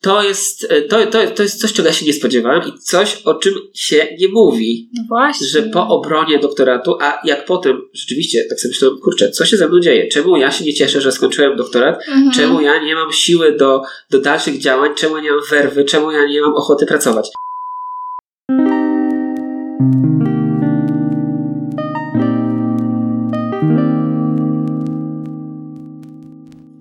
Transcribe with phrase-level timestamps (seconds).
[0.00, 3.22] to jest, e, to, to, to jest coś, czego ja się nie spodziewałem i coś,
[3.24, 4.88] o czym się nie mówi.
[4.94, 5.46] No właśnie.
[5.46, 9.68] Że po obronie doktoratu, a jak potem rzeczywiście tak sobie myślałem, kurczę, co się ze
[9.68, 10.08] mną dzieje?
[10.08, 11.98] Czemu ja się nie cieszę, że skończyłem doktorat?
[12.08, 12.30] Mhm.
[12.32, 14.94] Czemu ja nie mam siły do, do dalszych działań?
[14.94, 15.84] Czemu ja nie mam werwy?
[15.84, 17.30] Czemu ja nie mam ochoty pracować?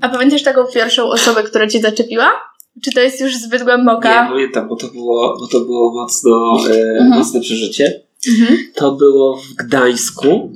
[0.02, 2.50] A pamiętasz taką pierwszą osobę, która cię zaczepiła?
[2.84, 4.23] Czy to jest już zbyt głęboka?
[4.23, 7.10] Nie pamiętam, bo to było, bo to było mocno, e, Mhm.
[7.10, 8.01] mocne przeżycie.
[8.29, 8.57] Mhm.
[8.75, 10.51] To było w Gdańsku,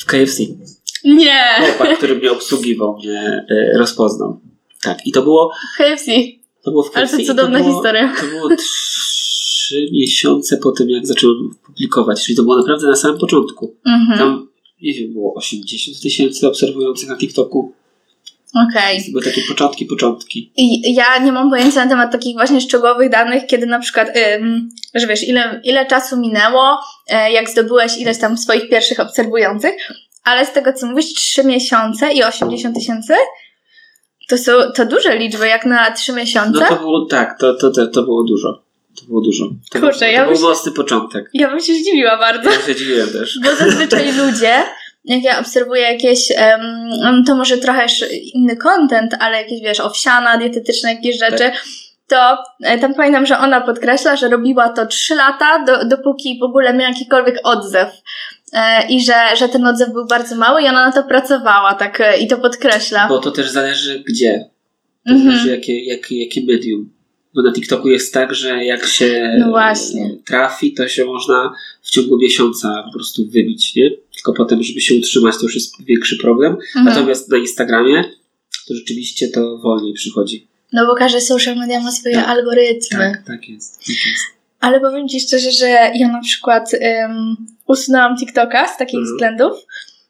[0.00, 0.42] w KFC.
[1.04, 1.40] Nie!
[1.60, 4.40] Chłopak, który mnie obsługiwał, mnie e, rozpoznał.
[4.82, 6.12] Tak, i to było, KFC.
[6.64, 7.16] to było w Ale KFC.
[7.16, 8.14] to i cudowna było, historia.
[8.20, 11.36] To było trzy miesiące po tym, jak zacząłem
[11.66, 13.74] publikować, czyli to było naprawdę na samym początku.
[13.86, 14.18] Mhm.
[14.18, 14.48] Tam,
[14.82, 17.72] nie wiem, było 80 tysięcy obserwujących na TikToku.
[18.54, 19.04] Okej.
[19.04, 20.52] To były takie początki, początki.
[20.56, 24.68] I ja nie mam pojęcia na temat takich właśnie szczegółowych danych, kiedy na przykład, ym,
[24.94, 29.74] że wiesz, ile, ile czasu minęło, e, jak zdobyłeś ileś tam swoich pierwszych obserwujących,
[30.24, 33.14] ale z tego co mówisz, 3 miesiące i 80 tysięcy,
[34.28, 36.60] to są to duże liczby, jak na 3 miesiące.
[36.60, 38.64] No to było tak, to, to, to, to było dużo.
[39.00, 39.44] To było dużo.
[39.44, 41.30] To, Kurczę, był, to ja był myślę- mocny początek.
[41.34, 42.50] Ja bym się zdziwiła bardzo.
[42.50, 43.38] Ja się dziwiłem też.
[43.44, 44.54] Bo zazwyczaj ludzie,
[45.04, 47.86] jak ja obserwuję jakieś, em, to może trochę
[48.34, 51.50] inny content, ale jakieś, wiesz, owsiana, dietetyczne jakieś rzeczy,
[52.08, 56.42] to e, tam pamiętam, że ona podkreśla, że robiła to 3 lata, do, dopóki w
[56.42, 57.88] ogóle miała jakikolwiek odzew.
[58.52, 62.00] E, I że, że ten odzew był bardzo mały i ona na to pracowała, tak,
[62.00, 63.08] e, i to podkreśla.
[63.08, 64.50] Bo to też zależy gdzie.
[65.06, 65.30] To Mhm.
[65.30, 66.90] zależy jakie, jakie, jakie medium.
[67.34, 69.52] Bo na TikToku jest tak, że jak się No
[70.26, 71.52] trafi, to się można
[71.82, 73.90] w ciągu miesiąca po prostu wybić, nie?
[74.24, 76.52] Tylko potem, żeby się utrzymać, to już jest większy problem.
[76.52, 76.84] Mhm.
[76.84, 78.04] Natomiast na Instagramie
[78.68, 80.48] to rzeczywiście to wolniej przychodzi.
[80.72, 82.28] No bo każdy social media ma swoje Tak.
[82.28, 82.98] algorytmy.
[82.98, 83.78] Tak, tak jest.
[83.78, 84.22] Tak jest.
[84.60, 87.36] Ale powiem Ci szczerze, że ja na przykład um,
[87.66, 89.14] usunęłam TikToka z takich Mhm.
[89.14, 89.52] względów,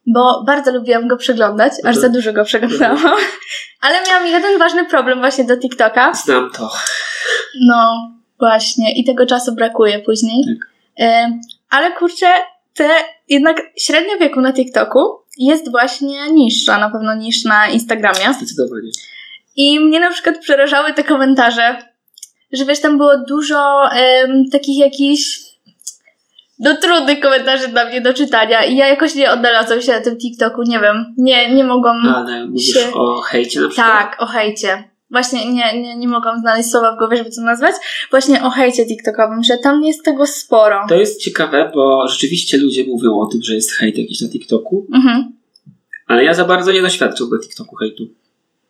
[0.06, 2.00] bo bardzo lubiłam go przeglądać, aż Mhm.
[2.00, 3.16] za dużo go przeglądałam.
[3.84, 6.14] Ale miałam jeden ważny problem właśnie do TikToka.
[6.14, 6.70] Znam to.
[7.66, 8.98] No, właśnie.
[9.00, 10.44] I tego czasu brakuje później.
[10.46, 10.68] Tak.
[11.70, 12.26] Ale kurczę,
[12.74, 12.88] te
[13.28, 14.98] jednak średnia wieku na TikToku
[15.38, 18.34] jest właśnie niższa, na pewno niż na Instagramie.
[18.34, 18.90] Zdecydowanie.
[19.56, 21.78] I mnie na przykład przerażały te komentarze,
[22.52, 25.38] że wiesz, tam było dużo em, takich jakichś
[26.58, 30.16] no trudnych komentarzy dla mnie do czytania i ja jakoś nie odnalazłam się na tym
[30.18, 33.86] TikToku, nie wiem, nie, nie mogłam, Ale mówisz się- o hejcie na przykład?
[33.88, 34.84] tak, o hejcie.
[35.14, 37.74] Właśnie nie, nie, nie mogłam znaleźć słowa w głowie, żeby to nazwać.
[38.10, 40.86] Właśnie o hejcie TikTokowym, że tam jest tego sporo.
[40.88, 44.86] To jest ciekawe, bo rzeczywiście ludzie mówią o tym, że jest hejt jakiś na TikToku,
[44.94, 45.32] Mhm,
[46.06, 48.08] ale ja za bardzo nie doświadczam na TikToku hejtu.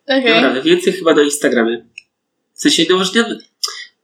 [0.07, 0.33] okej.
[0.35, 1.85] Naprawdę, więcej chyba na Instagramie.
[2.53, 3.11] W sensie, no może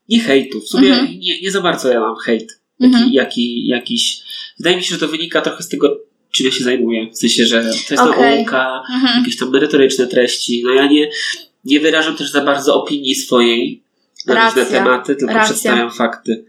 [0.09, 1.19] nie, hejtu, w sumie Mhm.
[1.19, 2.62] nie, nie za bardzo ja mam hejt.
[2.79, 3.09] Jaki, Mhm.
[3.13, 4.22] jaki, jakiś...
[4.58, 6.00] Wydaje mi się, że to wynika trochę z tego,
[6.31, 7.08] czym ja się zajmuję.
[7.12, 8.35] W sensie, że to jest Okej.
[8.38, 9.19] nauka, Mhm.
[9.19, 10.62] jakieś tam merytoryczne treści.
[10.66, 11.09] No ja nie,
[11.66, 13.83] nie wyrażam też za bardzo opinii swojej
[14.27, 15.49] na różne tematy, tylko Racja.
[15.49, 16.45] przedstawiam fakty.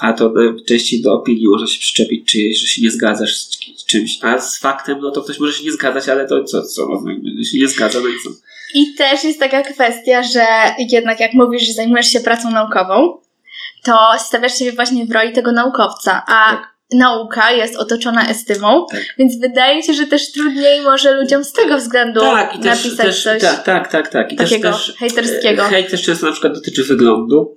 [0.00, 4.18] A to najczęściej do opinii można się przyczepić czyjejś, że się nie zgadzasz z czymś.
[4.22, 7.44] A z faktem, no to ktoś może się nie zgadzać, ale to co, co, no,
[7.44, 8.30] się nie zgadza, no i co.
[8.74, 10.46] I też jest taka kwestia, że
[10.90, 13.20] jednak jak mówisz, że zajmujesz się pracą naukową,
[13.84, 16.75] to stawiasz się właśnie w roli tego naukowca, a Tak.
[16.92, 19.00] Nauka jest otoczona estymą, Tak.
[19.18, 23.06] więc wydaje się, że też trudniej może ludziom z tego względu Tak, i też, napisać
[23.06, 24.32] też coś tak, tak, tak, tak.
[24.32, 25.64] I takiego też, też hejterskiego.
[25.64, 27.56] Hejt też często na przykład dotyczy wyglądu.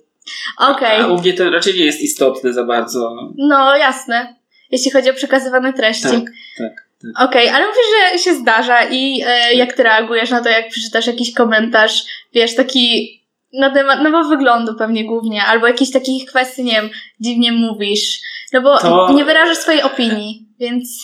[0.58, 3.16] Okej, A u mnie to raczej nie jest istotne za bardzo.
[3.38, 4.36] no jasne.
[4.72, 6.04] Jeśli chodzi o przekazywane treści.
[6.04, 6.12] Tak,
[6.58, 6.88] tak.
[7.02, 7.30] tak.
[7.30, 11.08] Okej, ale mówisz, że się zdarza i e, jak ty reagujesz na to, jak przeczytasz
[11.08, 12.04] jakiś komentarz,
[12.34, 13.20] wiesz, taki
[13.54, 16.90] na temat nowego wyglądu pewnie głównie, albo jakichś takich kwestii, nie wiem,
[17.20, 18.20] dziwnie mówisz,
[18.54, 21.00] no bo To- nie wyrażasz swojej opinii, więc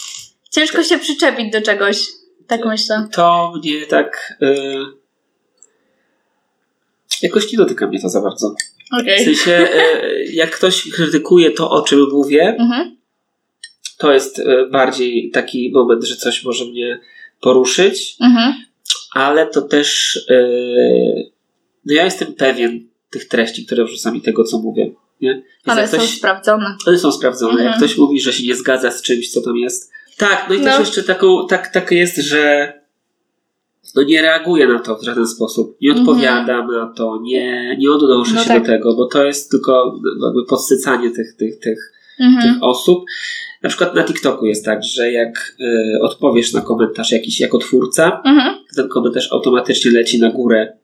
[0.51, 2.07] ciężko się przyczepić do czegoś,
[2.47, 3.07] tak myślę.
[3.13, 4.33] To mnie tak.
[4.41, 4.55] E,
[7.21, 8.55] jakoś nie dotyka mnie to za bardzo.
[8.97, 9.25] W Okej.
[9.25, 12.97] sensie, e, jak ktoś krytykuje to, o czym mówię, Mhm.
[13.97, 16.99] to jest e, bardziej taki moment, że coś może mnie
[17.41, 18.53] poruszyć, Mhm.
[19.13, 20.19] ale to też.
[20.29, 20.35] E,
[21.85, 24.91] no ja jestem pewien tych treści, które wrzucam i tego, co mówię.
[25.21, 25.43] Nie?
[25.65, 26.75] Ale są ktoś, sprawdzone.
[26.87, 27.51] one są sprawdzone.
[27.51, 27.67] Mhm.
[27.69, 29.91] Jak ktoś mówi, że się nie zgadza z czymś, co tam jest.
[30.17, 30.63] Tak, no i No.
[30.65, 32.73] też jeszcze taką, tak, tak jest, że
[33.95, 35.77] no nie reaguję na to w żaden sposób.
[35.81, 36.09] Nie Mhm.
[36.09, 38.61] odpowiadam na to, nie, nie odnoszę No się tak.
[38.61, 42.53] do tego, bo to jest tylko jakby podsycanie tych, tych, tych, Mhm.
[42.53, 43.03] tych osób.
[43.63, 48.21] Na przykład na TikToku jest tak, że jak y, odpowiesz na komentarz jakiś jako twórca,
[48.25, 48.55] Mhm.
[48.75, 50.77] ten komentarz automatycznie leci na górę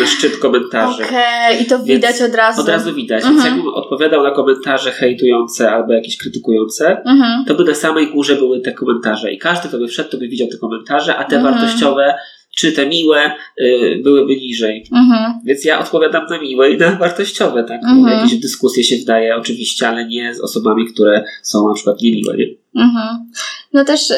[0.00, 1.04] na szczyt komentarzy.
[1.04, 2.60] Okej, okay, i to widać od razu.
[2.60, 3.24] Od razu widać.
[3.24, 3.34] Mhm.
[3.34, 7.44] Więc jakbym odpowiadał na komentarze hejtujące albo jakieś krytykujące, mhm.
[7.44, 9.32] to by na samej górze były te komentarze.
[9.32, 11.54] I każdy, kto by wszedł, to by widział te komentarze, a te mhm.
[11.54, 12.14] wartościowe
[12.56, 14.88] czy te miłe y, byłyby niżej.
[14.92, 15.32] Mhm.
[15.44, 17.80] Więc ja odpowiadam na miłe i na wartościowe, tak?
[17.84, 18.18] Mhm.
[18.18, 22.46] Jakieś dyskusje się wdaje oczywiście, ale nie z osobami, które są na przykład niemiłe, nie?
[22.76, 23.30] Mhm.
[23.72, 24.16] No też y,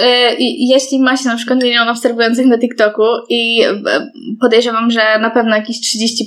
[0.58, 3.82] jeśli ma się na przykład milion obserwujących na TikToku i y,
[4.40, 5.76] podejrzewam, że na pewno jakieś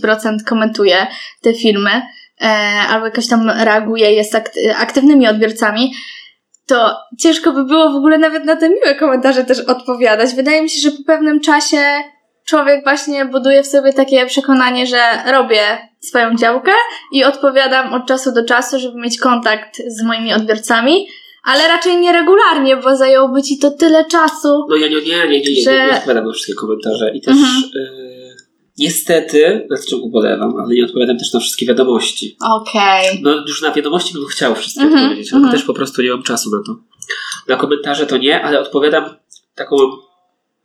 [0.03, 1.07] 30% komentuje
[1.41, 1.91] te filmy,
[2.41, 2.45] y,
[2.89, 4.35] albo jakoś tam reaguje, jest
[4.77, 5.93] aktywnymi odbiorcami,
[6.67, 10.33] to ciężko by było w ogóle nawet na te miłe komentarze też odpowiadać.
[10.35, 11.77] Wydaje mi się, że po pewnym czasie
[12.45, 15.01] człowiek właśnie buduje w sobie takie przekonanie, że
[15.31, 15.61] robię
[15.99, 16.71] swoją działkę
[17.13, 21.07] i odpowiadam od czasu do czasu, żeby mieć kontakt z moimi odbiorcami,
[21.43, 24.65] ale raczej nieregularnie, bo zajęłoby ci to tyle czasu.
[24.69, 25.87] No ja nie, nie, nie, nie, nie, że...
[25.87, 27.63] nie odpowiadam na wszystkie komentarze i też mhm.
[27.75, 28.21] y
[28.77, 32.37] Niestety, nad czym ubolewam, ale nie odpowiadam też na wszystkie wiadomości.
[32.51, 33.09] Okej.
[33.09, 33.19] Okay.
[33.21, 35.51] No już na wiadomości bym chciał wszystkie -hmm, odpowiedzieć, ale -hmm.
[35.51, 36.81] też po prostu nie mam czasu na to.
[37.47, 39.03] Na komentarze to nie, ale odpowiadam
[39.55, 39.77] taką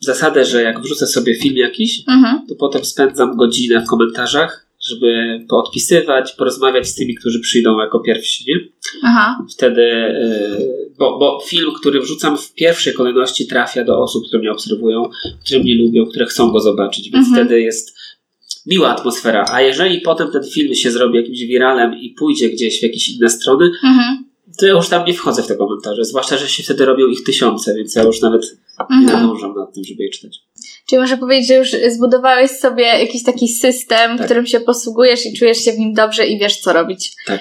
[0.00, 2.34] zasadę, że jak wrzucę sobie film jakiś, -hmm.
[2.49, 8.44] to potem spędzam godzinę w komentarzach, żeby poodpisywać, porozmawiać z tymi, którzy przyjdą jako pierwsi,
[8.49, 8.55] nie?
[9.03, 9.44] Aha.
[9.50, 14.53] Wtedy, y, bo, bo film, który wrzucam w pierwszej kolejności trafia do osób, które mnie
[14.53, 15.09] obserwują,
[15.44, 17.47] które mnie lubią, które chcą go zobaczyć, więc mhm.
[17.47, 17.97] wtedy jest
[18.67, 19.44] miła atmosfera.
[19.53, 23.31] A jeżeli potem ten film się zrobi jakimś wiralem i pójdzie gdzieś w jakieś inne
[23.31, 24.25] strony, mhm.
[24.61, 26.05] to ja już tam nie wchodzę w te komentarze.
[26.05, 29.00] Zwłaszcza, że się wtedy robią ich tysiące, więc ja już nawet mhm.
[29.00, 30.45] nie nadążam nad tym, żeby je czytać.
[30.88, 34.26] Czyli można powiedzieć, że już zbudowałeś sobie jakiś taki system, tak.
[34.26, 37.12] którym się posługujesz i czujesz się w nim dobrze i wiesz, co robić.
[37.26, 37.40] Tak.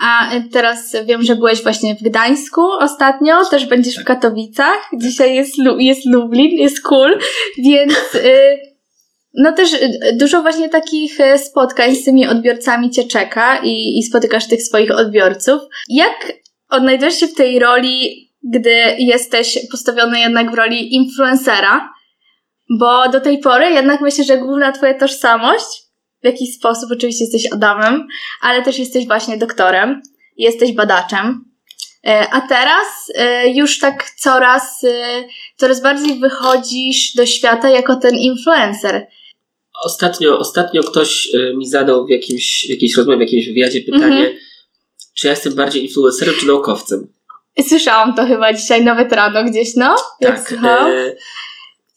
[0.00, 4.04] A teraz wiem, że byłeś właśnie w Gdańsku ostatnio, też będziesz tak.
[4.04, 4.90] w Katowicach.
[4.96, 7.18] Dzisiaj jest, jest Lublin, jest cool,
[7.58, 7.94] więc...
[8.14, 8.74] Y
[9.34, 14.02] no też y, dużo właśnie takich y, spotkań z tymi odbiorcami cię czeka i, i
[14.02, 15.60] spotykasz tych swoich odbiorców.
[15.88, 16.32] Jak
[16.70, 21.93] odnajdujesz się w tej roli, gdy jesteś postawiony jednak w roli influencera?
[22.70, 25.84] Bo do tej pory jednak myślę, że główna twoja tożsamość,
[26.22, 28.06] w jakiś sposób oczywiście jesteś Adamem,
[28.40, 30.02] ale też jesteś właśnie doktorem,
[30.36, 31.44] jesteś badaczem.
[32.06, 35.24] E, a teraz e, już tak coraz, e,
[35.56, 39.06] coraz bardziej wychodzisz do świata jako ten influencer.
[39.84, 44.32] Ostatnio, ostatnio ktoś mi zadał w, jakimś, w jakiejś rozmowie, w jakimś wywiadzie pytanie, mm
[44.32, 44.38] -hmm.
[45.16, 47.12] czy ja jestem bardziej influencerem czy naukowcem?
[47.68, 49.96] Słyszałam to chyba dzisiaj nawet rano gdzieś, no?
[50.20, 50.64] Jak tak.
[50.64, 51.16] E,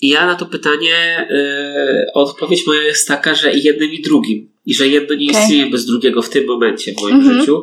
[0.02, 4.50] ja na to pytanie e, odpowiedź moja jest taka, że i jednym i drugim.
[4.66, 5.42] I że jedno nie okay.
[5.42, 7.40] istnieje bez drugiego w tym momencie w moim mm -hmm.
[7.40, 7.62] życiu.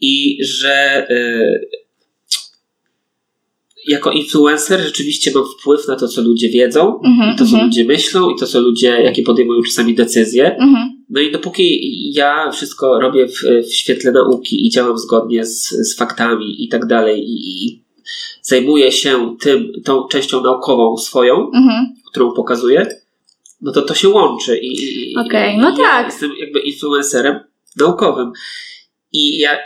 [0.00, 1.60] I że e,
[3.86, 7.62] jako influencer rzeczywiście mam wpływ na to, co ludzie wiedzą, mm-hmm, i to, co mm-hmm.
[7.62, 10.56] ludzie myślą, i to, co ludzie, jakie podejmują czasami decyzje.
[10.60, 10.86] Mm-hmm.
[11.10, 11.80] No i dopóki
[12.14, 16.86] ja wszystko robię w, w świetle nauki i działam zgodnie z, z faktami i tak
[16.86, 17.82] dalej, i, i
[18.42, 21.50] zajmuję się tym, tą częścią naukową swoją,
[22.10, 22.86] którą pokazuję,
[23.60, 24.58] no to to się łączy.
[24.62, 26.06] I, okay, no ja tak.
[26.06, 27.40] Jestem jakby influencerem
[27.76, 28.32] naukowym.
[29.12, 29.58] I ja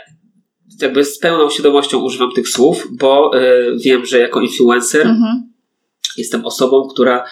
[0.81, 5.53] jakby z pełną świadomością używam tych słów, bo y, wiem, że jako influencer mhm.
[6.17, 7.23] jestem osobą, która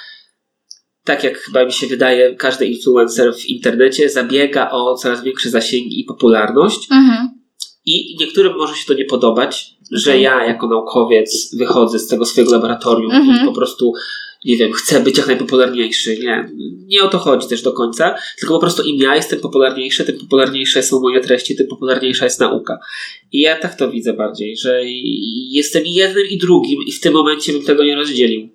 [1.03, 6.00] tak jak chyba mi się wydaje, każdy influencer w internecie zabiega o coraz większe zasięgi
[6.00, 6.88] i popularność.
[6.91, 7.30] Mhm.
[7.85, 10.21] I niektórym może się to nie podobać, że okay.
[10.21, 13.43] ja jako naukowiec wychodzę z tego swojego laboratorium mhm.
[13.43, 13.93] i po prostu
[14.45, 16.17] nie wiem, chcę być jak najpopularniejszy.
[16.17, 16.49] Nie,
[16.87, 20.19] nie o to chodzi też do końca, tylko po prostu im ja jestem popularniejszy, tym
[20.19, 22.77] popularniejsze są moje treści, tym popularniejsza jest nauka.
[23.31, 24.81] I ja tak to widzę bardziej, że
[25.51, 28.49] jestem jednym i drugim i w tym momencie bym tego nie rozdzielił.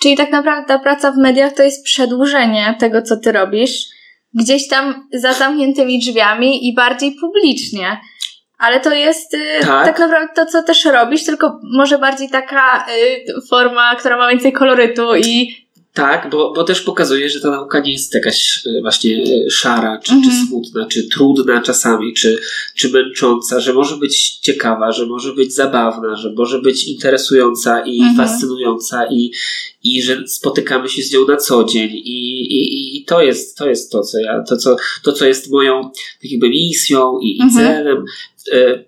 [0.00, 3.84] Czyli tak naprawdę ta praca w mediach to jest przedłużenie tego, co ty robisz,
[4.34, 8.00] gdzieś tam za zamkniętymi drzwiami i bardziej publicznie.
[8.64, 9.86] Ale to jest y, tak.
[9.86, 9.98] tak.
[9.98, 15.16] naprawdę to, co też robisz, tylko może bardziej taka y, forma, która ma więcej kolorytu
[15.16, 15.63] i.
[15.94, 20.12] Tak, bo, bo też pokazuje, że ta nauka nie jest jakaś y, właśnie szara, czy,
[20.12, 20.30] mhm.
[20.32, 22.40] czy smutna, czy trudna czasami, czy,
[22.74, 28.00] czy męcząca, że może być ciekawa, że może być zabawna, że może być interesująca i
[28.00, 28.16] mhm.
[28.16, 29.32] fascynująca i,
[29.84, 33.68] i że spotykamy się z nią na co dzień i, i, i to jest to,
[33.68, 35.82] jest to co ja, to co, to, co jest moją
[36.22, 37.64] tak jakby misją i, i mhm.
[37.64, 38.04] celem,
[38.52, 38.84] E,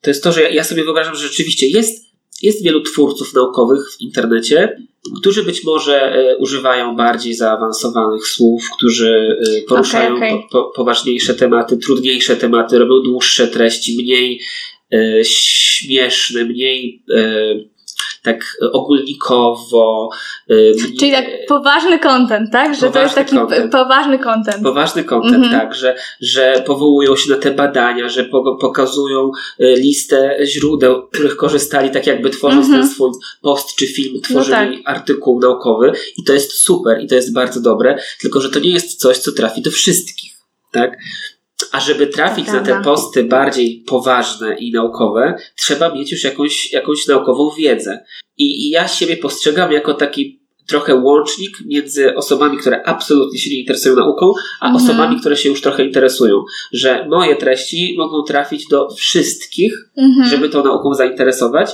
[0.00, 2.09] to jest to, że ja sobie wyobrażam, że rzeczywiście jest,
[2.42, 4.76] jest wielu twórców naukowych w internecie,
[5.20, 10.42] którzy być może e, używają bardziej zaawansowanych słów, którzy e, poruszają okay, okay.
[10.50, 14.40] Po, po, poważniejsze tematy, trudniejsze tematy, robią dłuższe treści, mniej
[14.92, 17.54] e, śmieszne, mniej e,
[18.22, 20.08] tak ogólnikowo.
[20.98, 22.74] Czyli tak poważny content, tak?
[22.74, 23.72] Że to jest taki content.
[23.72, 24.62] poważny content.
[24.62, 25.60] Poważny content, mhm.
[25.60, 28.24] tak, że, że powołują się na te badania, że
[28.60, 32.82] pokazują listę źródeł, których korzystali, tak jakby tworząc mhm.
[32.82, 33.10] ten swój
[33.42, 34.96] post czy film, tworzyli no tak.
[34.96, 38.70] artykuł naukowy i to jest super i to jest bardzo dobre, tylko że to nie
[38.70, 40.32] jest coś, co trafi do wszystkich,
[40.72, 40.98] tak?
[41.72, 47.06] A żeby trafić na te posty bardziej poważne i naukowe, trzeba mieć już jakąś, jakąś
[47.06, 48.04] naukową wiedzę.
[48.38, 50.40] I, I ja siebie postrzegam jako taki
[50.70, 54.84] trochę łącznik między osobami, które absolutnie się nie interesują nauką, a mhm.
[54.84, 56.44] osobami, które się już trochę interesują.
[56.72, 60.28] Że moje treści mogą trafić do wszystkich, mhm.
[60.28, 61.70] żeby tą nauką zainteresować.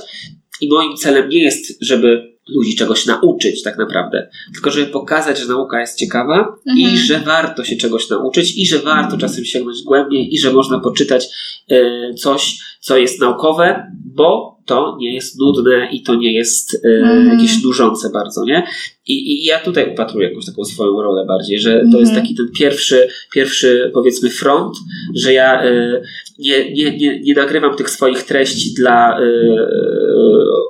[0.61, 5.47] I moim celem nie jest, żeby ludzi czegoś nauczyć tak naprawdę, tylko żeby pokazać, że
[5.47, 6.77] nauka jest ciekawa mhm.
[6.77, 10.79] i że warto się czegoś nauczyć i że warto czasem sięgnąć głębiej i że można
[10.79, 11.27] poczytać
[11.71, 16.79] y, coś, co jest naukowe, bo to nie jest nudne i to nie jest y,
[17.03, 17.39] mhm.
[17.39, 18.67] jakieś nużące bardzo, nie?
[19.07, 22.21] I, I ja tutaj upatruję jakąś taką swoją rolę bardziej, że to jest mhm.
[22.21, 24.77] taki ten pierwszy, pierwszy powiedzmy front,
[25.15, 26.01] że ja y,
[26.39, 29.17] nie, nie, nie, nie nagrywam tych swoich treści dla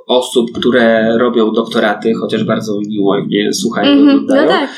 [0.06, 4.42] osób, które robią doktoraty, chociaż bardzo miło mnie słuchają mm-hmm, oglądają.
[4.42, 4.70] No tak.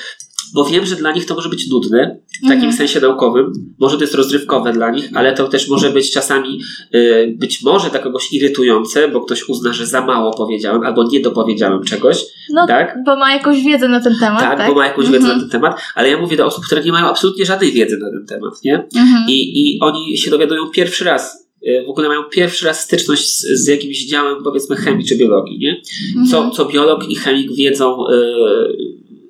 [0.54, 2.76] Bo wiem, że dla nich to może być nudne, w takim mm-hmm.
[2.76, 3.52] sensie naukowym.
[3.78, 6.60] Może to jest rozrywkowe dla nich, ale to też może być czasami,
[6.94, 11.20] y, być może dla kogoś irytujące, bo ktoś uzna, że za mało powiedziałem albo nie
[11.20, 12.24] dopowiedziałem czegoś.
[12.52, 12.98] No, tak?
[13.06, 14.40] bo ma jakąś wiedzę na ten temat.
[14.40, 14.68] Tak, tak?
[14.68, 15.12] bo ma jakąś mm-hmm.
[15.12, 15.50] wiedzę na mhm.
[15.50, 18.26] ten temat, ale ja mówię do osób, które nie mają absolutnie żadnej wiedzy na ten
[18.26, 18.74] temat, nie?
[18.74, 19.24] Mhm.
[19.28, 23.64] I, I oni się dowiadują pierwszy raz E, w ogóle mają pierwszy raz styczność z,
[23.64, 25.82] z jakimś działem, powiedzmy, chemii czy biologii, nie?
[26.30, 26.50] Co, mhm.
[26.50, 28.14] co biolog i chemik wiedzą y,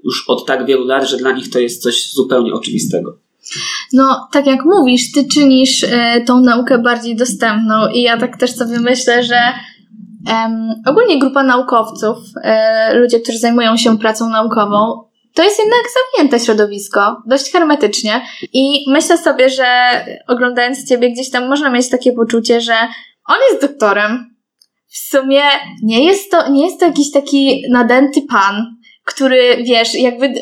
[0.05, 3.19] już od tak wielu lat, że dla nich to jest coś zupełnie oczywistego.
[3.93, 5.89] No, tak jak mówisz, ty czynisz y,
[6.27, 9.37] tą naukę bardziej dostępną i ja tak też sobie myślę, że
[10.87, 12.19] ogólnie grupa naukowców,
[12.93, 18.27] y, ludzie, którzy zajmują się pracą naukową, to jest jednak zamknięte środowisko, dość hermetycznie.
[18.53, 19.65] I myślę sobie, że
[20.29, 22.75] oglądając Ciebie gdzieś tam można mieć takie poczucie, że
[23.29, 24.37] on jest doktorem.
[24.89, 25.43] W sumie
[25.83, 28.77] nie jest to, nie jest to jakiś taki nadęty pan,
[29.11, 30.33] który, wiesz, jakby,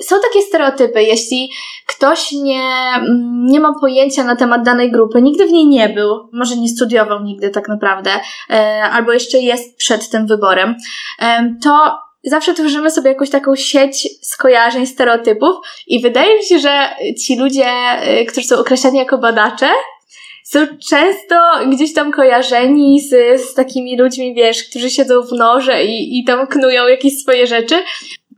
[0.00, 1.50] są takie stereotypy, jeśli
[1.86, 2.62] ktoś nie,
[3.44, 7.22] nie ma pojęcia na temat danej grupy, nigdy w niej nie był, może nie studiował
[7.22, 8.10] nigdy tak naprawdę,
[8.50, 10.74] e, albo jeszcze jest przed tym wyborem,
[11.22, 15.56] e, to zawsze tworzymy sobie jakąś taką sieć skojarzeń, stereotypów
[15.86, 16.88] i wydaje mi się, że
[17.24, 17.66] ci ludzie,
[18.20, 19.68] y, którzy są określani jako badacze,
[20.44, 20.58] są
[20.90, 21.34] często
[21.72, 26.46] gdzieś tam kojarzeni z, z takimi ludźmi, wiesz, którzy siedzą w norze i, i tam
[26.46, 27.74] knują jakieś swoje rzeczy.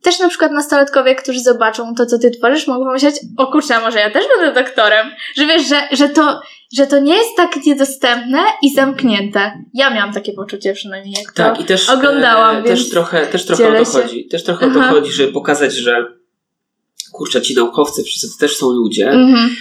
[0.02, 3.99] Też na przykład nastolatkowie, którzy zobaczą to, co ty tworzysz, mogą pomyśleć, o kurczę, może
[3.99, 5.11] ja też będę doktorem.
[5.37, 6.40] Że wiesz, że, że to
[6.73, 9.52] że to nie jest tak niedostępne i zamknięte.
[9.75, 12.57] Ja miałam takie poczucie przynajmniej, jak tak, to i też, oglądałam.
[12.57, 14.28] E, też trochę, też trochę o to chodzi.
[14.28, 14.80] Też trochę Aha.
[14.80, 16.07] o to chodzi, żeby pokazać, że
[17.12, 19.11] kurczę, ci naukowcy wszyscy też są ludzie.
[19.11, 19.57] Mhm.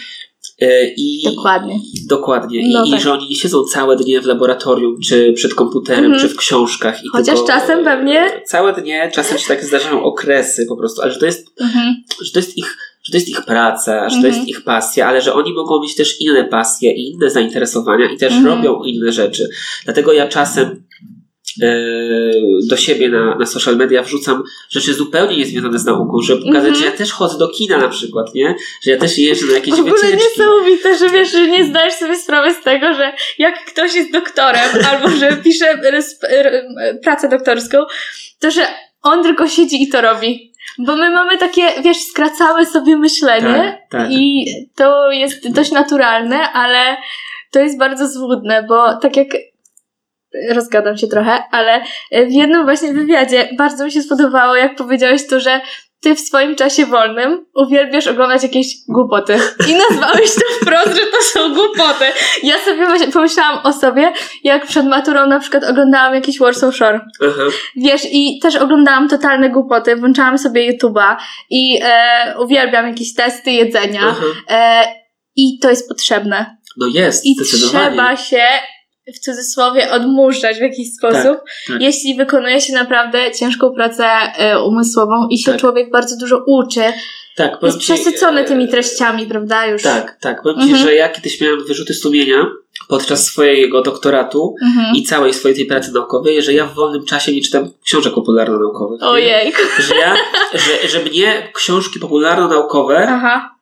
[0.62, 1.80] E, I, dokładnie.
[2.08, 2.62] Dokładnie.
[2.72, 3.00] No I, tak.
[3.00, 6.22] I że oni nie siedzą całe dnie w laboratorium, czy przed komputerem, mhm.
[6.22, 7.04] czy w książkach.
[7.04, 8.42] I Chociaż tylko, czasem pewnie.
[8.46, 11.96] Całe dnie, czasem się tak zdarzają okresy po prostu, ale że to jest, mhm.
[12.22, 14.48] że to jest ich że to jest ich praca, że to jest mhm.
[14.48, 18.34] ich pasja, ale że oni mogą mieć też inne pasje i inne zainteresowania i też
[18.34, 18.56] mhm.
[18.56, 19.50] robią inne rzeczy.
[19.86, 20.84] Dlatego ja czasem
[22.70, 26.74] do siebie na, na social media wrzucam rzeczy zupełnie niezwiązane z nauką, żeby pokazać, mm
[26.74, 26.80] -hmm.
[26.80, 28.56] że ja też chodzę do kina na przykład, nie?
[28.84, 29.92] Że ja też jeżdżę na jakieś wycieczki.
[29.92, 30.40] W ogóle wycieczki.
[30.40, 34.70] niesamowite, że wiesz, że nie zdajesz sobie sprawy z tego, że jak ktoś jest doktorem
[34.92, 35.66] albo że pisze
[37.04, 37.78] pracę doktorską,
[38.40, 38.62] to że
[39.02, 40.50] on tylko siedzi i to robi.
[40.80, 44.12] Bo my mamy takie, wiesz, skracałe sobie myślenie tak, tak.
[44.12, 46.98] i to jest dość naturalne, ale
[47.52, 49.28] to jest bardzo złudne, bo tak jak
[50.54, 51.82] rozgadam się trochę, ale
[52.12, 55.62] w jednym właśnie wywiadzie bardzo mi się spodobało, jak powiedziałeś to, że
[56.02, 59.34] ty w swoim czasie wolnym uwielbiasz oglądać jakieś głupoty.
[59.70, 62.06] I nazwałeś to wprost, że to są głupoty.
[62.44, 67.00] Ja sobie pomyślałam o sobie, jak przed maturą na przykład oglądałam jakiś Warsaw Shore.
[67.22, 67.52] Uh-huh.
[67.76, 71.16] Wiesz, i też oglądałam totalne głupoty, włączałam sobie YouTube'a
[71.50, 74.16] i e, uwielbiam jakieś testy jedzenia.
[74.50, 74.84] E,
[75.36, 76.58] I to jest potrzebne.
[76.78, 78.44] No jest, I trzeba się
[79.16, 81.82] w cudzysłowie odmurzać w jakiś sposób, tak, tak.
[81.82, 84.06] jeśli wykonuje się naprawdę ciężką pracę
[84.56, 85.62] y, umysłową i się tak.
[85.62, 86.84] człowiek bardzo dużo uczy.
[87.36, 89.66] Tak, jest przesycony tymi treściami, prawda?
[89.66, 89.84] Już.
[89.84, 90.42] Tak, tak.
[90.42, 90.78] Powiem mhm.
[90.78, 92.46] Ci, że ja kiedyś miałem wyrzuty sumienia
[92.88, 94.96] podczas swojego doktoratu mhm.
[94.96, 99.04] i całej swojej tej pracy naukowej, że ja w wolnym czasie nie czytam książek popularno-naukowych.
[99.04, 99.54] Ojej.
[99.80, 100.16] Że, ja,
[100.54, 103.56] że, że mnie książki popularno-naukowe Aha.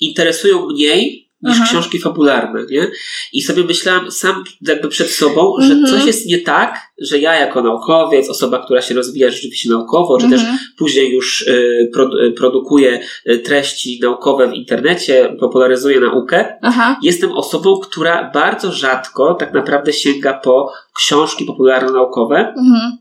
[0.00, 1.66] interesują mniej niż Aha.
[1.70, 2.90] książki fabularne, nie?
[3.32, 5.86] I sobie myślałam sam jakby przed sobą, że mhm.
[5.86, 10.30] coś jest nie tak, że ja jako naukowiec, osoba, która się rozwija rzeczywiście naukowo, czy
[10.30, 10.58] też mhm.
[10.78, 11.90] później już y,
[12.26, 16.98] y, produkuje y, treści naukowe w internecie, popularyzuje naukę, Aha.
[17.02, 22.54] jestem osobą, która bardzo rzadko tak naprawdę sięga po książki popularno-naukowe.
[22.58, 22.98] Mhm.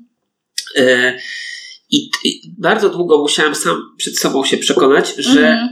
[1.91, 5.69] I, I, bardzo długo musiałam sam przed sobą się przekonać, że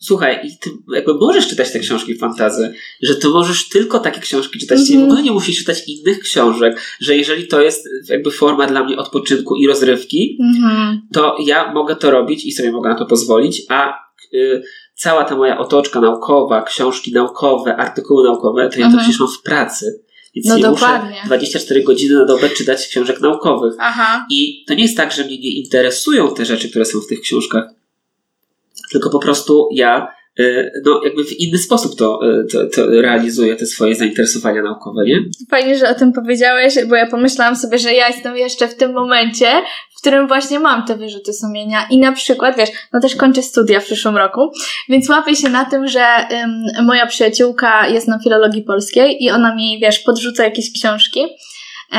[0.02, 4.78] Słuchaj, ty jakby możesz czytać te książki fantazy, że to możesz tylko takie książki czytać,
[4.78, 5.00] mm -hmm.
[5.00, 8.96] w ogóle nie musisz czytać innych książek, że jeżeli to jest jakby forma dla mnie
[8.96, 10.98] odpoczynku i rozrywki, mm -hmm.
[11.12, 13.94] to ja mogę to robić i sobie mogę na to pozwolić, a
[14.34, 14.62] y,
[14.94, 18.92] cała ta moja otoczka naukowa, książki naukowe, artykuły naukowe, to ja mm -hmm.
[18.92, 19.04] to mhm.
[19.04, 20.00] przecież mam w pracy.
[20.34, 21.10] Więc no nie dokładnie.
[21.10, 23.74] muszę 24 godziny na dobę czytać książek naukowych.
[23.78, 24.26] Aha.
[24.30, 27.20] I to nie jest tak, że mnie nie interesują te rzeczy, które są w tych
[27.20, 27.79] książkach
[28.92, 30.08] tylko po prostu ja
[30.40, 35.04] y, no, jakby w inny sposób to, y, to, to realizuję te swoje zainteresowania naukowe,
[35.04, 35.20] nie?
[35.50, 38.92] Fajnie, że o tym powiedziałeś, bo ja pomyślałam sobie, że ja jestem jeszcze w tym
[38.92, 39.46] momencie,
[39.96, 43.80] w którym właśnie mam te wyrzuty sumienia i na przykład, wiesz, no też kończę studia
[43.80, 44.50] w przyszłym roku,
[44.88, 49.54] więc łapię się na tym, że um, moja przyjaciółka jest na filologii polskiej i ona
[49.54, 51.20] mi, wiesz, podrzuca jakieś książki,
[51.92, 51.96] e,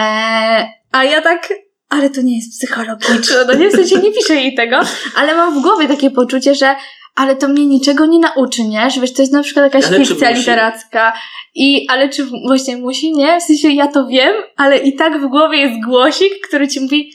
[0.92, 1.50] a ja tak
[1.92, 4.80] ale to nie jest psychologiczne, no nie, w sensie nie piszę jej tego,
[5.16, 6.76] ale mam w głowie takie poczucie, że
[7.16, 8.90] ale to mnie niczego nie nauczy, nie?
[8.90, 11.14] Że wiesz, to jest na przykład jakaś ale fikcja literacka
[11.56, 13.40] i, ale czy właśnie musi, nie?
[13.40, 17.12] W sensie ja to wiem, ale i tak w głowie jest głosik, który ci mówi,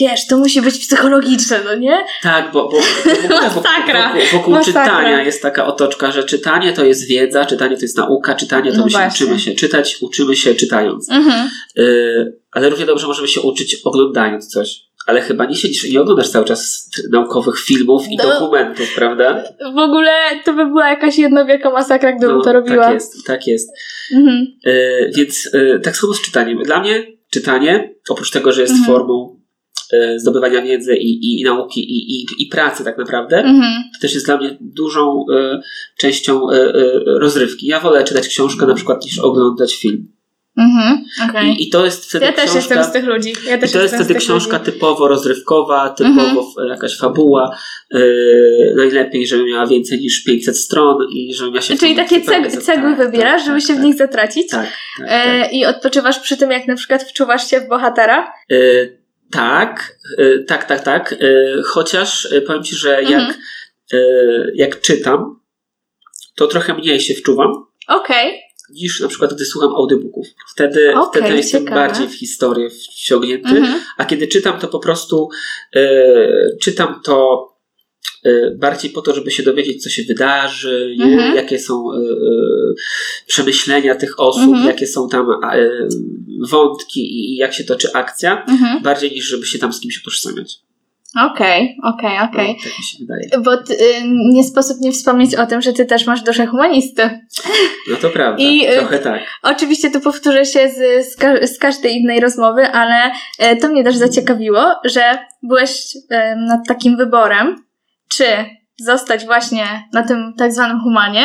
[0.00, 2.04] wiesz, to musi być psychologiczne, no nie?
[2.22, 2.80] Tak, bo, bo, bo
[3.20, 3.62] w ogóle wokół,
[4.32, 8.34] wokół, wokół czytania jest taka otoczka, że czytanie to jest wiedza, czytanie to jest nauka,
[8.34, 11.10] czytanie to no my się uczymy się czytać, uczymy się czytając.
[11.10, 11.50] Mhm.
[11.78, 14.84] Y, ale równie dobrze możemy się uczyć oglądając coś.
[15.06, 19.44] Ale chyba nie siedzisz i nie oglądasz cały czas naukowych filmów i no, dokumentów, prawda?
[19.74, 20.10] W ogóle
[20.44, 22.84] to by była jakaś jedna wielka masakra, gdybym no, to robiła.
[22.84, 23.70] Tak jest, tak jest.
[24.12, 24.46] Mhm.
[24.66, 26.58] Y, więc y, tak samo z czytaniem.
[26.58, 28.92] Dla mnie czytanie, oprócz tego, że jest mhm.
[28.92, 29.44] formą
[29.92, 33.82] E, zdobywania wiedzy i, i nauki i, i, i pracy tak naprawdę, mhm.
[33.94, 35.60] to też jest dla mnie dużą y,
[35.98, 37.66] częścią y, y, rozrywki.
[37.66, 40.08] Ja wolę czytać książkę na przykład niż oglądać film.
[40.58, 41.48] Mhm, okay.
[41.48, 43.32] I, I, to jest wtedy ja książka, też jestem z tych ludzi.
[43.46, 44.72] Ja też I to jest wtedy książka ludzi.
[44.72, 46.68] typowo rozrywkowa, typowo mhm.
[46.68, 47.56] jakaś fabuła.
[47.90, 51.76] Yy, najlepiej, żeby miała więcej niż 500 stron i żeby miała się.
[51.76, 53.84] Czyli takie ceg cegły tak, wybierasz, tak, żeby tak, się w tak.
[53.84, 54.50] nich zatracić.
[54.50, 54.66] Tak.
[54.98, 58.32] tak, e, I odpoczywasz przy tym, jak na przykład wczuwasz się w bohatera.
[58.48, 58.98] Yy,
[59.30, 61.12] tak, y, tak, tak, tak.
[61.12, 63.26] Y, chociaż powiem Ci, że mhm.
[63.26, 63.36] jak,
[64.54, 65.40] jak czytam,
[66.36, 67.66] to trochę mniej się wczuwam.
[67.88, 68.28] Okej.
[68.28, 68.43] Okay.
[68.70, 70.26] Niż na przykład, gdy słucham audiobooków.
[70.54, 73.80] Wtedy, okay, wtedy jestem bardziej w historię wciągnięty, mhm.
[73.96, 75.28] a kiedy czytam, to po prostu
[76.60, 77.48] czytam to
[78.26, 81.36] Y, bardziej po to, żeby się dowiedzieć, co się wydarzy, mhm.
[81.36, 82.74] jakie są y, y,
[83.26, 84.66] przemyślenia tych osób, mhm.
[84.66, 85.26] jakie są tam
[86.48, 88.46] wątki i jak się toczy akcja,
[88.82, 90.58] bardziej niż żeby się tam z kimś utożsamiać.
[91.20, 92.48] Okej, okej, okej.
[92.48, 93.44] No, tak mi się wydaje.
[93.44, 93.76] Bo ty,
[94.32, 97.20] nie sposób nie wspomnieć o tym, że ty też masz duszę humanisty.
[97.90, 99.22] No to prawda, I, trochę tak.
[99.42, 103.10] Oczywiście tu powtórzę się z, z, ka z, każdej innej rozmowy, ale
[103.60, 105.96] to mnie też zaciekawiło, że byłeś
[106.48, 107.64] nad takim wyborem,
[108.08, 108.24] czy
[108.78, 111.24] zostać właśnie na tym tak zwanym humanie,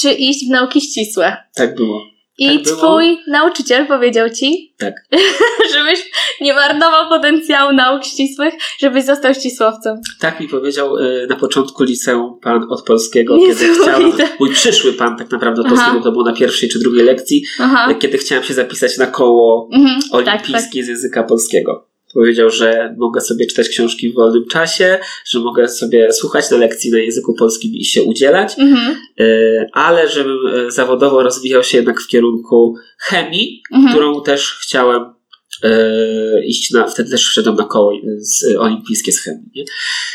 [0.00, 1.36] czy iść w nauki ścisłe.
[1.54, 2.13] Tak było.
[2.38, 3.22] I tak twój było.
[3.26, 4.94] nauczyciel powiedział ci, tak.
[5.74, 10.00] żebyś nie marnował potencjału nauk ścisłych, żebyś został ścisłowcem.
[10.20, 15.16] Tak mi powiedział y, na początku liceum pan od polskiego, kiedy chciałem, mój przyszły pan
[15.16, 17.94] tak naprawdę od polskiego, to było na pierwszej czy drugiej lekcji, Aha.
[17.98, 20.84] kiedy chciałem się zapisać na koło mhm, olimpijskie tak, tak.
[20.84, 21.93] z języka polskiego.
[22.14, 26.90] Powiedział, że mogę sobie czytać książki w wolnym czasie, że mogę sobie słuchać na lekcji
[26.90, 28.96] na języku polskim i się udzielać, mhm.
[29.20, 29.24] E,
[29.72, 33.92] ale żebym e, zawodowo rozwijał się jednak w kierunku chemii, mhm.
[33.92, 35.14] którą też chciałem
[35.62, 39.50] e, iść na, wtedy też wszedłem na koło z, olimpijskie z chemii.
[39.54, 39.64] Nie?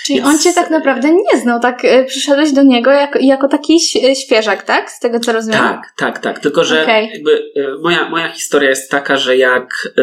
[0.06, 0.30] Czyli Więc...
[0.30, 3.80] on cię tak naprawdę nie znał, tak przyszedłeś do niego jako, jako taki
[4.26, 4.92] świeżak, tak?
[4.92, 5.60] Z tego co rozumiem.
[5.60, 6.40] Tak, tak, tak.
[6.40, 7.08] Tylko, że okay.
[7.14, 9.94] jakby moja, moja historia jest taka, że jak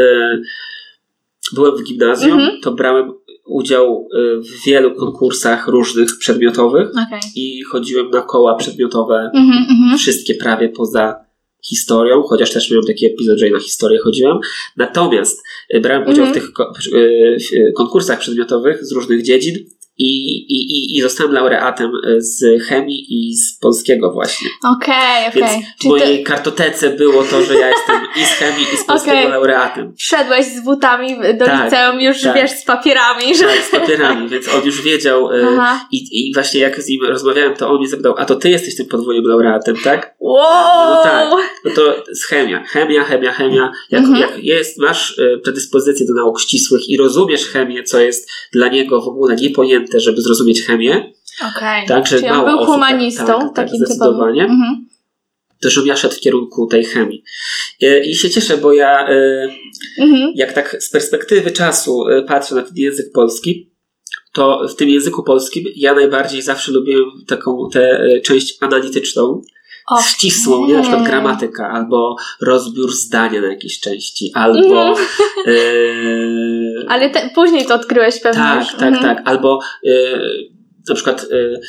[1.54, 2.60] byłem w gimnazjum, mhm.
[2.60, 3.12] to brałem
[3.46, 7.20] udział y, w wielu konkursach różnych przedmiotowych okay.
[7.36, 11.26] i chodziłem na koła przedmiotowe, mhm, mhm, wszystkie prawie poza
[11.68, 14.38] historią, chociaż też miałem taki epizod, że na historię chodziłem.
[14.76, 15.42] Natomiast
[15.74, 16.50] y, brałem udział w tych
[16.94, 19.54] y, konkursach przedmiotowych z różnych dziedzin
[19.98, 24.48] i, i, i zostałem laureatem e, z chemii i z polskiego właśnie.
[24.76, 25.42] Okej, okay, okej.
[25.42, 25.62] Okay.
[25.80, 26.30] w mojej to...
[26.30, 29.30] kartotece było to, że ja jestem i z chemii i z polskiego okay.
[29.30, 29.94] laureatem.
[29.96, 32.34] Wszedłeś z butami do tak, liceum już, tak.
[32.34, 33.36] wiesz, z papierami.
[33.36, 33.44] Że...
[33.44, 37.54] Tak, z papierami, więc on już wiedział e, i, i właśnie jak z nim rozmawiałem,
[37.54, 40.14] to on mi zapytał, a to ty jesteś tym podwójnym laureatem, tak?
[40.20, 40.90] Wow!
[40.90, 41.30] No tak,
[41.64, 42.64] no to z chemia.
[42.64, 43.72] Chemia, chemia, chemia.
[43.90, 44.20] Jak, mhm.
[44.20, 49.00] jak jest, masz e, predyspozycję do nauk ścisłych i rozumiesz chemię, co jest dla niego
[49.00, 51.12] w ogóle niepojęte, żeby zrozumieć chemię.
[51.40, 51.84] Okej.
[51.84, 51.86] Okay.
[51.88, 54.42] Tak, Czyli on był osób, humanistą, tak, tak, takim zdecydowanie.
[54.42, 54.86] Mhm.
[55.60, 57.22] To, żebym ja szedł w kierunku tej chemii.
[57.82, 59.48] E, I się cieszę, bo ja e,
[59.98, 60.32] mhm.
[60.34, 63.70] jak tak z perspektywy czasu patrzę na ten język polski,
[64.32, 69.42] to w tym języku polskim ja najbardziej zawsze lubiłem taką tę część analityczną,
[69.86, 70.04] Okay.
[70.04, 70.74] ścisłą, nie?
[70.74, 74.94] na przykład gramatyka, albo rozbiór zdania na jakieś części, albo.
[75.46, 76.86] Yy...
[76.88, 78.42] Ale te, później to odkryłeś pewnie.
[78.42, 78.72] Tak, już.
[78.72, 79.16] tak, mhm.
[79.16, 79.28] tak.
[79.28, 80.50] Albo yy,
[80.88, 81.26] na przykład.
[81.30, 81.60] Yy,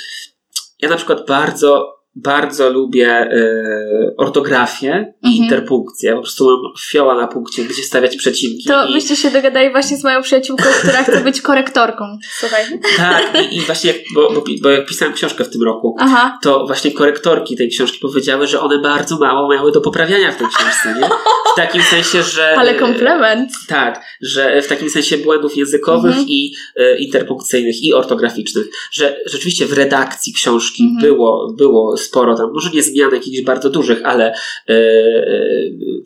[0.81, 5.43] ja na przykład bardzo bardzo lubię y, ortografię i mhm.
[5.43, 6.15] interpunkcję.
[6.15, 8.63] Po prostu mam fioła na punkcie, gdzie stawiać przecinki.
[8.67, 8.93] To i...
[8.93, 12.17] byście się dogadali właśnie z moją przyjaciółką, która chce być korektorką.
[12.39, 12.63] Słuchaj.
[12.97, 16.39] Tak, i, i właśnie, jak, bo, bo, bo, jak pisałem książkę w tym roku, Aha.
[16.41, 20.47] to właśnie korektorki tej książki powiedziały, że one bardzo mało miały do poprawiania w tej
[20.47, 21.07] książce, nie?
[21.53, 22.55] W takim sensie, że...
[22.59, 23.51] Ale komplement.
[23.51, 26.27] Y, tak, że w takim sensie błędów językowych mhm.
[26.29, 31.01] i y, interpunkcyjnych i ortograficznych, że rzeczywiście w redakcji książki mhm.
[31.01, 34.33] było, było sporo tam, może nie zmian jakichś bardzo dużych, ale
[34.69, 34.73] e, e,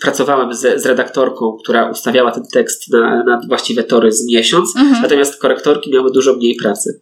[0.02, 5.02] pracowałem z, z redaktorką, która ustawiała ten tekst na, na właściwe tory z miesiąc, mhm.
[5.02, 7.02] natomiast korektorki miały dużo mniej pracy.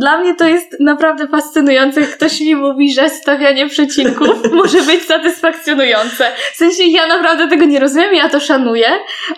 [0.00, 5.02] Dla mnie to jest naprawdę fascynujące, jak ktoś mi mówi, że stawianie przecinków może być
[5.02, 6.32] satysfakcjonujące.
[6.52, 8.88] W sensie ja naprawdę tego nie rozumiem, ja to szanuję,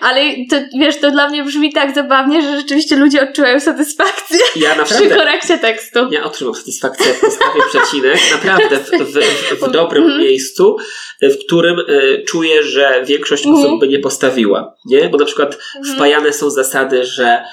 [0.01, 4.75] ale to, wiesz, to dla mnie brzmi tak zabawnie, że rzeczywiście ludzie odczuwają satysfakcję ja
[4.75, 5.99] naprawdę, przy korekcie tekstu.
[6.11, 9.13] Ja otrzymam satysfakcję, jak postawię przecinek, naprawdę w, w,
[9.59, 10.19] w, w dobrym mm.
[10.19, 10.77] miejscu,
[11.21, 13.59] w którym y, czuję, że większość mm.
[13.59, 14.75] osób by nie postawiła.
[14.85, 15.09] Nie?
[15.09, 15.95] Bo na przykład mm.
[15.95, 17.43] wpajane są zasady, że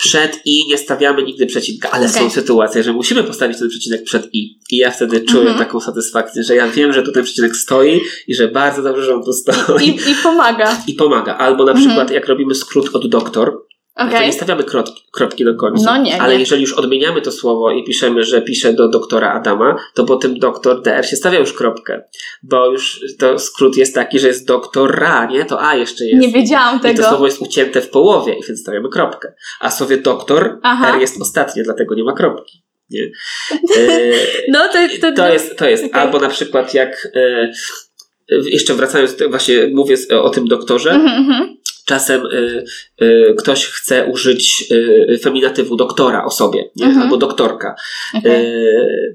[0.00, 2.22] przed i nie stawiamy nigdy przecinka, ale okay.
[2.22, 4.58] są sytuacje, że musimy postawić ten przecinek przed i.
[4.70, 5.58] I ja wtedy czuję mm -hmm.
[5.58, 9.24] taką satysfakcję, że ja wiem, że tutaj przecinek stoi i że bardzo dobrze, że on
[9.24, 9.88] tu stoi.
[9.88, 10.82] I, i pomaga.
[10.86, 11.36] I pomaga.
[11.36, 11.86] Albo na mm -hmm.
[11.86, 13.69] przykład jak robimy skrót od doktor,
[14.00, 14.20] Okay.
[14.20, 15.84] To nie stawiamy kropki, kropki do końca.
[15.84, 16.40] No nie, ale nie.
[16.40, 20.38] jeżeli już odmieniamy to słowo i piszemy, że pisze do doktora Adama, to po tym
[20.38, 22.02] doktor DR się stawia już kropkę.
[22.42, 25.44] Bo już to skrót jest taki, że jest doktora, nie?
[25.44, 26.20] To A jeszcze jest.
[26.20, 26.94] Nie wiedziałam I tego.
[26.94, 29.32] I to słowo jest ucięte w połowie i więc stawiamy kropkę.
[29.60, 30.94] A słowie doktor Aha.
[30.94, 32.62] R jest ostatnie, dlatego nie ma kropki.
[32.90, 33.02] Nie?
[33.76, 34.12] E,
[34.52, 35.84] no to, to, to, jest, to jest.
[35.84, 36.00] Okay.
[36.00, 37.52] Albo na przykład jak e,
[38.28, 42.64] jeszcze wracając, właśnie mówię o tym doktorze, mm -hmm czasem y,
[43.02, 46.86] y, ktoś chce użyć y, feminatywu doktora o sobie, nie?
[46.86, 47.02] Mhm.
[47.02, 47.74] albo doktorka,
[48.18, 48.54] okay.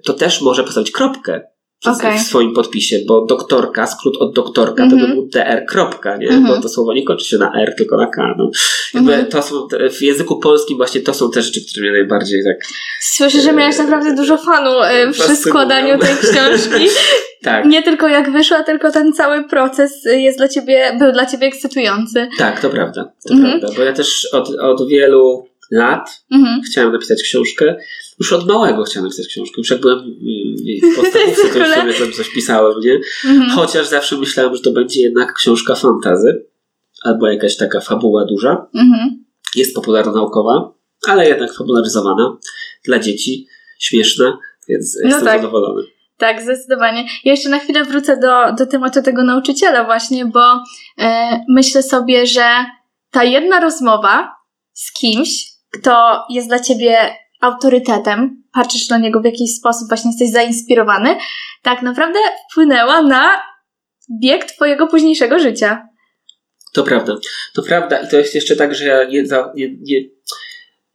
[0.04, 1.42] To też może postawić kropkę
[1.88, 2.18] okay.
[2.18, 5.00] w swoim podpisie, bo doktorka, skrót od doktorka, mm -hmm.
[5.00, 5.16] to mhm.
[5.16, 6.30] był dr, kropka, nie?
[6.30, 6.48] Mm -hmm.
[6.48, 8.36] bo to słowo nie kończy się na r, tylko na k.
[8.38, 8.52] No.
[8.94, 9.32] Jakby mm -hmm.
[9.32, 12.58] to są, w języku polskim właśnie to są te rzeczy, które mnie najbardziej tak...
[13.02, 16.88] Słyszę, że miałeś naprawdę dużo fanu e, przy składaniu tej książki.
[17.44, 17.66] tak.
[17.66, 22.28] Nie tylko jak wyszła, tylko ten cały proces jest dla ciebie, był dla ciebie ekscytujący.
[22.38, 23.12] Tak, to prawda.
[23.28, 23.60] To mhm.
[23.60, 26.62] prawda, bo ja też od, od wielu lat mhm.
[26.62, 27.76] chciałem napisać książkę.
[28.20, 29.54] Już od małego chciałem napisać książkę.
[29.58, 33.00] Już jak byłem w podstawówce, to już sobie tam coś pisałem, nie?
[33.26, 33.50] Mhm.
[33.50, 36.46] Chociaż zawsze myślałem, że to będzie jednak książka fantazy
[37.04, 38.68] albo jakaś taka fabuła duża.
[38.76, 39.24] Mhm.
[39.56, 40.74] Jest popularno-naukowa,
[41.08, 42.38] ale jednak fabularyzowana
[42.86, 43.48] dla dzieci,
[43.80, 44.38] śmieszna,
[44.70, 45.42] więc no jestem tak.
[45.42, 45.84] zadowolony.
[46.18, 47.06] Tak, zdecydowanie.
[47.24, 50.64] Ja jeszcze na chwilę wrócę do, do tematu tego nauczyciela właśnie, bo
[51.00, 52.66] e, myślę sobie, że
[53.12, 54.36] ta jedna rozmowa
[54.74, 55.30] z kimś,
[55.72, 56.98] kto jest dla ciebie
[57.42, 61.16] autorytetem, patrzysz na niego w jakiś sposób, właśnie jesteś zainspirowany,
[61.62, 62.20] tak naprawdę
[62.52, 63.42] wpłynęła na
[64.22, 65.88] bieg twojego późniejszego życia.
[66.74, 67.16] To prawda.
[67.54, 69.24] To prawda i to jest jeszcze tak, że ja nie,
[69.56, 70.02] nie, nie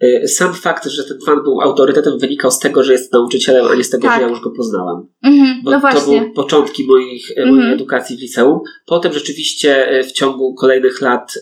[0.05, 3.75] y, sam fakt, że ten fan był autorytetem wynikał z tego, że jest nauczycielem, a
[3.75, 4.17] nie z tego, tak.
[4.17, 5.07] że ja już go poznałem.
[5.25, 7.75] Mhm, Bo no to były początki moich, mojej mhm.
[7.75, 8.61] edukacji w liceum.
[8.87, 11.35] Potem rzeczywiście y, w ciągu kolejnych lat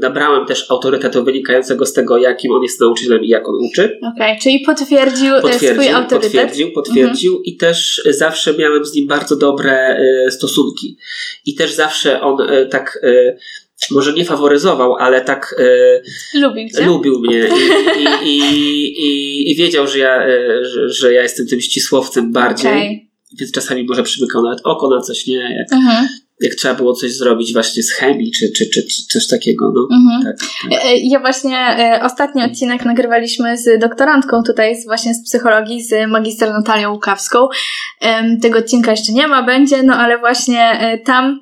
[0.00, 3.84] nabrałem też autorytetu wynikającego z tego, jakim on jest nauczycielem i jak on uczy.
[3.84, 6.32] Okej, okay, czyli potwierdził, e, potwierdził swój autorytet.
[6.32, 7.44] Potwierdził, potwierdził mhm.
[7.44, 10.96] i też zawsze miałem z nim bardzo dobre y, stosunki.
[11.46, 13.00] I też zawsze on y, tak
[13.90, 15.54] może nie faworyzował, ale tak
[16.34, 16.86] lubił, cię?
[16.86, 17.48] lubił mnie
[18.24, 18.38] i, i,
[19.00, 20.26] i, i, wiedział, że ja,
[20.62, 22.72] że, że ja jestem tym ścisłowcem bardziej.
[22.72, 23.08] Okay.
[23.38, 25.36] Więc czasami może przymykał nawet oko na coś, nie?
[25.36, 26.08] Jak, mhm
[26.40, 29.72] jak trzeba było coś zrobić właśnie z chemii, czy, czy, czy, czy coś takiego.
[29.74, 29.96] No.
[29.96, 30.22] Mhm.
[30.22, 30.84] Tak, tak.
[30.84, 36.10] E, ja właśnie e, ostatni odcinek nagrywaliśmy z doktorantką tutaj, z, właśnie z psychologii, z
[36.10, 37.48] magister Natalią Łukawską.
[38.42, 41.40] Tego odcinka jeszcze nie ma, będzie, no ale właśnie e, tam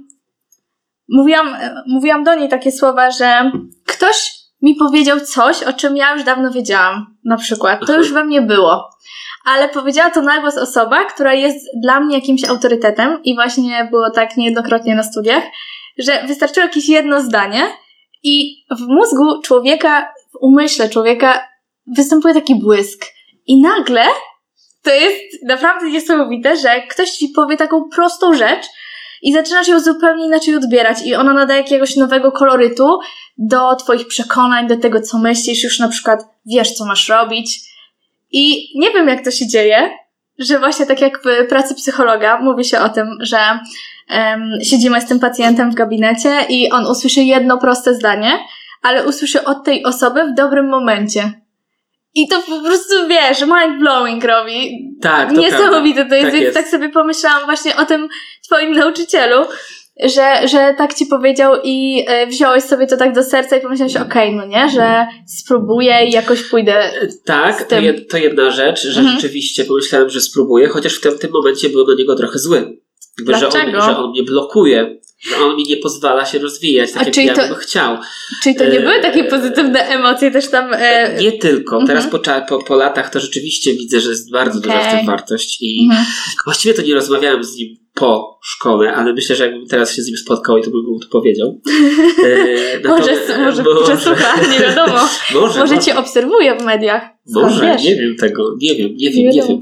[1.08, 1.56] mówiłam,
[1.86, 3.50] mówiłam do niej takie słowa, że
[3.86, 7.86] ktoś mi powiedział coś, o czym ja już dawno wiedziałam, na przykład.
[7.86, 8.96] To już we mnie było
[9.46, 14.10] ale powiedziała to na głos osoba, która jest dla mnie jakimś autorytetem i właśnie było
[14.10, 15.42] tak niejednokrotnie na studiach,
[15.98, 17.68] że wystarczyło jakieś jedno zdanie
[18.22, 21.48] i w mózgu człowieka, w umyśle człowieka
[21.96, 23.04] występuje taki błysk.
[23.46, 24.02] I nagle
[24.82, 28.66] to jest naprawdę niesamowite, że ktoś ci powie taką prostą rzecz
[29.22, 32.98] i zaczynasz ją zupełnie inaczej odbierać i ona nadaje jakiegoś nowego kolorytu
[33.38, 37.60] do twoich przekonań, do tego, co myślisz, już na przykład wiesz, co masz robić,
[38.32, 39.90] i nie wiem, jak to się dzieje,
[40.38, 43.38] że właśnie tak jak w pracy psychologa mówi się o tym, że
[44.10, 48.38] um, siedzimy z tym pacjentem w gabinecie i on usłyszy jedno proste zdanie,
[48.82, 51.32] ale usłyszy od tej osoby w dobrym momencie.
[52.14, 54.88] I to po prostu, wiesz, mind blowing robi.
[55.02, 56.30] Tak, to Niesamowite to jest.
[56.30, 56.56] Tak, jest.
[56.56, 58.08] tak sobie pomyślałam właśnie o tym
[58.46, 59.44] twoim nauczycielu,
[60.04, 63.96] że, że tak ci powiedział i e, wziąłeś sobie to tak do serca i pomyślałeś,
[63.96, 66.74] okej, okay, no nie, że spróbuję i jakoś pójdę.
[66.74, 69.16] E, tak, to, jed, to jedna rzecz, że mhm.
[69.16, 72.56] rzeczywiście pomyślałem, że spróbuję, chociaż w tym, tym momencie byłem na niego trochę zły.
[73.18, 73.70] Jakby, Dlaczego?
[73.70, 77.06] Że on, że on mnie blokuje że on mi nie pozwala się rozwijać tak, A
[77.06, 77.98] jak ja bym chciał.
[78.42, 80.74] Czyli to nie były takie e, pozytywne emocje też tam?
[80.74, 81.16] E...
[81.20, 81.84] Nie tylko.
[81.86, 82.44] Teraz mhm.
[82.48, 84.72] po, po, po latach to rzeczywiście widzę, że jest bardzo okay.
[84.72, 86.06] duża w tym wartość i mhm.
[86.44, 90.06] właściwie to nie rozmawiałem z nim po szkole, ale myślę, że jakbym teraz się z
[90.06, 91.48] nim spotkał i to bym mu to powiedział.
[92.24, 94.98] E, może, może, może słucha, nie wiadomo.
[95.34, 97.02] może, może cię obserwuje w mediach.
[97.26, 99.60] może, nie wiem tego, nie wiem, nie wiem, nie, nie wiem.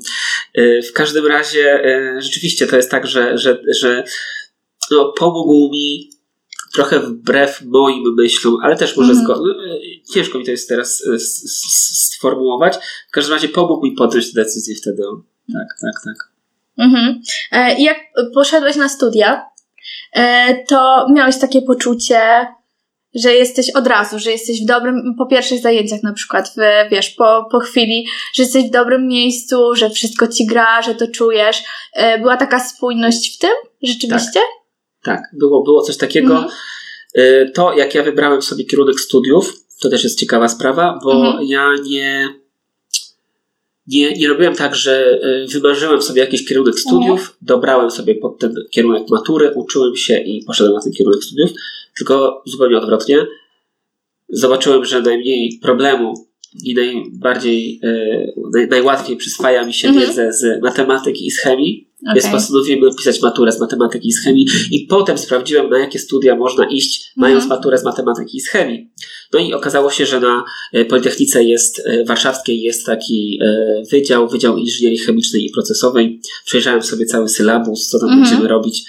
[0.55, 4.05] E, w każdym razie e, rzeczywiście to jest tak, że, że, że
[4.90, 6.11] no, pomógł mi
[6.75, 9.25] trochę wbrew moim myślom, ale też może mm.
[9.25, 9.53] zgodnie.
[10.14, 11.05] Ciężko mi to jest teraz
[12.14, 12.77] sformułować.
[13.09, 15.03] W każdym razie pomógł mi podjąć decyzję wtedy.
[15.53, 16.34] Tak, tak, tak.
[16.79, 17.21] Mhm.
[17.53, 17.99] E, jak
[18.35, 19.47] poszedłeś na studia,
[20.13, 22.47] e, to miałeś takie poczucie,
[23.15, 27.11] że jesteś od razu, że jesteś w dobrym, po pierwszych zajęciach na przykład, w, wiesz,
[27.11, 31.63] po, po chwili, że jesteś w dobrym miejscu, że wszystko ci gra, że to czujesz.
[31.93, 33.51] E, była taka spójność w tym,
[33.83, 34.41] rzeczywiście?
[35.05, 35.23] Tak, tak.
[35.33, 36.37] Było, było coś takiego.
[36.37, 36.53] Mhm.
[37.55, 41.45] To, jak ja wybrałem sobie kierunek studiów, to też jest ciekawa sprawa, bo mhm.
[41.47, 42.29] ja nie
[43.87, 47.37] nie, nie robiłem tak, że e, wymarzyłem sobie jakiś kierunek studiów, mhm.
[47.42, 51.51] dobrałem sobie pod ten kierunek matury, uczyłem się i poszedłem na ten kierunek studiów,
[51.99, 53.27] tylko zupełnie odwrotnie.
[54.29, 56.14] Zobaczyłem, że najmniej problemu
[56.64, 60.07] i najbardziej, e, najłatwiej przyswaja mi się mhm.
[60.07, 62.14] wiedzę z matematyki i z chemii, Okay.
[62.14, 66.37] Więc postanowiłem pisać maturę z matematyki i z chemii i potem sprawdziłem, na jakie studia
[66.37, 67.21] można iść, mhm.
[67.21, 68.90] mając maturę z matematyki i z chemii.
[69.33, 74.29] No i okazało się, że na e, Politechnice jest, e, warszawskiej jest taki e, wydział,
[74.29, 76.21] Wydział Inżynierii Chemicznej i Procesowej.
[76.45, 78.23] Przejrzałem sobie cały sylabus, co tam mhm.
[78.23, 78.83] będziemy robić.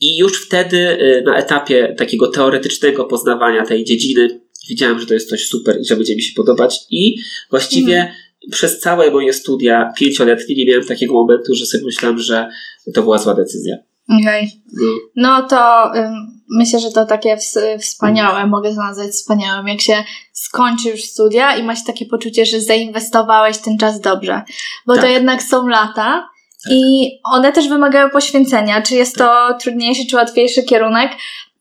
[0.00, 5.46] I już wtedy na etapie takiego teoretycznego poznawania tej dziedziny widziałem, że to jest coś
[5.46, 7.16] super i że będzie mi się podobać i
[7.50, 8.14] właściwie mhm
[8.50, 12.48] przez całe moje studia pięcioletnie nie miałem takiego momentu, że sobie myślałem, że
[12.94, 13.76] to była zła decyzja.
[14.20, 14.44] Okej.
[14.44, 14.98] Okay.
[15.16, 15.40] No.
[15.40, 17.36] no to ym, myślę, że to takie
[17.80, 22.60] wspaniałe, mogę to nazwać wspaniałym, jak się skończy już studia i masz takie poczucie, że
[22.60, 24.42] zainwestowałeś ten czas dobrze.
[24.86, 25.02] Bo tak.
[25.02, 26.28] to jednak są lata
[26.64, 26.72] tak.
[26.72, 28.82] i one też wymagają poświęcenia.
[28.82, 31.12] Czy jest to trudniejszy, czy łatwiejszy kierunek,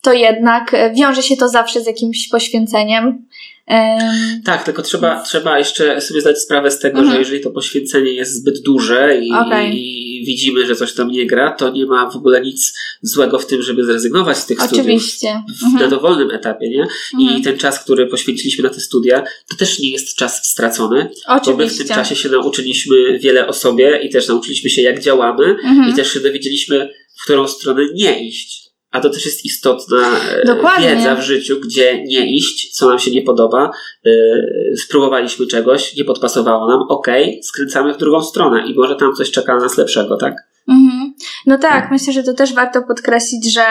[0.02, 3.26] to jednak wiąże się to zawsze z jakimś poświęceniem.
[3.68, 7.02] Um, tak, tylko trzeba, trzeba jeszcze sobie zdać sprawę z tego, -huh.
[7.02, 7.20] że mhm.
[7.20, 9.70] jeżeli to poświęcenie jest zbyt duże i, okay.
[9.74, 13.46] i, widzimy, że coś tam nie gra, to nie ma w ogóle nic złego w
[13.46, 15.28] tym, żeby zrezygnować z tych Oczywiście.
[15.28, 15.74] studiów uh -huh.
[15.74, 15.90] na mhm.
[15.90, 16.84] dowolnym etapie, nie?
[16.84, 17.20] -huh.
[17.20, 17.44] I mhm.
[17.44, 21.52] ten czas, który poświęciliśmy na te studia, to też nie jest czas stracony, Oczywiście.
[21.52, 25.00] bo my w tym czasie się nauczyliśmy wiele o sobie i też nauczyliśmy się, jak
[25.00, 25.56] działamy
[25.92, 28.71] i też się dowiedzieliśmy, w którą stronę nie iść.
[28.92, 30.96] A to też jest istotna e, Dokładnie.
[30.96, 33.72] wiedza w życiu, gdzie nie iść, co nam się nie podoba.
[34.06, 39.16] Yy, spróbowaliśmy czegoś, nie podpasowało nam, okej, okay, skręcamy w drugą stronę i może tam
[39.16, 40.36] coś czeka na nas lepszego, tak?
[40.70, 41.14] Mhm.
[41.46, 43.66] No tak, myślę, że to też warto podkreślić, że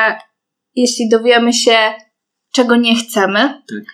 [0.74, 1.76] jeśli dowiemy się,
[2.52, 3.84] czego nie chcemy, tak.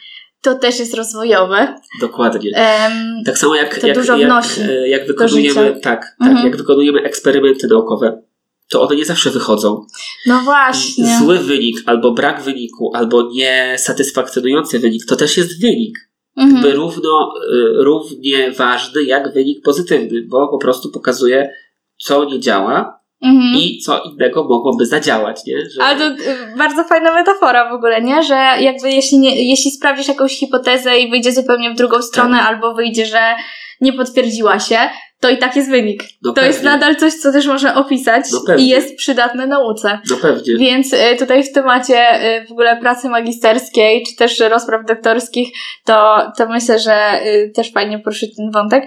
[0.43, 1.81] to też jest rozwojowe.
[2.01, 2.51] Dokładnie.
[2.51, 5.83] Um, tak samo jak, jak, dużo jak, jak, jak wykonujemy, tak,
[6.19, 6.47] tak, mhm.
[6.47, 8.23] jak wykonujemy eksperymenty naukowe
[8.71, 9.87] to one nie zawsze wychodzą.
[10.27, 11.19] No właśnie.
[11.19, 15.99] Zły wynik, albo brak wyniku, albo niesatysfakcjonujący wynik, to też jest wynik.
[16.37, 16.55] Mhm.
[16.55, 21.51] Jakby równo, y, równie ważny jak wynik pozytywny, bo po prostu pokazuje,
[21.99, 23.55] co nie działa mhm.
[23.55, 25.71] i co innego mogłoby zadziałać, nie?
[25.71, 25.83] Że...
[25.83, 28.23] Ale to y, bardzo fajna metafora w ogóle, nie?
[28.23, 32.49] Że jakby jeśli, nie, jeśli sprawdzisz jakąś hipotezę i wyjdzie zupełnie w drugą stronę, tak.
[32.49, 33.35] albo wyjdzie, że
[33.81, 34.79] nie potwierdziła się,
[35.21, 36.03] to i tak jest wynik.
[36.23, 36.49] No to pewnie.
[36.49, 40.01] jest nadal coś, co też można opisać no i jest przydatne nauce.
[40.11, 40.57] No pewnie.
[40.59, 46.17] Więc y, tutaj w temacie y, w ogóle pracy magisterskiej, czy też rozpraw doktorskich, to,
[46.39, 48.85] to myślę, że y, też fajnie poruszyć ten wątek.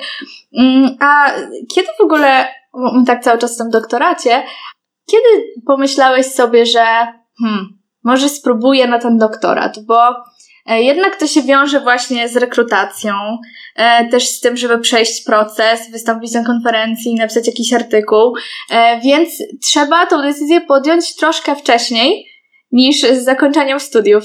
[0.57, 1.31] Mm, a
[1.75, 2.47] kiedy w ogóle,
[3.07, 4.43] tak cały czas w tym doktoracie,
[5.11, 6.85] kiedy pomyślałeś sobie, że
[7.41, 9.99] hmm, może spróbuję na ten doktorat, bo
[10.77, 13.13] jednak to się wiąże właśnie z rekrutacją,
[13.75, 18.35] e, też z tym, żeby przejść proces, wystąpić na konferencji, napisać jakiś artykuł,
[18.71, 19.29] e, więc
[19.63, 22.25] trzeba tą decyzję podjąć troszkę wcześniej
[22.71, 24.23] niż z zakończeniem studiów.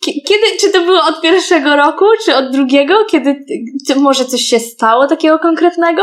[0.00, 3.44] Kiedy, czy to było od pierwszego roku, czy od drugiego, kiedy
[3.96, 6.02] może coś się stało takiego konkretnego,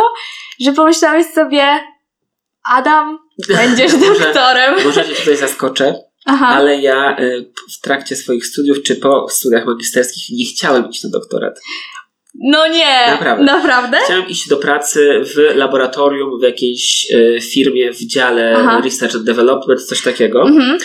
[0.59, 1.79] że pomyślałeś sobie,
[2.71, 4.73] Adam, będziesz doktorem.
[4.73, 6.04] Może, może cię tutaj zaskoczę.
[6.25, 6.47] Aha.
[6.47, 11.09] ale ja y, w trakcie swoich studiów czy po studiach magisterskich nie chciałem iść na
[11.09, 11.59] doktorat.
[12.39, 13.43] No nie, naprawdę.
[13.43, 13.97] naprawdę?
[14.05, 18.81] Chciałem iść do pracy w laboratorium, w jakiejś y, firmie, w dziale Aha.
[18.83, 20.41] Research and Development, coś takiego.
[20.41, 20.77] Mhm.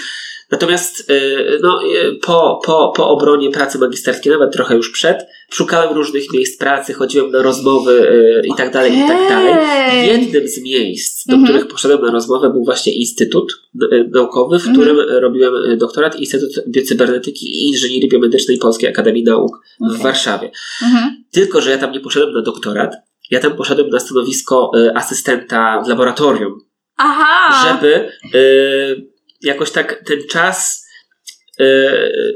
[0.50, 5.96] Natomiast y, no, y, po, po, po obronie pracy magisterskiej, nawet trochę już przed, szukałem
[5.96, 9.54] różnych miejsc pracy, chodziłem na rozmowy y, i tak dalej, i tak dalej.
[10.06, 11.48] Jednym z miejsc, do mhm.
[11.52, 13.52] których poszedłem na rozmowę, był właśnie Instytut
[14.10, 15.22] Naukowy, w którym mhm.
[15.22, 19.98] robiłem doktorat, Instytut Biocybernetyki i Inżynierii Biomedycznej Polskiej Akademii Nauk okay.
[19.98, 20.50] w Warszawie.
[20.82, 21.24] Mhm.
[21.30, 22.94] Tylko, że ja tam nie poszedłem na doktorat,
[23.30, 26.60] ja tam poszedłem na stanowisko asystenta w laboratorium.
[26.96, 27.68] Aha!
[27.68, 28.08] Żeby
[29.42, 30.86] jakoś tak ten czas,
[31.60, 31.64] e,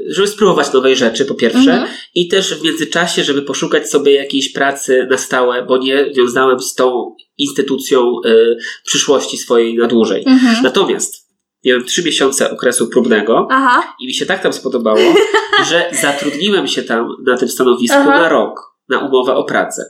[0.09, 1.87] żeby spróbować nowej rzeczy, po pierwsze, mhm.
[2.15, 6.75] i też w międzyczasie, żeby poszukać sobie jakiejś pracy na stałe, bo nie wiązałem z
[6.75, 10.23] tą instytucją e, przyszłości swojej na dłużej.
[10.27, 10.63] Mhm.
[10.63, 11.25] Natomiast
[11.65, 13.95] miałem trzy miesiące okresu próbnego Aha.
[13.99, 14.99] i mi się tak tam spodobało,
[15.69, 18.19] że zatrudniłem się tam na tym stanowisku Aha.
[18.19, 19.83] na rok, na umowę o pracę.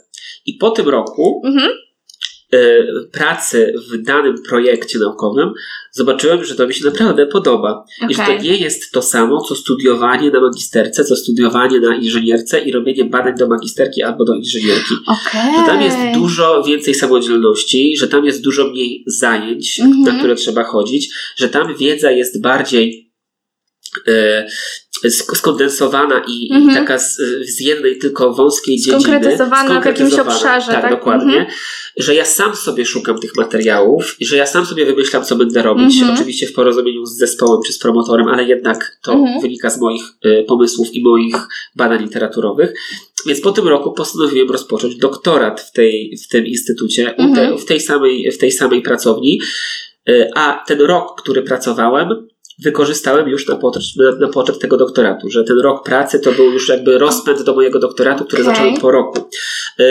[0.45, 1.71] I po tym roku mhm.
[2.55, 5.53] E, pracy w danym projekcie naukowym,
[5.91, 7.85] zobaczyłem, że to mi się naprawdę podoba.
[7.97, 8.11] Okay.
[8.11, 12.59] I że to nie jest to samo, co studiowanie na magisterce, co studiowanie na inżynierce
[12.59, 14.93] i robienie badań do magisterki albo do inżynierki.
[15.07, 15.59] Okay.
[15.59, 20.05] Że tam jest dużo więcej samodzielności, że tam jest dużo mniej zajęć, mm -hmm.
[20.05, 23.11] na które trzeba chodzić, że tam wiedza jest bardziej
[24.07, 24.47] e,
[25.33, 29.01] skondensowana i, i taka z, z, jednej tylko wąskiej dziedziny.
[29.01, 30.71] Skonkretyzowana w jakimś obszarze.
[30.71, 30.91] Tak, tak?
[30.91, 31.47] dokładnie.
[31.49, 31.53] -hmm.
[31.97, 35.61] Że ja sam sobie szukam tych materiałów i że ja sam sobie wymyślam, co będę
[35.61, 35.95] robić.
[35.95, 36.13] -hmm.
[36.13, 39.41] Oczywiście w porozumieniu z zespołem czy z promotorem, ale jednak to mhm.
[39.41, 41.35] wynika z moich y, pomysłów i moich
[41.75, 42.73] badań literaturowych.
[43.25, 47.57] Więc po tym roku postanowiłem rozpocząć doktorat w, tej, w tym instytucie, te, mhm.
[47.57, 49.39] w, tej samej, w tej samej pracowni.
[50.09, 52.27] Y, a ten rok, który pracowałem,
[52.63, 56.51] wykorzystałem już na poczet, na, na poczet tego doktoratu, że ten rok pracy to był
[56.51, 58.55] już jakby rozpęd do mojego doktoratu, który okay.
[58.55, 59.29] zacząłem po roku.
[59.79, 59.85] Yy,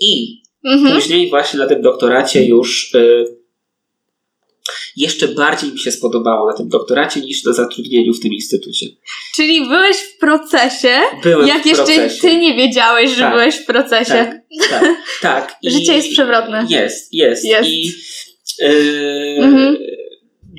[0.00, 0.94] I mhm.
[0.94, 3.36] później właśnie na tym doktoracie już yy,
[4.96, 8.86] jeszcze bardziej mi się spodobało na tym doktoracie niż na zatrudnieniu w tym instytucie.
[9.34, 12.20] Czyli byłeś w procesie, Byłem jak w jeszcze procesie.
[12.20, 14.42] ty nie wiedziałeś, że tak, byłeś w procesie.
[14.60, 14.96] Tak, tak.
[15.20, 15.56] tak.
[15.64, 16.66] Życie jest przewrotne.
[16.68, 17.44] Jest, jest.
[17.44, 17.68] jest.
[17.68, 17.92] I
[18.62, 19.76] yy, mhm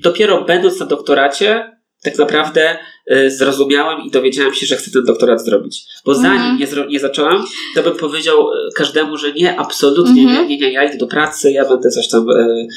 [0.04, 2.78] dopiero będąc na doktoracie, tak naprawdę
[3.12, 5.86] y, zrozumiałem i dowiedziałem się, że chcę ten doktorat zrobić.
[6.06, 6.58] Bo zanim mm.
[6.58, 7.44] nie, nie zacząłem,
[7.76, 10.48] to bym powiedział y, każdemu, że nie, absolutnie -hmm.
[10.48, 12.68] nie, nie, nie, ja idę do pracy, ja będę coś tam y,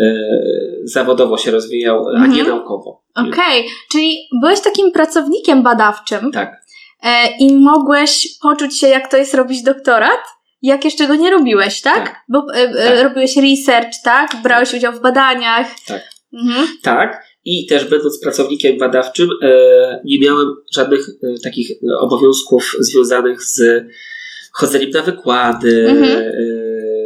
[0.00, 2.48] y, zawodowo się rozwijał, a nie mhm.
[2.48, 3.02] naukowo.
[3.14, 3.64] Okej, okay.
[3.92, 6.32] czyli byłeś takim pracownikiem badawczym.
[6.32, 6.64] Tak.
[7.02, 10.20] E, I mogłeś poczuć się, jak to jest robić doktorat?
[10.62, 11.94] jak jeszcze go nie robiłeś, tak?
[11.94, 12.24] tak.
[12.28, 13.04] Bo e, e, tak.
[13.04, 14.36] robiłeś research, tak?
[14.42, 15.66] Brałeś udział w badaniach.
[15.86, 16.02] Tak.
[16.32, 16.66] Mhm.
[16.82, 17.24] Tak.
[17.44, 23.84] I też będąc pracownikiem badawczym, e, nie miałem żadnych e, takich obowiązków związanych z
[24.52, 26.32] chodzeniem na wykłady, mhm.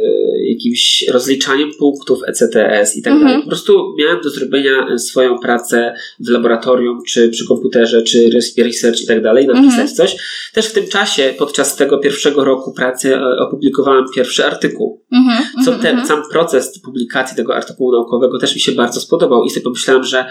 [0.05, 3.23] E, jakimś rozliczaniem punktów ECTS i tak mhm.
[3.23, 3.41] dalej.
[3.41, 9.07] Po prostu miałem do zrobienia swoją pracę w laboratorium, czy przy komputerze, czy research i
[9.07, 9.87] tak dalej, napisać mhm.
[9.87, 10.15] coś.
[10.53, 15.01] Też w tym czasie, podczas tego pierwszego roku pracy, e, opublikowałem pierwszy artykuł.
[15.11, 15.65] Mhm.
[15.65, 16.07] Co ten mhm.
[16.07, 20.25] sam proces publikacji tego artykułu naukowego też mi się bardzo spodobał i sobie pomyślałem, że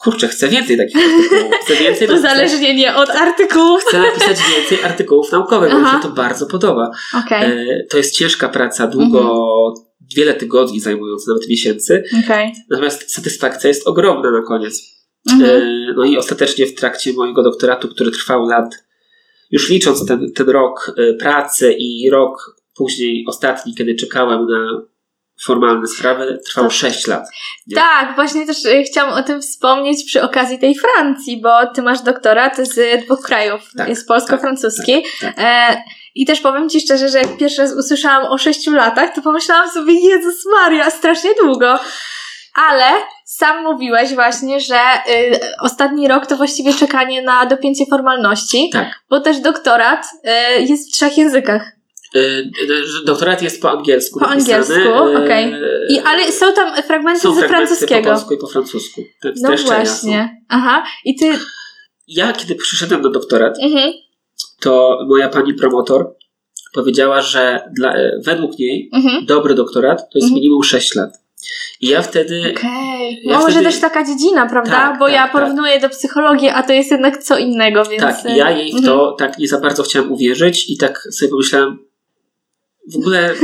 [0.00, 1.54] kurczę, chcę więcej takich artykułów.
[1.62, 3.84] Chcę więcej Uzależnienie od artykułów.
[3.88, 6.90] Chcę napisać więcej artykułów naukowych, bo mi się to bardzo podoba.
[7.26, 7.44] Okay.
[7.44, 9.86] E, to jest ciężka praca, długo, mhm.
[10.16, 12.04] wiele tygodni zajmująca, nawet miesięcy.
[12.24, 12.52] Okay.
[12.70, 14.82] Natomiast satysfakcja jest ogromna na koniec.
[15.32, 15.62] Mhm.
[15.62, 18.84] E, no i ostatecznie w trakcie mojego doktoratu, który trwał lat,
[19.50, 24.82] już licząc ten, ten rok e, pracy i rok później ostatni, kiedy czekałem na
[25.42, 26.70] formalne sprawy trwał to...
[26.70, 27.24] 6 lat.
[27.66, 27.76] Nie?
[27.76, 32.02] Tak, właśnie też e, chciałam o tym wspomnieć przy okazji tej Francji, bo ty masz
[32.02, 35.02] doktorat z dwóch krajów, tak, jest polsko-francuski.
[35.20, 35.82] Tak, tak, e,
[36.14, 39.70] I też powiem ci szczerze, że jak pierwszy raz usłyszałam o 6 latach, to pomyślałam
[39.70, 41.78] sobie, Jezus Maria, strasznie długo.
[42.54, 42.84] Ale
[43.24, 48.88] sam mówiłeś właśnie, że y, ostatni rok to właściwie czekanie na dopięcie formalności, tak.
[49.10, 50.06] bo też doktorat
[50.58, 51.72] y, jest w trzech językach.
[52.16, 52.50] Y,
[53.04, 54.20] doktorat jest po angielsku.
[54.20, 55.54] Po angielsku, y, okej.
[55.54, 56.02] Okay.
[56.04, 58.02] Ale są tam fragmenty są z fragmenty francuskiego.
[58.02, 59.02] po polsku i po francusku.
[59.22, 60.42] Te, no te właśnie.
[60.48, 60.84] Aha.
[61.04, 61.38] I ty...
[62.08, 63.92] Ja, kiedy przyszedłem na doktorat, mhm.
[64.60, 66.14] to moja pani promotor
[66.74, 67.94] powiedziała, że dla,
[68.24, 69.26] według niej mhm.
[69.26, 70.34] dobry doktorat to jest mhm.
[70.34, 71.24] minimum 6 lat.
[71.80, 72.40] I ja wtedy.
[72.40, 72.52] Okej.
[72.52, 73.32] Okay.
[73.32, 73.64] Ja Może wtedy...
[73.64, 74.72] też taka dziedzina, prawda?
[74.72, 75.32] Tak, Bo tak, ja tak.
[75.32, 75.82] porównuję tak.
[75.82, 78.02] do psychologii, a to jest jednak co innego, więc.
[78.02, 79.16] Tak, ja jej w to mhm.
[79.18, 81.78] tak nie za bardzo chciałam uwierzyć i tak sobie pomyślałem,
[82.92, 83.34] w ogóle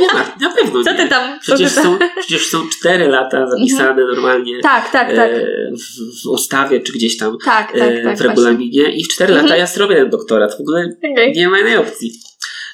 [0.00, 0.96] nie ma, na pewno Co nie.
[0.96, 1.40] ty tam?
[1.40, 4.08] Przecież, są, przecież są cztery lata zapisane mhm.
[4.08, 5.30] normalnie tak, tak, tak.
[5.30, 9.00] E, w, w ustawie czy gdzieś tam tak, tak, e, tak, w regulaminie właśnie.
[9.00, 9.60] i w cztery lata mhm.
[9.60, 10.56] ja zrobię ten doktorat.
[10.56, 11.32] W ogóle okay.
[11.32, 12.12] nie ma innej opcji.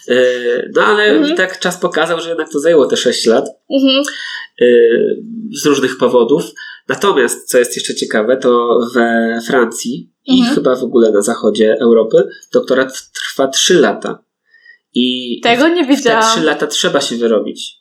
[0.08, 0.14] E,
[0.74, 1.36] no ale mhm.
[1.36, 4.02] tak czas pokazał, że jednak to zajęło te sześć lat mhm.
[5.52, 6.44] z różnych powodów.
[6.88, 10.54] Natomiast, co jest jeszcze ciekawe, to we Francji i mhm.
[10.54, 14.25] chyba w ogóle na zachodzie Europy doktorat trwa trzy lata.
[14.98, 16.22] I Tego nie wiedziałam.
[16.22, 17.76] te trzy lata trzeba się wyrobić.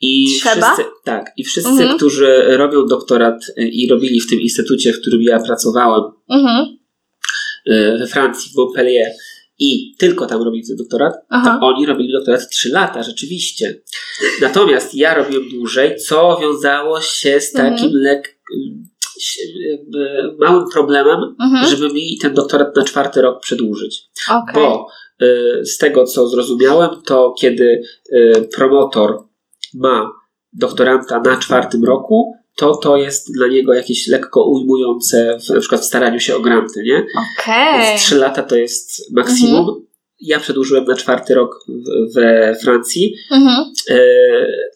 [0.00, 0.74] I trzeba?
[0.74, 1.96] wszyscy, tak, i wszyscy, mhm.
[1.96, 6.78] którzy robią doktorat y, i robili w tym instytucie, w którym ja pracowałem mhm.
[7.66, 9.10] Y, we Francji, w Montpellier,
[9.58, 11.58] i tylko tam robili ten doktorat, Aha.
[11.60, 13.80] to oni robili doktorat 3 lata, rzeczywiście.
[14.42, 17.92] Natomiast ja robiłem dłużej, co wiązało się z takim mhm.
[17.94, 18.40] lek,
[20.38, 21.66] małym problemem, mhm.
[21.66, 24.02] żeby mi ten doktorat na czwarty rok przedłużyć.
[24.28, 24.54] Okay.
[24.54, 24.88] Bo
[25.62, 29.22] z tego co zrozumiałem, to kiedy y, promotor
[29.74, 30.10] ma
[30.52, 35.80] doktoranta na czwartym roku, to to jest dla niego jakieś lekko ujmujące w, na przykład
[35.80, 36.98] w staraniu się o granty, nie?
[36.98, 37.80] Okej.
[37.80, 37.98] Okay.
[37.98, 39.60] Trzy lata to jest maksimum.
[39.60, 39.89] Mhm
[40.20, 41.64] ja przedłużyłem na czwarty rok
[42.14, 43.64] we Francji, mhm.
[43.90, 44.00] E,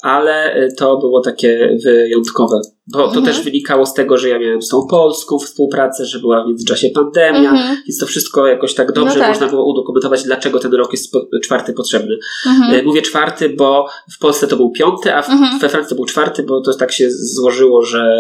[0.03, 2.61] ale to było takie wyjątkowe,
[2.93, 3.27] bo to mhm.
[3.27, 6.89] też wynikało z tego, że ja miałem z tą polską współpracę, że była w międzyczasie
[6.95, 7.77] pandemia, mhm.
[7.89, 9.29] więc to wszystko jakoś tak dobrze no tak.
[9.29, 12.17] można było udokumentować, dlaczego ten rok jest czwarty potrzebny.
[12.47, 12.81] Mhm.
[12.81, 13.87] E, mówię czwarty, bo
[14.17, 15.59] w Polsce to był piąty, a mhm.
[15.59, 18.17] we Francji to był czwarty, bo to tak się złożyło, że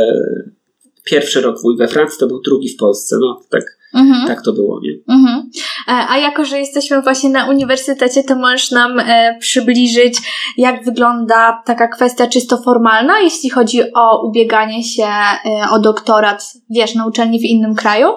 [1.04, 3.16] pierwszy rok mój we Francji to był drugi w Polsce.
[3.20, 4.26] No tak Mhm.
[4.26, 5.14] Tak to było, nie?
[5.14, 5.50] Mhm.
[5.88, 10.18] E, a jako, że jesteśmy właśnie na uniwersytecie, to możesz nam e, przybliżyć,
[10.56, 15.40] jak wygląda taka kwestia czysto formalna, jeśli chodzi o ubieganie się e,
[15.70, 18.08] o doktorat, wiesz, na uczelni w innym kraju?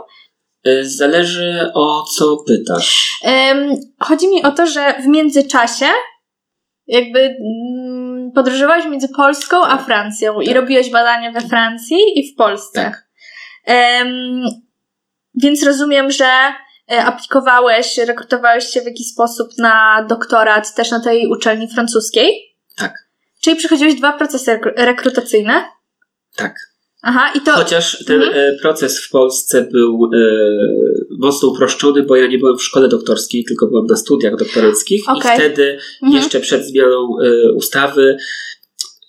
[0.65, 3.19] E, zależy o co pytasz.
[3.99, 5.85] Chodzi mi o to, że w międzyczasie
[6.87, 7.35] jakby
[8.37, 10.47] podróżowałeś między Polską a Francją tak.
[10.47, 12.83] i robiłeś badania we Francji i w Polsce.
[12.83, 13.07] Tak.
[15.35, 16.25] Więc rozumiem, że
[16.91, 22.55] e, aplikowałeś, rekrutowałeś się w jakiś sposób na doktorat też na tej uczelni francuskiej?
[22.75, 22.93] Tak.
[23.41, 25.63] Czyli przechodziłeś dwa procesy rekrutacyjne?
[26.35, 26.55] Tak.
[27.09, 27.51] Aha, i to...
[27.51, 28.55] Chociaż ten mhm.
[28.55, 30.19] E, proces w Polsce był e,
[31.19, 35.35] mocno uproszczony, bo ja nie byłem w szkole doktorskiej, tylko byłem na studiach doktoranckich okay.
[35.35, 36.23] i wtedy mhm.
[36.23, 38.17] jeszcze przed zmianą e, ustawy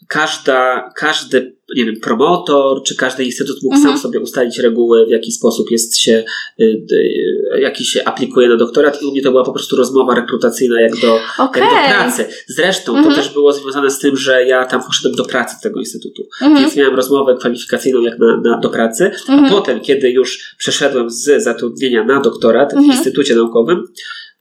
[0.09, 3.93] każda, każdy, nie wiem, promotor, czy każdy instytut mógł mhm.
[3.93, 6.25] sam sobie ustalić reguły, w jaki sposób jest się,
[6.61, 10.15] y, y, jaki się aplikuje na doktorat i u mnie to była po prostu rozmowa
[10.15, 11.63] rekrutacyjna jak do, okay.
[11.63, 12.27] jak do pracy.
[12.47, 13.15] Zresztą mhm.
[13.15, 16.63] to też było związane z tym, że ja tam poszedłem do pracy tego instytutu, mhm.
[16.63, 19.53] więc miałem rozmowę kwalifikacyjną jak na, na do pracy, a mhm.
[19.53, 22.93] potem, kiedy już przeszedłem z zatrudnienia na doktorat w mhm.
[22.93, 23.85] instytucie naukowym,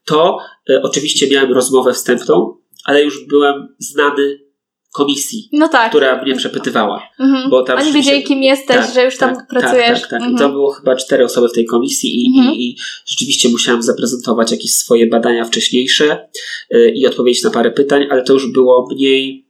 [0.05, 0.37] to
[0.69, 4.46] y, oczywiście miałem rozmowę wstępną, ale już byłem znany
[4.97, 5.89] komisji, no tak.
[5.89, 7.03] która mnie przepytywała.
[7.19, 7.49] Mhm.
[7.49, 10.01] Bo tam Oni wiedzieli, kim jesteś, tak, że już tam tak, pracujesz.
[10.01, 10.21] Tak, tak, tak.
[10.21, 10.35] Mhm.
[10.35, 12.55] I to było chyba cztery osoby w tej komisji i, mhm.
[12.55, 16.27] i, i, rzeczywiście musiałam zaprezentować jakieś swoje badania wcześniejsze
[16.75, 19.46] y, i odpowiedzieć na parę pytań, ale to już było mniej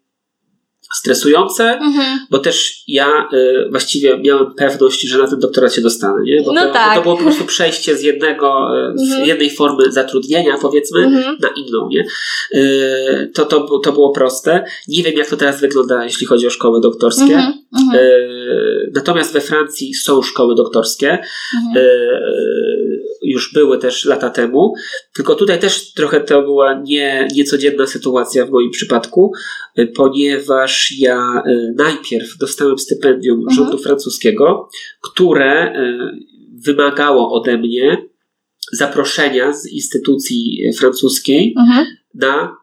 [0.99, 2.19] stresujące, mhm.
[2.29, 6.41] bo też ja y, właściwie miałem pewność, że na ten doktorat się dostanę, nie?
[6.41, 6.89] Bo, no to, tak.
[6.89, 9.27] bo to było po prostu przejście z jednego, y, z mhm.
[9.27, 11.37] jednej formy zatrudnienia, powiedzmy, mhm.
[11.39, 12.05] na inną, nie?
[12.53, 14.63] Y, to, to, to było proste.
[14.87, 17.35] Nie wiem, jak to teraz wygląda, jeśli chodzi o szkoły doktorskie.
[17.35, 17.53] Mhm.
[17.79, 17.95] Mhm.
[17.95, 21.19] Y, natomiast we Francji są szkoły doktorskie.
[21.55, 21.77] Mhm.
[21.77, 24.73] Y, już były też lata temu,
[25.15, 29.31] tylko tutaj też trochę to była nie, niecodzienna sytuacja w moim przypadku,
[29.79, 33.55] y, ponieważ ja y, najpierw dostałem stypendium mhm.
[33.55, 34.69] rządu francuskiego,
[35.03, 35.97] które y,
[36.65, 37.97] wymagało ode mnie
[38.73, 41.85] zaproszenia z instytucji francuskiej mhm.
[42.13, 42.57] na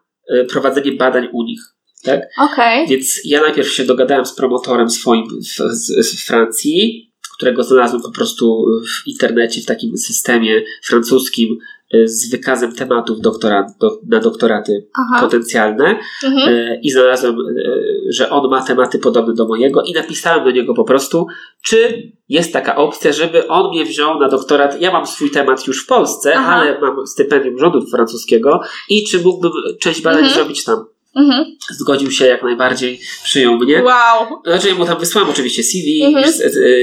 [0.49, 1.61] prowadzenie badań u nich.
[2.05, 2.21] Tak?
[2.53, 2.87] Okay.
[2.87, 8.11] Więc ja najpierw się dogadałem z promotorem swoim w, z, z Francji, którego znalazłem po
[8.11, 11.59] prostu w internecie, w takim systemie francuskim
[11.95, 15.21] y, z wykazem tematów doktorat, do, na doktoraty Aha.
[15.21, 16.49] potencjalne mhm.
[16.49, 20.75] Y, i znalazłem, y, że on ma tematy podobne do mojego i napisałem do niego
[20.75, 21.27] po prostu,
[21.63, 24.81] czy jest taka opcja, żeby on mnie wziął na doktorat.
[24.81, 26.53] Ja mam swój temat już w Polsce, Aha.
[26.53, 30.35] ale mam stypendium rządu francuskiego i czy mógłbym część badań mhm.
[30.35, 30.94] zrobić tam.
[31.17, 31.45] Mhm.
[31.71, 33.83] Zgodził się jak najbardziej, przyjął mnie.
[33.83, 34.43] Wow.
[34.47, 36.33] Znaczy ja mu tam wysłałem oczywiście CV, mhm.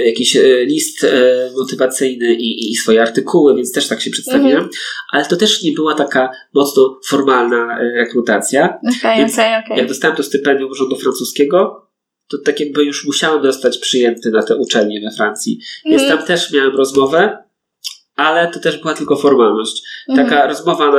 [0.05, 1.09] jakiś e, list e,
[1.57, 4.51] motywacyjny i, i swoje artykuły, więc też tak się przedstawiłem.
[4.51, 4.69] Mhm.
[5.11, 8.79] Ale to też nie była taka mocno formalna e, rekrutacja.
[8.99, 9.77] Okay, więc okay, okay.
[9.77, 11.87] jak dostałem to stypendium rządu francuskiego,
[12.29, 15.59] to tak jakby już musiałem zostać przyjęty na tę uczelnię we Francji.
[15.85, 16.19] Więc mhm.
[16.19, 17.37] tam też miałem rozmowę
[18.15, 19.83] ale to też była tylko formalność.
[20.09, 20.29] Mhm.
[20.29, 20.91] Taka rozmowa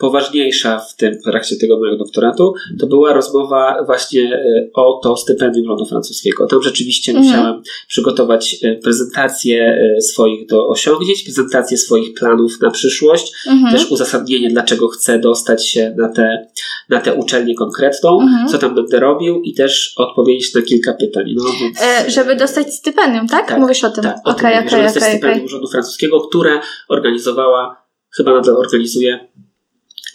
[0.00, 5.16] najpoważniejsza w tym w trakcie tego mojego doktoratu to była rozmowa właśnie e, o to
[5.16, 6.46] stypendium rządu francuskiego.
[6.46, 7.26] Tam rzeczywiście mhm.
[7.26, 13.72] musiałem przygotować e, prezentację e, swoich do osiągnięć, prezentację swoich planów na przyszłość, mhm.
[13.72, 16.46] też uzasadnienie, dlaczego chcę dostać się na tę
[16.88, 18.48] na te uczelnię konkretną, mhm.
[18.48, 21.24] co tam będę robił i też odpowiedzieć na kilka pytań.
[21.36, 21.82] No, więc...
[21.82, 23.48] e, żeby dostać stypendium, tak?
[23.48, 24.04] tak Mówisz o tym.
[24.04, 27.76] Tak, o okay, tym okay, żeby okay, dostać stypendium rządu francuskiego, które organizowała,
[28.16, 29.30] chyba nadal organizuje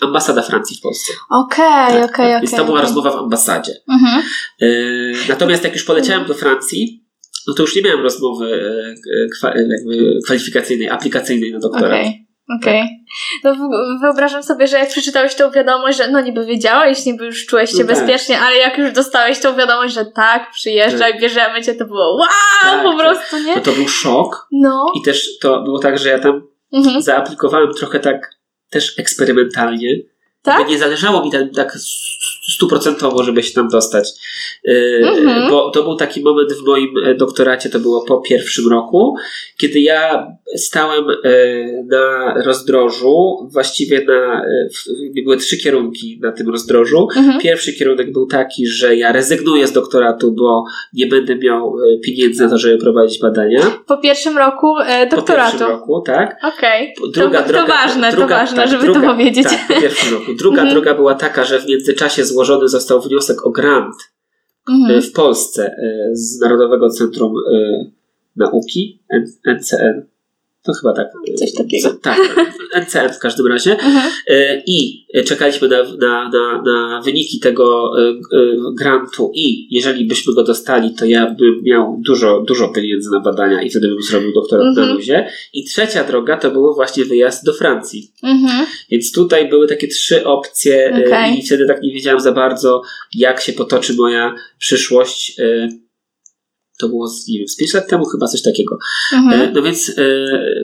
[0.02, 1.14] ambasada Francji w Polsce.
[1.30, 2.42] Okej, okay, tak, okej, tak.
[2.42, 3.74] Więc to była rozmowa w ambasadzie.
[3.90, 4.24] Mhm.
[4.62, 4.68] E,
[5.30, 7.06] natomiast jak już poleciałem do Francji,
[7.48, 8.62] no to już nie miałem rozmowy
[9.14, 12.02] e, kwalifikacyjnej, aplikacyjnej na doktorat.
[12.02, 12.26] Okay.
[12.60, 12.82] Okej.
[12.82, 12.90] Okay.
[13.44, 13.70] No
[14.02, 17.84] wyobrażam sobie, że jak przeczytałeś tą wiadomość, że no niby wiedziałeś, niby już czułeś się
[17.84, 17.96] no tak.
[17.96, 21.22] bezpiecznie, ale jak już dostałeś tą wiadomość, że tak, przyjeżdżaj, tak.
[21.22, 22.28] bierzemy cię, to było wow,
[22.62, 23.00] tak, po tak.
[23.00, 23.56] prostu, nie?
[23.56, 24.48] No to był szok.
[24.52, 24.86] No.
[24.96, 26.42] I też to było tak, że ja tam
[26.74, 27.02] mhm.
[27.02, 28.35] zaaplikowałem trochę tak
[28.70, 29.96] też eksperymentalnie.
[30.42, 30.70] Tak?
[30.70, 31.78] Nie zależało mi tak, tak
[32.54, 34.10] stuprocentowo, żeby się tam dostać.
[34.70, 35.50] Mm-hmm.
[35.50, 39.16] Bo to był taki moment w moim e, doktoracie, to było po pierwszym roku,
[39.58, 40.28] kiedy ja
[40.58, 41.16] stałem e,
[41.84, 44.46] na rozdrożu, właściwie na,
[45.24, 47.08] były trzy kierunki na tym rozdrożu.
[47.16, 47.42] Mm-hmm.
[47.42, 52.50] Pierwszy kierunek był taki, że ja rezygnuję z doktoratu, bo nie będę miał pieniędzy na
[52.50, 53.60] to, żeby prowadzić badania.
[53.88, 54.76] Po pierwszym roku
[55.12, 55.58] doktoratu.
[55.58, 56.38] Po pierwszym roku, tak.
[56.58, 56.94] Okej.
[56.98, 57.12] Okay.
[57.12, 59.44] Druga to, droga, to ważne, druga, to ważne, tak, żeby druga, to powiedzieć.
[59.44, 60.34] Tak, po pierwszym roku.
[60.34, 60.70] Druga mm-hmm.
[60.70, 63.96] droga była taka, że w międzyczasie złożony został wniosek o grant
[64.70, 65.02] mhm.
[65.02, 67.86] w Polsce e, z Narodowego Centrum e,
[68.36, 69.04] Nauki,
[69.46, 70.06] NCN,
[70.66, 71.08] to chyba tak.
[71.36, 71.90] Coś takiego.
[72.02, 72.20] Tak,
[72.86, 73.72] NCM w każdym razie.
[73.72, 74.12] Mhm.
[74.28, 78.16] E, I czekaliśmy na, na, na, na, wyniki tego e, e,
[78.78, 83.62] grantu i jeżeli byśmy go dostali, to ja bym miał dużo, dużo pieniędzy na badania
[83.62, 84.88] i wtedy bym zrobił doktorat mhm.
[84.88, 85.30] na luzie.
[85.54, 88.12] I trzecia droga to był właśnie wyjazd do Francji.
[88.24, 88.66] Mhm.
[88.90, 91.36] Więc tutaj były takie trzy opcje okay.
[91.38, 92.82] i wtedy tak nie wiedziałem za bardzo,
[93.14, 95.38] jak się potoczy moja przyszłość
[96.80, 98.78] to było z, nie wiem, z 5 lat temu chyba coś takiego.
[99.14, 99.42] Mhm.
[99.42, 100.04] E, no więc e,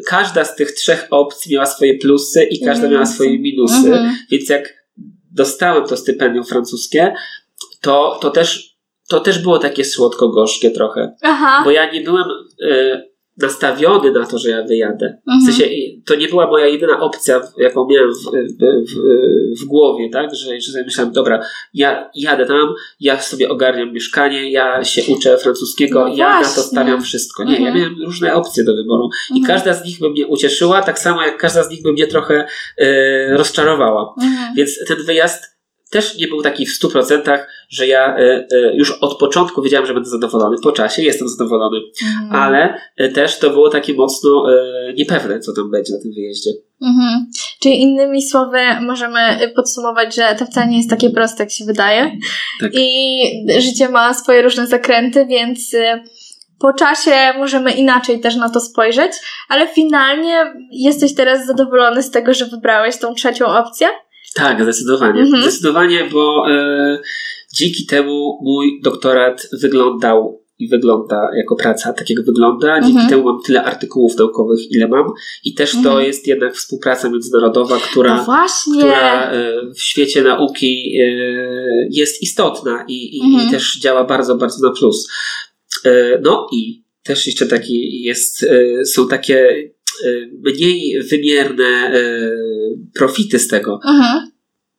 [0.07, 3.75] każda z tych trzech opcji miała swoje plusy i każda miała swoje minusy.
[3.75, 4.15] Mhm.
[4.31, 4.73] Więc jak
[5.31, 7.13] dostałem to stypendium francuskie,
[7.81, 8.71] to, to też
[9.09, 11.15] to też było takie słodko-gorzkie trochę.
[11.21, 11.61] Aha.
[11.63, 12.25] Bo ja nie byłem
[12.69, 13.03] e,
[13.37, 15.17] nastawiony na to, że ja wyjadę.
[15.27, 15.41] Mhm.
[15.41, 15.75] W sensie,
[16.05, 20.35] to nie była moja jedyna opcja, jaką miałem w, w, w, głowie, tak?
[20.35, 21.41] Że, że sobie myślałem, dobra,
[21.73, 26.61] ja jadę tam, ja sobie ogarniam mieszkanie, ja się uczę francuskiego, no ja na to
[26.61, 27.43] stawiam wszystko.
[27.43, 27.65] Nie, mhm.
[27.65, 29.57] ja miałem różne opcje do wyboru i mhm.
[29.57, 32.45] każda z nich by mnie ucieszyła, tak samo jak każda z nich by mnie trochę
[32.81, 34.13] y, rozczarowała.
[34.21, 34.55] Mhm.
[34.55, 35.60] Więc ten wyjazd
[35.91, 37.39] też nie był taki w 100%,
[37.69, 40.57] że ja e, e, już od początku wiedziałem, że będę zadowolony.
[40.63, 42.41] Po czasie jestem zadowolony, mhm.
[42.41, 44.45] ale e, też to było takie mocno
[44.97, 46.51] niepewne, co tam będzie na tym wyjeździe.
[46.81, 47.25] Mhm.
[47.59, 49.19] Czyli innymi słowy, możemy
[49.55, 52.11] podsumować, że to wcale nie jest takie proste, jak się wydaje.
[52.59, 52.71] Tak.
[52.75, 53.21] I
[53.59, 55.75] życie ma swoje różne zakręty, więc
[56.59, 59.11] po czasie możemy inaczej też na to spojrzeć,
[59.49, 63.87] ale finalnie jesteś teraz zadowolony z tego, że wybrałeś tą trzecią opcję?
[64.33, 65.21] Tak, zdecydowanie.
[65.21, 65.41] Mhm.
[65.41, 66.99] Zdecydowanie, bo e,
[67.53, 72.81] dzięki temu mój doktorat wyglądał i wygląda jako praca, tak jak wygląda.
[72.81, 73.09] Dzięki mhm.
[73.09, 75.05] temu mam tyle artykułów naukowych, ile mam.
[75.43, 75.95] I też mhm.
[75.95, 81.05] to jest jednak współpraca międzynarodowa, która, no która e, w świecie nauki e,
[81.91, 83.47] jest istotna i, i, mhm.
[83.47, 85.07] i też działa bardzo, bardzo na plus.
[85.85, 88.45] E, no i też jeszcze taki jest,
[88.85, 89.69] są takie
[90.43, 91.91] mniej wymierne
[92.93, 93.79] profity z tego.
[93.85, 94.31] Mhm.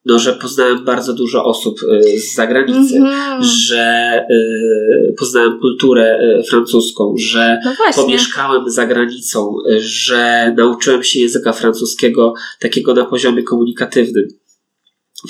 [0.04, 1.80] No, że poznałem bardzo dużo osób
[2.16, 3.42] z zagranicy, mhm.
[3.44, 4.18] że
[5.18, 6.18] poznałem kulturę
[6.48, 14.28] francuską, że no pomieszkałem za granicą, że nauczyłem się języka francuskiego takiego na poziomie komunikatywnym.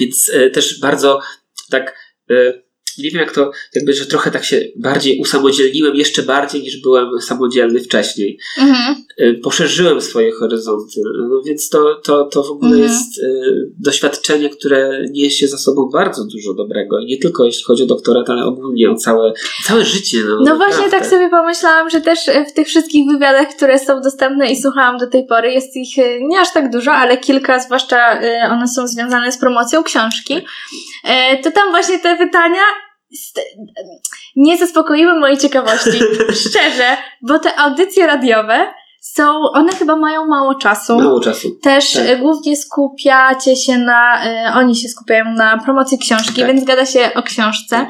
[0.00, 1.20] Więc też bardzo
[1.70, 1.94] tak
[2.98, 7.20] nie wiem jak to, jakby, że trochę tak się bardziej usamodzielniłem, jeszcze bardziej niż byłem
[7.20, 8.38] samodzielny wcześniej.
[8.58, 9.04] Mhm.
[9.20, 12.90] Y, poszerzyłem swoje horyzonty, no więc to, to, to w ogóle mhm.
[12.90, 13.22] jest y,
[13.78, 18.30] doświadczenie, które niesie za sobą bardzo dużo dobrego i nie tylko jeśli chodzi o doktorat,
[18.30, 19.32] ale ogólnie o całe,
[19.64, 20.18] całe życie.
[20.26, 22.18] No, no właśnie tak sobie pomyślałam, że też
[22.50, 26.18] w tych wszystkich wywiadach, które są dostępne i słuchałam do tej pory, jest ich y,
[26.22, 28.20] nie aż tak dużo, ale kilka, zwłaszcza
[28.50, 30.34] one są związane z promocją książki.
[31.42, 32.62] To tam właśnie te pytania
[34.36, 36.00] nie zaspokoiły mojej ciekawości.
[36.48, 41.00] Szczerze, bo te audycje radiowe są, one chyba mają mało czasu.
[41.00, 41.50] Mało czasu.
[41.62, 42.06] Też tak.
[42.06, 46.46] E, głównie skupiacie się na, y, oni się skupiają na promocji książki, tak.
[46.46, 47.86] więc gada się o książce.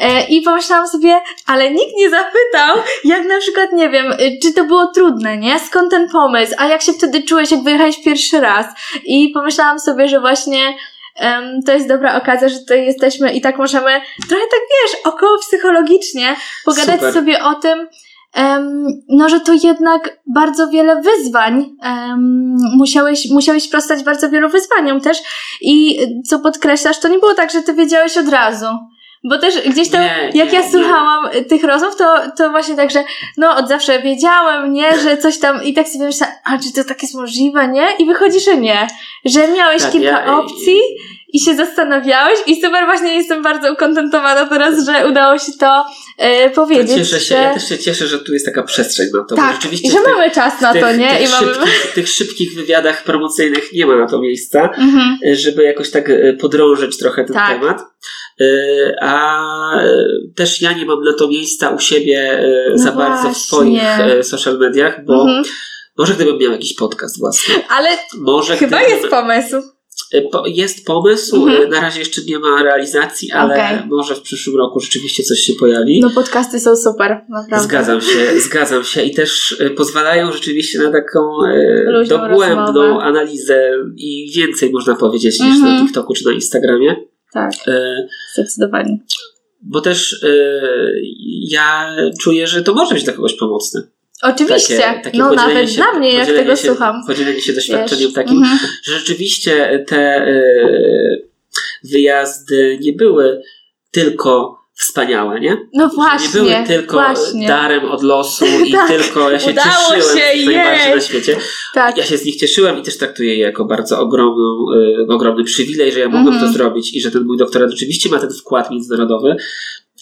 [0.00, 4.52] Y, I pomyślałam sobie, ale nikt nie zapytał, jak na przykład, nie wiem, y, czy
[4.52, 5.58] to było trudne, nie?
[5.58, 6.54] Skąd ten pomysł?
[6.58, 8.66] A jak się wtedy czułeś, jak wyjechałeś pierwszy raz?
[9.04, 10.74] I pomyślałam sobie, że właśnie
[11.20, 13.90] um, to jest dobra okazja, że tutaj jesteśmy i tak możemy
[14.28, 17.12] trochę tak, wiesz, około psychologicznie pogadać Super.
[17.12, 17.88] sobie o tym,
[18.36, 25.00] um, no, że to jednak bardzo wiele wyzwań, um, musiałeś, musiałeś sprostać bardzo wielu wyzwaniom
[25.00, 25.18] też
[25.60, 25.98] i
[26.28, 28.66] co podkreślasz, to nie było tak, że ty wiedziałeś od razu.
[29.24, 31.44] Bo też gdzieś tam, nie, jak nie, ja słuchałam nie.
[31.44, 33.04] tych rozmów, to, to właśnie tak, że
[33.36, 36.84] no od zawsze wiedziałem, nie, że coś tam i tak sobie myślałam, a czy to
[36.84, 37.86] tak jest możliwe, nie?
[37.98, 38.88] I wychodzi, że nie.
[39.24, 44.46] Że miałeś tak, kilka ja, opcji i się zastanawiałeś i super właśnie jestem bardzo ukontentowana
[44.46, 45.84] teraz, że udało się to
[46.18, 46.96] e, powiedzieć.
[46.96, 47.42] Cieszę się, że...
[47.42, 49.36] ja też się cieszę, że tu jest taka przestrzeń na to.
[49.36, 51.08] Tak, rzeczywiście i że tych, mamy czas na to, nie?
[51.08, 51.54] Tych I mamy...
[51.54, 55.18] szybkich, tych szybkich wywiadach promocyjnych nie ma na to miejsca, mhm.
[55.32, 57.60] żeby jakoś tak e, podrążyć trochę ten tak.
[57.60, 57.80] temat.
[58.40, 58.44] E,
[59.02, 59.36] a
[60.36, 63.12] też ja nie mam na to miejsca u siebie no za właśnie.
[63.12, 63.82] bardzo w swoich
[64.22, 65.44] social mediach, bo mhm.
[65.98, 67.54] może gdybym miał jakiś podcast własny.
[67.68, 68.96] Ale może chyba gdybym...
[68.96, 69.75] jest pomysł.
[70.14, 71.62] E, jest pomysł, mhm.
[71.62, 73.86] E, na razie jeszcze nie ma realizacji, ale okay.
[73.86, 76.00] może w przyszłym roku rzeczywiście coś się pojawi.
[76.00, 77.68] No podcasty są super, naprawdę.
[77.68, 81.20] Zgadzam się, zgadzam się i też e, pozwalają rzeczywiście na taką
[81.86, 83.04] Luźną dogłębną rozmowę.
[83.04, 85.74] analizę i więcej można powiedzieć niż mhm.
[85.74, 86.96] na TikToku czy na Instagramie.
[87.32, 87.52] Tak,
[88.34, 88.98] zdecydowanie.
[89.62, 90.26] Bo też
[91.48, 93.82] ja czuję, że to może być dla kogoś pomocne.
[94.22, 96.96] Oczywiście, takie, takie no nawet się, dla mnie, jak tego się, słucham.
[97.06, 98.14] Podzielenie się doświadczeniem Wiesz.
[98.14, 98.66] takim, -hmm.
[98.84, 101.28] że rzeczywiście te y,
[101.84, 103.42] wyjazdy nie były
[103.90, 105.56] tylko wspaniałe, nie?
[105.74, 106.28] No właśnie.
[106.28, 107.48] Że nie były tylko właśnie.
[107.48, 111.36] darem od losu i tak, tylko ja się cieszyłem się, najbardziej na świecie.
[111.74, 111.96] Tak.
[111.96, 114.66] Ja się z nich cieszyłem i też traktuję je jako bardzo ogromną,
[115.08, 116.46] y, ogromny przywilej, że ja mogłem mm -hmm.
[116.46, 119.36] to zrobić i że ten mój doktorat rzeczywiście ma ten wkład międzynarodowy,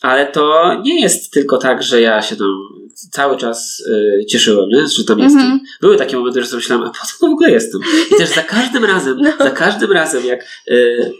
[0.02, 2.68] ale to nie jest tylko tak, że ja się tam
[3.11, 3.82] cały czas
[4.20, 4.88] y, cieszyłem, nie?
[4.88, 5.42] że tam jestem.
[5.42, 5.80] Mm -hmm.
[5.80, 7.80] Były takie momenty, że sobie myślałem, a po co w ogóle jestem?
[8.12, 9.32] I też za każdym razem, no.
[9.38, 11.12] za każdym razem, jak y,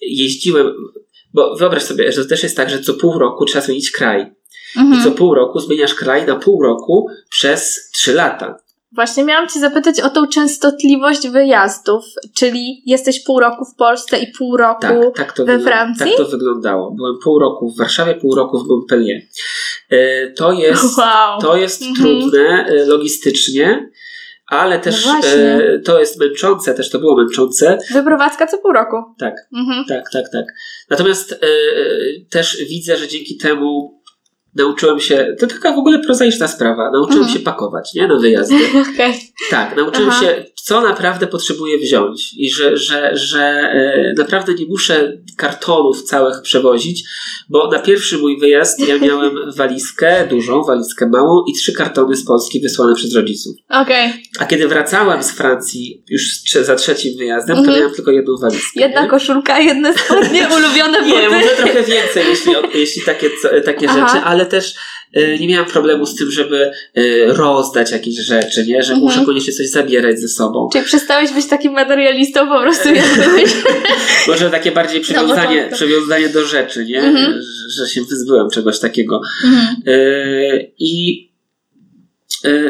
[0.00, 0.72] jeździłem,
[1.34, 4.20] bo wyobraź sobie, że to też jest tak, że co pół roku trzeba zmienić kraj.
[4.20, 4.32] Mm
[4.76, 4.94] -hmm.
[4.94, 5.04] I mhm.
[5.04, 8.58] co pół roku zmieniasz kraj na pół roku przez trzy lata.
[8.92, 14.32] Właśnie miałam Cię zapytać o tą częstotliwość wyjazdów, czyli jesteś pół roku w Polsce i
[14.38, 16.06] pół roku tak, tak to we Francji?
[16.06, 16.90] Tak to wyglądało.
[16.90, 19.20] Byłem pół roku w Warszawie, pół roku w Montpellier.
[19.90, 21.40] E, to jest, wow.
[21.40, 21.96] to jest mhm.
[22.00, 23.90] trudne e, logistycznie,
[24.46, 25.20] ale też no
[25.84, 27.78] to jest męczące, też to było męczące.
[27.92, 28.96] Wyprowadzka co pół roku.
[29.18, 29.84] Tak, mhm.
[29.88, 30.44] tak, tak, tak.
[30.90, 31.40] Natomiast
[32.30, 33.99] też widzę, że dzięki temu
[34.54, 37.38] nauczyłem się, to taka w ogóle prozaiczna sprawa, nauczyłem mhm.
[37.38, 38.54] się pakować, nie, na wyjazdy.
[38.94, 39.14] Okay.
[39.50, 40.20] Tak, nauczyłem Aha.
[40.20, 46.42] się, co naprawdę potrzebuję wziąć i że, że, że e, naprawdę nie muszę kartonów całych
[46.42, 47.04] przewozić,
[47.48, 52.24] bo na pierwszy mój wyjazd ja miałem walizkę, dużą walizkę małą i trzy kartony z
[52.24, 53.56] Polski wysłane przez rodziców.
[53.68, 54.12] Okay.
[54.38, 56.22] A kiedy wracałem z Francji już
[56.62, 57.78] za trzecim wyjazdem, to mhm.
[57.78, 58.80] miałem tylko jedną walizkę.
[58.80, 59.08] Jedna nie?
[59.08, 61.20] koszulka, jedne spodnie, ulubione buty.
[61.20, 63.30] Nie, może trochę więcej, jeśli, jeśli takie,
[63.64, 64.74] takie rzeczy, ale też
[65.16, 68.82] y, nie miałem problemu z tym, żeby y, rozdać jakieś rzeczy, nie?
[68.82, 69.00] Że mhm.
[69.00, 70.68] muszę koniecznie coś zabierać ze sobą.
[70.72, 73.50] Czyli przestałeś być takim materialistą po prostu jak byłeś?
[74.28, 77.02] Może takie bardziej przywiązanie, no, przywiązanie do rzeczy, nie?
[77.02, 77.42] Mhm.
[77.78, 79.20] Że, się wyzbyłem czegoś takiego.
[79.44, 79.76] Mhm.
[79.88, 81.29] Y, I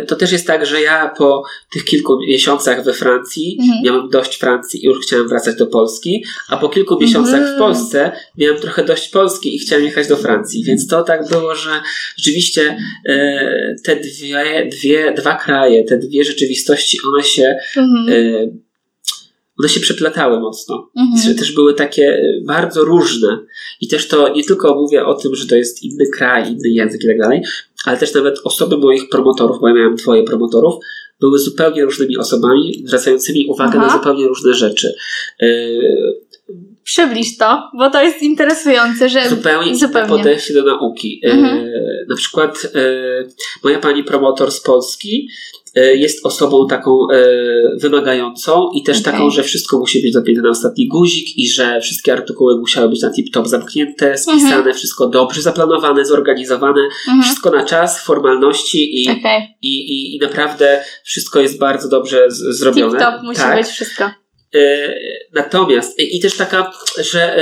[0.07, 3.85] to też jest tak, że ja po tych kilku miesiącach we Francji mhm.
[3.85, 7.57] miałem dość Francji i już chciałem wracać do Polski, a po kilku miesiącach mhm.
[7.57, 10.65] w Polsce miałem trochę dość Polski i chciałem jechać do Francji.
[10.65, 11.71] Więc to tak było, że
[12.17, 18.09] rzeczywiście e, te dwie, dwie, dwa kraje, te dwie rzeczywistości, one się mhm.
[18.09, 18.71] E,
[19.61, 20.91] one się przeplatały mocno.
[20.97, 21.37] Mhm.
[21.37, 23.39] Też były takie bardzo różne.
[23.81, 27.05] I też to nie tylko mówię o tym, że to jest inny kraj, inny język
[27.05, 27.43] i tak dalej,
[27.85, 30.75] ale też nawet osoby moich promotorów, bo ja miałem dwoje promotorów,
[31.21, 33.87] były zupełnie różnymi osobami, zwracającymi uwagę Aha.
[33.87, 34.95] na zupełnie różne rzeczy.
[35.41, 36.21] Yy,
[36.85, 40.09] Przybliż to, bo to jest interesujące, że zupełnie, zupełnie.
[40.09, 41.21] podejście do nauki.
[41.25, 41.59] E, mhm.
[41.59, 41.71] E,
[42.09, 42.81] na przykład e,
[43.65, 45.29] moja pani promotor z Polski
[45.60, 47.17] E, jest osobą taką e,
[47.81, 49.13] wymagającą i też okay.
[49.13, 53.03] taką, że wszystko musi być zapięte na ostatni guzik i że wszystkie artykuły musiały być
[53.03, 54.75] na tip-top zamknięte, spisane, mm -hmm.
[54.75, 57.25] wszystko dobrze zaplanowane, zorganizowane, mm -hmm.
[57.25, 59.41] wszystko na czas, formalności i, okay.
[59.63, 62.99] i, i, i, naprawdę wszystko jest bardzo dobrze z, zrobione.
[62.99, 63.59] Tip-top musi tak.
[63.59, 64.05] być wszystko.
[64.55, 64.95] E,
[65.35, 67.37] natomiast i też taka, że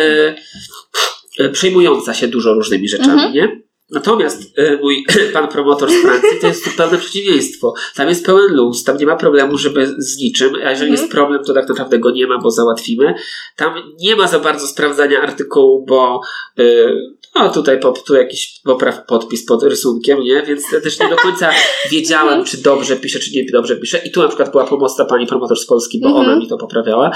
[1.53, 3.35] przejmująca się dużo różnymi rzeczami, mm -hmm.
[3.35, 3.68] nie?
[3.91, 7.75] Natomiast e, mój pan promotor z Francji to jest zupełne przeciwieństwo.
[7.95, 11.19] Tam jest pełen luz, tam nie ma problemu, żeby z niczym, a jeżeli jest mhm.
[11.19, 13.15] problem, to tak naprawdę go nie ma, bo załatwimy.
[13.57, 16.21] Tam nie ma za bardzo sprawdzania artykułu, bo
[16.57, 20.43] yy, no tutaj po, tu jakiś popraw podpis pod rysunkiem, nie?
[20.43, 21.51] Więc ja też nie do końca
[21.93, 22.45] wiedziałem, mhm.
[22.45, 24.01] czy dobrze piszę, czy nie dobrze piszę.
[24.05, 26.39] I tu na przykład była pomocna pani promotor z Polski, bo ona mhm.
[26.39, 27.11] mi to poprawiała.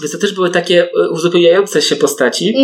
[0.00, 2.54] Więc to też były takie e, uzupełniające się postaci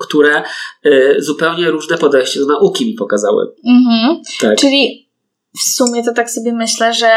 [0.00, 0.42] które
[0.86, 3.46] y, zupełnie różne podejście do nauki mi pokazały.
[3.66, 4.22] Mhm.
[4.40, 4.58] Tak.
[4.58, 5.10] Czyli
[5.58, 7.10] w sumie to tak sobie myślę, że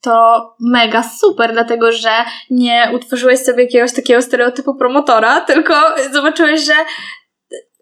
[0.00, 2.10] to mega super, dlatego że
[2.50, 5.74] nie utworzyłeś sobie jakiegoś takiego stereotypu promotora, tylko
[6.12, 6.72] zobaczyłeś, że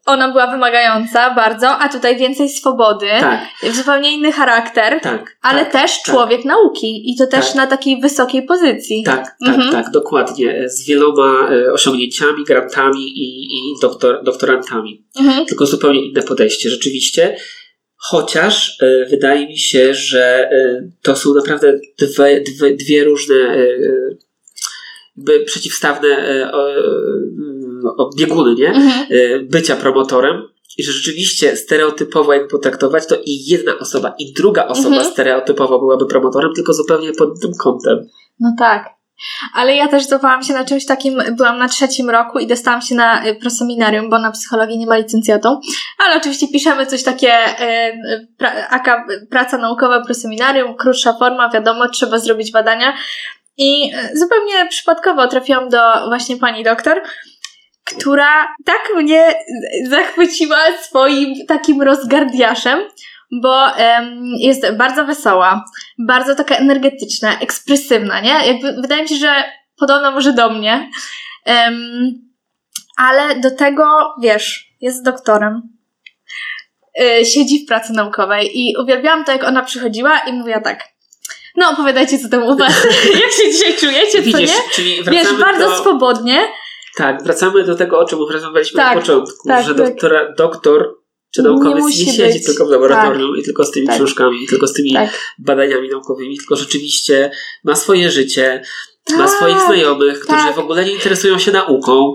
[0.09, 3.41] ona była wymagająca bardzo, a tutaj więcej swobody, tak.
[3.73, 6.15] zupełnie inny charakter, tak, ale tak, też tak.
[6.15, 7.55] człowiek nauki i to też tak.
[7.55, 9.03] na takiej wysokiej pozycji.
[9.05, 9.73] Tak, tak, mhm.
[9.73, 10.69] tak, dokładnie.
[10.69, 15.07] Z wieloma e, osiągnięciami, grantami i, i doktor, doktorantami.
[15.21, 15.47] Mhm.
[15.47, 17.37] Tylko zupełnie inne podejście, rzeczywiście.
[18.01, 24.19] Chociaż y, wydaje mi się, że y, to są naprawdę dwie, dwie, dwie różne y,
[25.47, 26.09] przeciwstawne
[28.19, 28.69] bieguny, nie?
[28.69, 29.07] Mhm.
[29.13, 30.43] Y, bycia promotorem.
[30.79, 35.13] I że rzeczywiście stereotypowo jak potraktować, to i jedna osoba, i druga osoba mhm.
[35.13, 37.99] stereotypowo byłaby promotorem, tylko zupełnie pod tym kątem.
[38.41, 38.99] No tak.
[39.55, 42.95] Ale ja też zdawałam się na czymś takim, byłam na trzecim roku i dostałam się
[42.95, 45.61] na y, proseminarium, bo na psychologii nie ma licencjatą,
[45.99, 52.19] ale oczywiście piszemy coś takie, y, pra, aka, praca naukowa, proseminarium, krótsza forma, wiadomo, trzeba
[52.19, 52.95] zrobić badania.
[53.57, 57.03] I zupełnie przypadkowo trafiłam do właśnie pani doktor,
[57.97, 59.35] która tak mnie
[59.89, 62.81] zachwyciła swoim takim rozgardiaszem,
[63.43, 65.65] bo um, jest bardzo wesoła,
[65.99, 68.47] bardzo taka energetyczna, ekspresywna, nie?
[68.47, 69.45] Jakby wydaje mi się, że
[69.79, 70.91] podobna może do mnie.
[71.47, 72.29] Um,
[72.97, 75.63] ale do tego, wiesz, jest doktorem.
[76.99, 80.85] Yy, siedzi w pracy naukowej i uwielbiałam to, jak ona przychodziła i mówiła tak.
[81.57, 82.87] No, opowiadajcie, co tam u was,
[83.23, 84.71] jak się dzisiaj czujecie, Widzisz, co nie?
[84.75, 85.77] Czyli Wiesz, bardzo do...
[85.77, 86.49] swobodnie
[86.99, 89.87] tak, wracamy do tego, o czym rozmawialiśmy tak, na początku, tak, że tak.
[89.87, 90.99] doktora, doktor
[91.31, 92.47] czy naukowiec nie, nie siedzi być.
[92.47, 93.97] tylko w laboratorium tak, i tylko z tymi tak.
[93.97, 95.11] książkami, i tylko z tymi tak.
[95.39, 97.31] badaniami naukowymi, tylko rzeczywiście
[97.65, 98.63] ma swoje życie,
[99.11, 102.15] ma tak, swoich znajomych, którzy w ogóle nie interesują się nauką,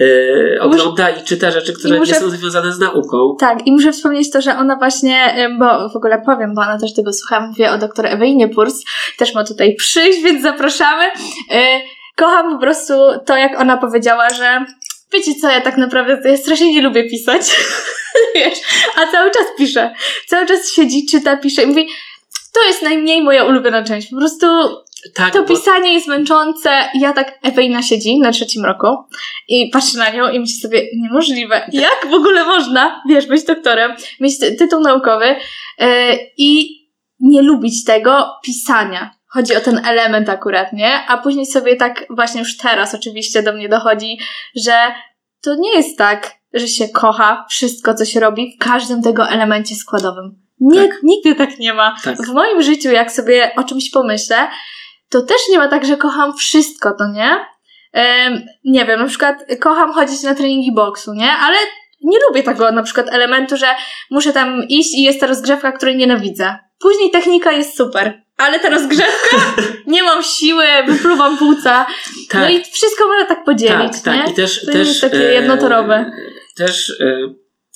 [0.00, 3.36] yy, ogląda i czyta rzeczy, które muszę, nie są związane z nauką.
[3.40, 6.94] Tak, i muszę wspomnieć to, że ona właśnie, bo w ogóle powiem, bo ona też
[6.94, 8.84] tego słucha, mówię o doktor Ewelinie Purs,
[9.18, 11.04] też ma tutaj przyjść, więc zapraszamy.
[11.50, 12.94] Yy, kocham po prostu
[13.26, 14.64] to, jak ona powiedziała, że
[15.12, 17.42] wiecie co, ja tak naprawdę to ja strasznie nie lubię pisać.
[18.34, 18.58] Wiesz,
[18.96, 19.94] a cały czas pisze.
[20.26, 21.88] Cały czas siedzi, czyta, pisze i mówi,
[22.52, 24.10] to jest najmniej moja ulubiona część.
[24.10, 24.46] Po prostu
[25.14, 25.48] tak, to bo...
[25.48, 26.70] pisanie jest męczące.
[26.94, 28.86] Ja tak, Ewelina siedzi na trzecim roku
[29.48, 31.68] i patrzy na nią i myśli sobie, niemożliwe.
[31.72, 35.26] Jak w ogóle można, wiesz, być doktorem, mieć tytuł naukowy
[35.78, 35.86] yy,
[36.36, 36.76] i
[37.20, 39.15] nie lubić tego pisania.
[39.28, 41.06] Chodzi o ten element akurat, nie?
[41.08, 44.18] A później sobie tak właśnie już teraz oczywiście do mnie dochodzi,
[44.64, 44.72] że
[45.42, 49.74] to nie jest tak, że się kocha wszystko, co się robi w każdym tego elemencie
[49.74, 50.42] składowym.
[50.60, 51.02] Nie, tak.
[51.02, 51.96] Nigdy tak nie ma.
[52.04, 52.16] Tak.
[52.16, 54.36] W moim życiu, jak sobie o czymś pomyślę,
[55.10, 57.36] to też nie ma tak, że kocham wszystko, to nie?
[58.64, 61.32] Nie wiem, na przykład kocham chodzić na treningi boksu, nie?
[61.32, 61.56] Ale
[62.04, 63.66] nie lubię tego na przykład elementu, że
[64.10, 66.58] muszę tam iść i jest ta rozgrzewka, której nienawidzę.
[66.78, 69.36] Później technika jest super ale ta rozgrzewka,
[69.86, 71.86] nie mam siły, wypluwam płuca.
[72.28, 72.40] Tak.
[72.40, 74.22] No i wszystko można tak podzielić, tak, nie?
[74.22, 76.12] Tak, i też, to też, jest takie e, jednotorowe.
[76.56, 77.34] Też, e,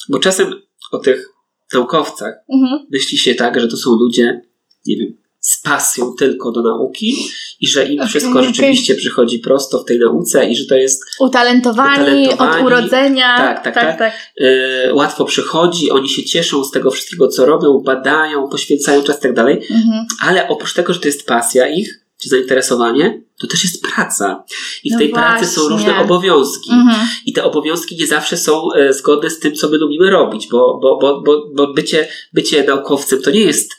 [0.09, 0.55] bo czasem
[0.93, 1.29] o tych
[1.75, 2.87] naukowcach mhm.
[2.93, 4.41] myśli się tak, że to są ludzie,
[4.87, 7.17] nie wiem, z pasją tylko do nauki
[7.61, 12.03] i że im wszystko rzeczywiście przychodzi prosto w tej nauce i że to jest utalentowani,
[12.03, 12.61] utalentowani.
[12.61, 13.37] od urodzenia.
[13.37, 13.85] Tak, tak, tak.
[13.85, 13.99] tak.
[13.99, 14.13] tak.
[14.37, 19.23] Yy, łatwo przychodzi, oni się cieszą z tego wszystkiego, co robią, badają, poświęcają czas i
[19.23, 20.07] tak dalej, mhm.
[20.21, 24.45] ale oprócz tego, że to jest pasja ich, czy zainteresowanie, to też jest praca.
[24.85, 25.29] I w no tej właśnie.
[25.29, 26.71] pracy są różne obowiązki.
[26.73, 27.09] Mhm.
[27.27, 30.79] I te obowiązki nie zawsze są e, zgodne z tym, co my lubimy robić, bo,
[30.83, 33.77] bo, bo, bo, bo bycie, bycie naukowcem to nie jest y,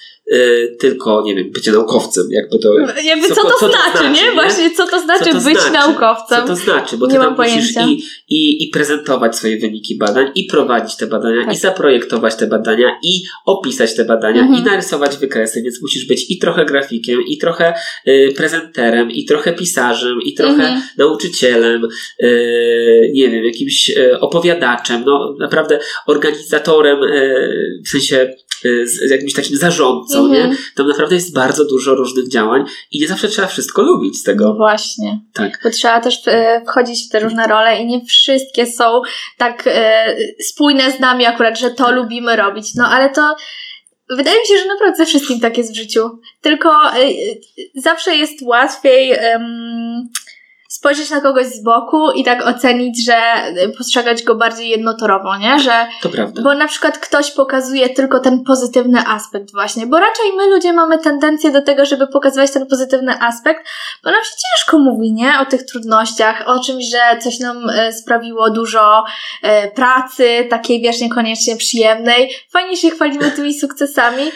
[0.80, 2.70] tylko, nie wiem, bycie naukowcem, jakby to...
[3.04, 4.30] Jakby co, co, to, co znaczy, to, znaczy, nie?
[4.30, 4.32] nie?
[4.32, 5.72] Właśnie, co to znaczy co to być znaczy?
[5.72, 6.42] naukowcem?
[6.42, 6.98] Co to znaczy?
[6.98, 11.46] Bo ty tam musisz i, i, i prezentować swoje wyniki badań, i prowadzić te badania,
[11.46, 11.54] tak.
[11.54, 14.62] i zaprojektować te badania, i opisać te badania, mhm.
[14.62, 17.74] i narysować wykresy, więc musisz być i trochę grafikiem, i trochę
[18.08, 20.82] y, prezenterem, i trochę pisarzem, i trochę mhm.
[20.98, 21.88] nauczycielem,
[22.24, 28.34] y, nie wiem, jakimś y, opowiadaczem, no naprawdę organizatorem, y, w sensie
[28.66, 30.42] Y, z jakimś takim zarządcą, nie?
[30.42, 30.58] Mhm.
[30.76, 34.46] Tam naprawdę jest bardzo dużo różnych działań i nie zawsze trzeba wszystko lubić z tego.
[34.46, 35.20] No właśnie.
[35.34, 35.60] Tak.
[35.64, 39.02] Bo trzeba też e, wchodzić w te różne role i nie wszystkie są
[39.38, 42.76] tak e, spójne z nami akurat, że to lubimy robić.
[42.76, 43.36] No ale to
[44.18, 46.20] Wydaje mi się, że naprawdę ze wszystkim tak jest w życiu.
[46.42, 46.70] Tylko
[47.76, 49.14] zawsze jest łatwiej
[50.72, 53.18] spojrzeć na kogoś z boku i tak ocenić, że
[53.78, 55.60] postrzegać go bardziej jednotorowo, nie?
[55.60, 56.42] Że, to prawda.
[56.42, 61.00] Bo na przykład ktoś pokazuje tylko ten pozytywny aspekt właśnie, bo raczej my ludzie mamy
[61.00, 63.66] tendencję do tego, żeby pokazywać ten pozytywny aspekt,
[64.04, 65.34] bo nam się ciężko mówi, nie?
[65.42, 69.04] O tych trudnościach, o czymś, że coś nam e, sprawiło dużo
[69.42, 72.36] e, pracy, takiej wiesz, niekoniecznie przyjemnej.
[72.50, 74.32] Fajnie się chwalimy tymi sukcesami,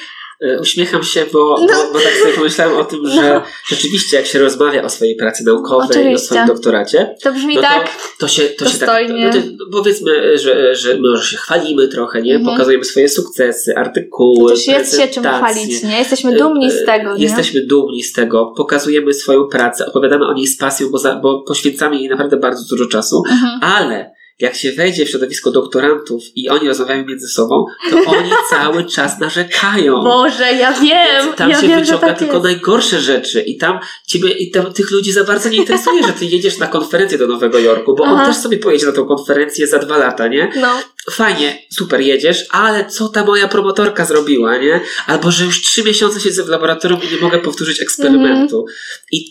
[0.60, 1.68] uśmiecham się, bo, no.
[1.68, 3.42] bo, bo, tak sobie pomyślałem o tym, że no.
[3.68, 6.14] rzeczywiście jak się rozmawia o swojej pracy naukowej Oczywiście.
[6.14, 9.38] o swoim doktoracie, to brzmi no to, tak to się, to się tak, no to
[9.72, 12.36] powiedzmy, że, że może się chwalimy trochę, nie?
[12.36, 12.56] Mhm.
[12.56, 15.98] Pokazujemy swoje sukcesy, artykuły, to też jest się czym chwalić, nie?
[16.00, 17.24] Jesteśmy dumni z tego, nie?
[17.24, 21.44] Jesteśmy dumni z tego, pokazujemy swoją pracę, opowiadamy o niej z pasją, bo, za, bo
[21.44, 23.60] poświęcamy jej naprawdę bardzo dużo czasu, mhm.
[23.62, 28.86] ale jak się wejdzie w środowisko doktorantów i oni rozmawiają między sobą, to oni cały
[28.86, 30.04] czas narzekają.
[30.04, 31.34] Boże, ja wiem!
[31.36, 32.44] tam ja się wiem, wyciąga tak tylko jest.
[32.44, 36.26] najgorsze rzeczy i tam ciebie, i tam tych ludzi za bardzo nie interesuje, że ty
[36.26, 38.14] jedziesz na konferencję do Nowego Jorku, bo Aha.
[38.14, 40.52] on też sobie pojedzie na tą konferencję za dwa lata, nie?
[40.56, 40.82] No
[41.12, 44.82] fajnie, super jedziesz, ale co ta moja promotorka zrobiła, nie?
[45.08, 48.58] Albo, że już trzy miesiące siedzę w laboratorium i nie mogę powtórzyć eksperymentu.
[48.58, 48.76] Mm.
[49.12, 49.30] I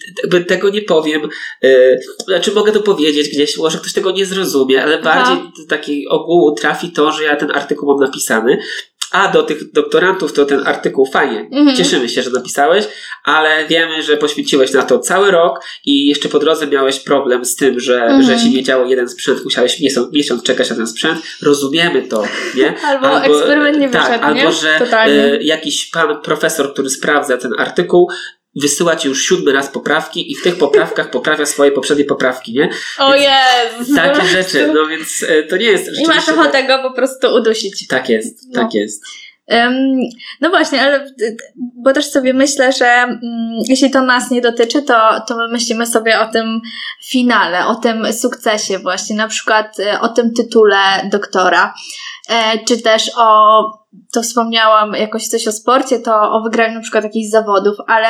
[0.49, 1.29] tego nie powiem,
[1.63, 6.09] yy, znaczy mogę to powiedzieć gdzieś, może ktoś tego nie zrozumie, ale bardziej do takiej
[6.09, 8.59] ogółu trafi to, że ja ten artykuł mam napisany,
[9.15, 11.49] a do tych doktorantów to ten artykuł fajnie.
[11.53, 11.77] Mhm.
[11.77, 12.85] Cieszymy się, że napisałeś,
[13.25, 17.57] ale wiemy, że poświęciłeś na to cały rok i jeszcze po drodze miałeś problem z
[17.57, 18.23] tym, że, mhm.
[18.23, 21.23] że ci nie działał jeden sprzęt, musiałeś miesiąc, miesiąc czekać na ten sprzęt.
[21.43, 22.25] Rozumiemy to,
[22.55, 22.75] nie?
[22.89, 24.79] Albo, albo eksperyment nie tak, wyszedł, tak, Albo, że
[25.09, 28.09] y, jakiś pan profesor, który sprawdza ten artykuł,
[28.63, 32.71] wysyła ci już siódmy raz poprawki i w tych poprawkach poprawia swoje poprzednie poprawki, nie?
[32.99, 33.95] O Jezu!
[33.97, 36.67] Takie rzeczy, no więc e, to nie jest I masz ochotę tak...
[36.67, 37.87] go po prostu udusić.
[37.87, 38.63] Tak jest, no.
[38.63, 39.05] tak jest.
[39.47, 39.99] Um,
[40.41, 41.15] no właśnie, ale
[41.85, 43.21] bo też sobie myślę, że um,
[43.69, 46.61] jeśli to nas nie dotyczy, to, to my myślimy sobie o tym
[47.09, 51.75] finale, o tym sukcesie właśnie, na przykład e, o tym tytule doktora, e,
[52.67, 53.61] czy też o
[54.13, 58.09] to wspomniałam jakoś coś o sporcie, to o wygraniu na przykład jakichś zawodów, ale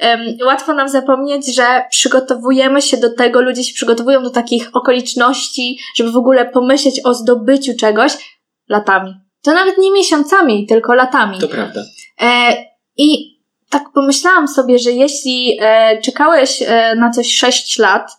[0.00, 5.78] um, łatwo nam zapomnieć, że przygotowujemy się do tego, ludzie się przygotowują do takich okoliczności,
[5.96, 9.14] żeby w ogóle pomyśleć o zdobyciu czegoś latami.
[9.42, 11.38] To nawet nie miesiącami, tylko latami.
[11.38, 11.80] To prawda.
[12.20, 12.56] E,
[12.96, 13.36] I
[13.70, 18.10] tak pomyślałam sobie, że jeśli e, czekałeś e, na coś 6 lat,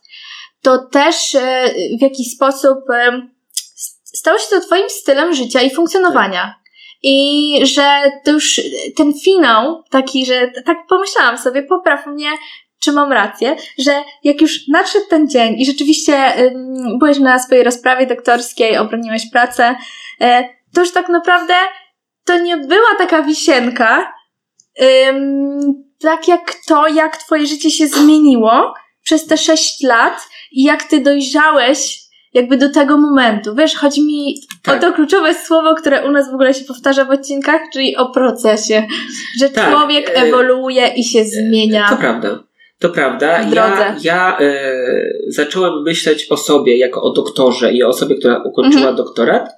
[0.62, 1.70] to też e,
[2.00, 3.22] w jakiś sposób e,
[4.14, 6.56] stało się to Twoim stylem życia i funkcjonowania.
[7.04, 8.62] I że to już
[8.96, 12.30] ten finał, taki, że tak pomyślałam sobie, popraw mnie,
[12.80, 16.34] czy mam rację, że jak już nadszedł ten dzień i rzeczywiście
[17.00, 19.76] byłeś na swojej rozprawie doktorskiej, obroniłeś pracę,
[20.22, 21.54] e, to już tak naprawdę
[22.26, 24.14] to nie była taka wisienka,
[26.00, 31.00] tak jak to, jak twoje życie się zmieniło przez te sześć lat i jak ty
[31.00, 33.56] dojrzałeś jakby do tego momentu.
[33.56, 34.78] Wiesz, chodzi mi tak.
[34.78, 38.10] o to kluczowe słowo, które u nas w ogóle się powtarza w odcinkach, czyli o
[38.10, 38.88] procesie.
[39.40, 39.72] Że tak.
[39.72, 41.90] człowiek e, ewoluuje i się zmienia.
[41.90, 42.44] To prawda.
[42.80, 43.42] To prawda.
[43.42, 44.74] Ja, ja e,
[45.28, 48.96] zacząłem myśleć o sobie jako o doktorze i o osobie, która ukończyła mhm.
[48.96, 49.50] doktorat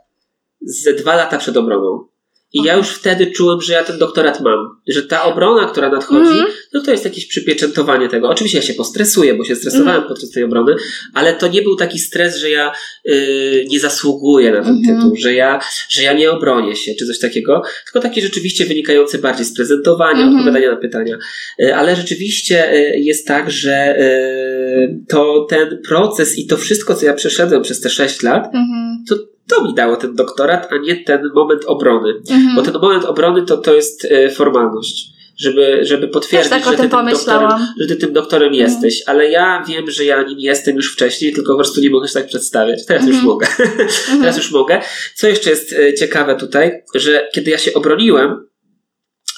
[0.61, 2.07] ze dwa lata przed obroną.
[2.53, 4.79] I ja już wtedy czułem, że ja ten doktorat mam.
[4.87, 6.45] Że ta obrona, która nadchodzi, mm.
[6.73, 8.29] no to jest jakieś przypieczętowanie tego.
[8.29, 10.07] Oczywiście ja się postresuję, bo się stresowałem mm.
[10.07, 10.75] podczas tej obrony,
[11.13, 12.71] ale to nie był taki stres, że ja
[13.09, 14.83] y, nie zasługuję na ten mm.
[14.83, 19.17] tytuł, że ja, że ja nie obronię się, czy coś takiego, tylko takie rzeczywiście wynikające
[19.17, 20.35] bardziej z prezentowania, mm.
[20.35, 21.17] odpowiadania na pytania.
[21.63, 27.05] Y, ale rzeczywiście y, jest tak, że y, to ten proces i to wszystko, co
[27.05, 29.03] ja przeszedłem przez te sześć lat, mm.
[29.09, 29.15] to
[29.49, 32.13] to mi dało ten doktorat, a nie ten moment obrony.
[32.29, 32.55] Mhm.
[32.55, 35.19] Bo ten moment obrony to, to jest e, formalność.
[35.37, 39.91] Żeby, żeby potwierdzić, tak że, ty doktorem, że ty tym doktorem jesteś, ale ja wiem,
[39.91, 42.85] że ja nim jestem już wcześniej, tylko po prostu nie mogę się tak przedstawiać.
[42.85, 43.25] Teraz już mhm.
[43.25, 43.47] mogę.
[43.59, 44.19] Mhm.
[44.21, 44.81] Teraz już mogę.
[45.15, 48.47] Co jeszcze jest e, ciekawe tutaj, że kiedy ja się obroniłem,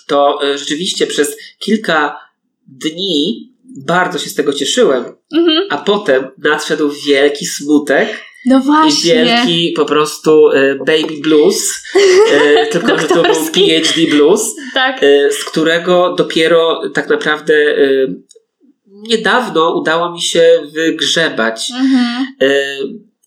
[0.07, 2.17] to rzeczywiście przez kilka
[2.67, 5.03] dni bardzo się z tego cieszyłem,
[5.33, 5.63] mhm.
[5.69, 8.07] a potem nadszedł wielki smutek
[8.45, 9.11] no właśnie.
[9.11, 11.83] I wielki po prostu e, baby blues,
[12.31, 15.03] e, tylko że to był PhD blues, tak.
[15.03, 17.53] E, z którego dopiero tak naprawdę
[18.87, 21.71] niedawno udało mi się wygrzebać.
[21.79, 22.25] Mhm.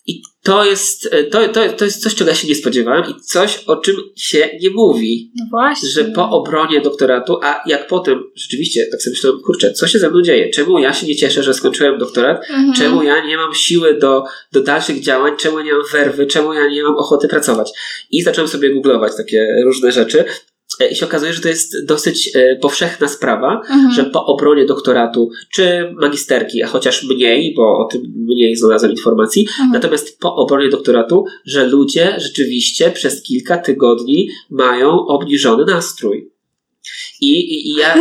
[0.06, 3.20] I to jest, e, to, to, to jest coś, czego ja się nie spodziewałem i
[3.20, 5.32] coś, o czym się nie mówi.
[5.36, 5.88] No właśnie.
[5.88, 10.10] Że po obronie doktoratu, a jak potem rzeczywiście tak sobie myślałem, kurczę, co się ze
[10.10, 10.50] mną dzieje?
[10.50, 12.40] Czemu ja się nie cieszę, że skończyłem doktorat?
[12.50, 12.72] Mhm.
[12.72, 15.32] Czemu ja nie mam siły do, do dalszych działań?
[15.38, 16.26] Czemu nie mam werwy?
[16.26, 17.70] Czemu ja nie mam ochoty pracować?
[18.10, 20.24] I zacząłem sobie googlować takie różne rzeczy.
[20.80, 23.92] E, I się okazuje, że to jest dosyć e, powszechna sprawa, mhm.
[23.92, 29.46] że po obronie doktoratu czy magisterki, a chociaż mniej, bo o tym mniej znalazłem informacji,
[29.48, 29.70] mhm.
[29.72, 36.33] natomiast po obronie doktoratu, że ludzie rzeczywiście przez kilka tygodni mają obniżony nastrój.
[37.20, 37.94] I, i ja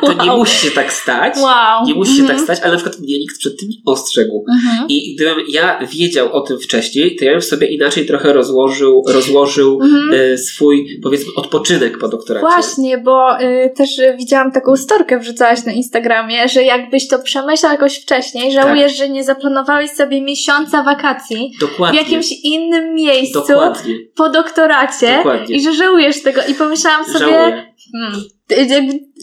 [0.00, 0.26] to wow.
[0.26, 1.34] nie musi się tak stać.
[1.38, 1.86] Wow.
[1.86, 2.44] Nie musi się tak mhm.
[2.44, 4.44] stać, ale na przykład mnie nikt przed tym nie ostrzegł.
[4.50, 4.88] Mhm.
[4.88, 9.80] I gdybym ja wiedział o tym wcześniej, to ja bym sobie inaczej trochę rozłożył, rozłożył
[9.82, 10.12] mhm.
[10.12, 12.46] y, swój, powiedzmy, odpoczynek po doktoracie.
[12.46, 18.02] Właśnie, bo y, też widziałam taką storkę wrzucałaś na Instagramie, że jakbyś to przemyślał jakoś
[18.02, 18.98] wcześniej, żałujesz, tak.
[18.98, 22.00] że nie zaplanowałeś sobie miesiąca wakacji Dokładnie.
[22.00, 23.94] w jakimś innym miejscu Dokładnie.
[24.14, 25.56] po doktoracie Dokładnie.
[25.56, 26.40] i że żałujesz tego.
[26.48, 27.71] I pomyślałam sobie, Żałuję.
[27.92, 28.20] Hmm,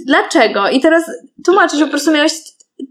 [0.08, 0.70] dlaczego?
[0.70, 1.04] I teraz
[1.46, 2.32] tłumaczysz, że po prostu miałeś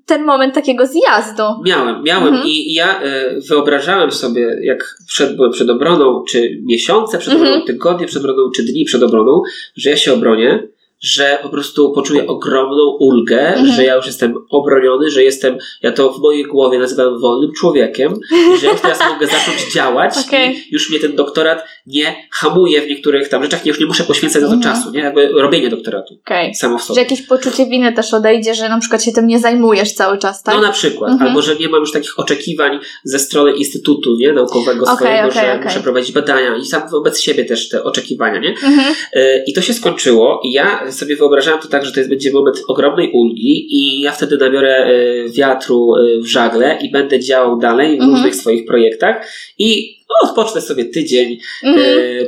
[0.06, 1.42] ten moment takiego zjazdu.
[1.64, 2.46] Miałem, miałem mhm.
[2.48, 7.66] i ja y, wyobrażałem sobie, jak przed, byłem przed obroną, czy miesiące przed obroną, mhm.
[7.66, 9.42] tygodnie przed obroną, czy dni przed obroną,
[9.76, 10.68] że ja się obronię
[11.00, 13.76] że po prostu poczuję ogromną ulgę, mhm.
[13.76, 18.14] że ja już jestem obroniony, że jestem, ja to w mojej głowie nazywam wolnym człowiekiem,
[18.60, 20.52] że ja już teraz mogę zacząć działać okay.
[20.52, 24.42] i już mnie ten doktorat nie hamuje w niektórych tam rzeczach, już nie muszę poświęcać
[24.42, 24.74] na to mhm.
[24.74, 25.00] czasu, nie?
[25.00, 26.14] Jakby robienie doktoratu.
[26.24, 26.54] Okay.
[26.54, 26.94] Samo w sobie.
[26.94, 30.42] Że jakieś poczucie winy też odejdzie, że na przykład się tym nie zajmujesz cały czas,
[30.42, 30.54] tak?
[30.54, 31.10] No na przykład.
[31.12, 31.28] Mhm.
[31.28, 34.32] Albo, że nie mam już takich oczekiwań ze strony instytutu, nie?
[34.32, 38.50] Naukowego okay, swojego, że muszę prowadzić badania i sam wobec siebie też te oczekiwania, nie?
[38.50, 38.94] Mhm.
[39.16, 42.32] Y, I to się skończyło i ja sobie wyobrażałem to tak, że to jest, będzie
[42.32, 47.58] moment ogromnej ulgi i ja wtedy nabiorę e, wiatru e, w żagle i będę działał
[47.58, 48.10] dalej w mhm.
[48.10, 49.26] różnych swoich projektach
[49.58, 51.78] i no, odpocznę sobie tydzień, mm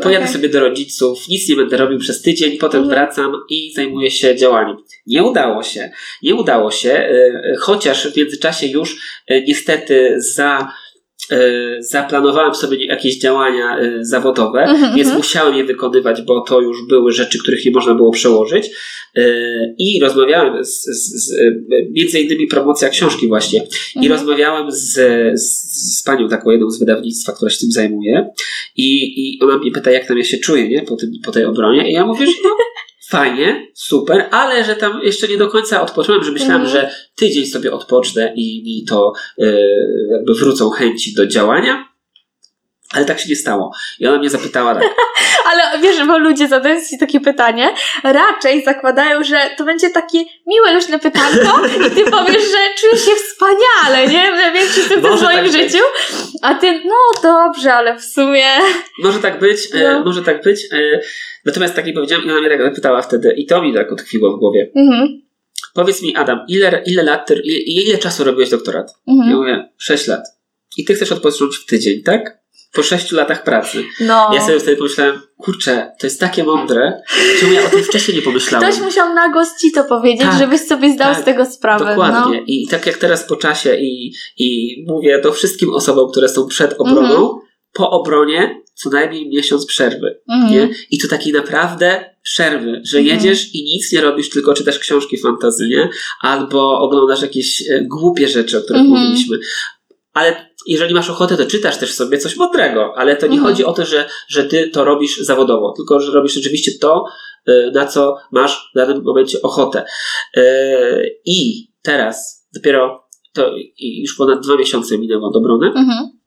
[0.03, 0.35] pojadę okay.
[0.35, 4.37] sobie do rodziców, nic nie będę robił przez tydzień, potem mm wracam i zajmuję się
[4.37, 4.77] działaniem.
[5.07, 5.91] Nie udało się.
[6.23, 7.09] Nie udało się,
[7.61, 8.97] chociaż w międzyczasie już
[9.47, 10.80] niestety za E,
[11.81, 14.95] zaplanowałem sobie jakieś działania e, zawodowe, mm-hmm.
[14.97, 18.71] więc musiałem je wykonywać, bo to już były rzeczy, których nie można było przełożyć.
[19.17, 19.23] E,
[19.79, 21.33] I rozmawiałem z, z, z
[21.91, 23.61] między innymi promocja książki właśnie.
[23.61, 23.95] Mm-hmm.
[23.95, 24.13] I mhm.
[24.13, 24.95] rozmawiałem z,
[25.35, 28.29] z, z panią taką jedną z wydawnictwa, która się tym zajmuje.
[28.77, 30.83] I, i ona mnie pyta, jak tam ja się czuję, nie?
[30.83, 31.91] Po, tym, po tej obronie.
[31.91, 32.51] I ja mówię, że no,
[33.11, 36.69] fajnie, super, ale że tam jeszcze nie do końca odpocząłem, że myślałem, mm.
[36.69, 39.69] że tydzień sobie odpocznę i mi to yy,
[40.11, 41.91] jakby wrócą chęci do działania.
[42.93, 43.73] Ale tak się nie stało.
[43.99, 44.85] I ona mnie zapytała tak.
[45.51, 50.75] Ale wiesz, bo ludzie zadają ci takie pytanie, raczej zakładają, że to będzie takie miłe,
[50.75, 54.31] luźne pytanko i ty powiesz, że czujesz się wspaniale, nie?
[54.31, 55.79] Największy sukces w moim tak życiu.
[55.79, 56.33] Być.
[56.43, 58.47] A ty, no dobrze, ale w sumie...
[58.99, 60.05] Może tak być, e, no.
[60.05, 60.61] może tak być.
[60.73, 61.01] E,
[61.47, 64.37] natomiast tak nie powiedziałam i ona mnie tak zapytała wtedy i to mi tak utkwiło
[64.37, 64.71] w głowie.
[64.77, 65.23] Mhm.
[65.75, 68.95] Powiedz mi, Adam, ile, ile lat, ile, ile czasu robiłeś doktorat?
[69.09, 69.31] Mhm.
[69.31, 70.25] Ja mówię, 6 lat.
[70.77, 72.41] I ty chcesz odpocząć w tydzień, tak?
[72.73, 73.85] po sześciu latach pracy.
[74.01, 74.31] No.
[74.35, 77.03] Ja sobie wtedy pomyślałem, kurczę, to jest takie mądre,
[77.41, 78.71] czemu ja o tym wcześniej nie pomyślałem.
[78.71, 81.85] Ktoś musiał na głos ci to powiedzieć, tak, żebyś sobie zdał tak, z tego sprawę.
[81.85, 82.39] Dokładnie.
[82.39, 82.45] No.
[82.47, 86.75] I tak jak teraz po czasie i, i mówię to wszystkim osobom, które są przed
[86.79, 87.39] obroną, -hmm.
[87.73, 90.21] po obronie co najmniej miesiąc przerwy.
[90.31, 90.51] -hmm.
[90.51, 90.69] nie?
[90.91, 93.05] I to takiej naprawdę przerwy, że -hmm.
[93.05, 95.89] jedziesz i nic nie robisz, tylko czytasz książki fantazyjne
[96.23, 99.01] albo oglądasz jakieś e, głupie rzeczy, o których mhm.
[99.01, 99.39] mówiliśmy.
[100.13, 103.53] Ale jeżeli masz ochotę, to czytasz też sobie coś mądrego, ale to nie mhm.
[103.53, 107.05] chodzi o to, że, że ty to robisz zawodowo, tylko że robisz rzeczywiście to,
[107.49, 109.85] y, na co masz w danym momencie ochotę.
[110.37, 110.43] Y,
[111.27, 115.67] I teraz dopiero to już ponad dwa miesiące minęło od obrony.
[115.67, 116.20] Mhm.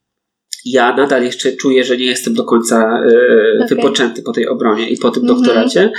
[0.65, 3.67] Ja nadal jeszcze czuję, że nie jestem do końca y, okay.
[3.67, 5.39] wypoczęty po tej obronie i po tym mhm.
[5.39, 5.91] doktoracie.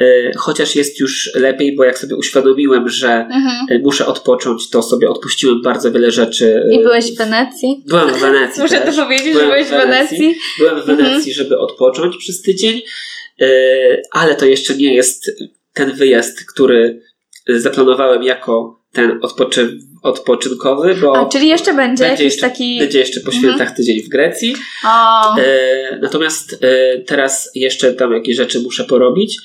[0.00, 3.66] E, chociaż jest już lepiej, bo jak sobie uświadomiłem, że mhm.
[3.70, 6.62] E, muszę odpocząć, to sobie odpuściłem bardzo wiele rzeczy.
[6.72, 7.84] I byłeś w Wenecji?
[7.86, 8.62] Byłem w Wenecji.
[8.62, 8.96] Muszę też.
[8.96, 10.18] to powiedzieć, byłem że byłeś w Wenecji.
[10.18, 10.40] Wenecji.
[10.58, 11.32] Byłem w Wenecji, mhm.
[11.32, 12.82] żeby odpocząć przez tydzień,
[13.40, 13.46] e,
[14.12, 15.30] ale to jeszcze nie jest
[15.72, 17.02] ten wyjazd, który
[17.48, 21.16] zaplanowałem jako ten odpoczy odpoczynkowy, bo.
[21.16, 22.78] A, czyli jeszcze będzie, będzie jeszcze, taki.
[22.78, 23.76] Będzie jeszcze po świętach mhm.
[23.76, 24.56] tydzień w Grecji.
[24.86, 25.36] O.
[25.38, 29.38] E, natomiast e, teraz jeszcze tam jakieś rzeczy muszę porobić.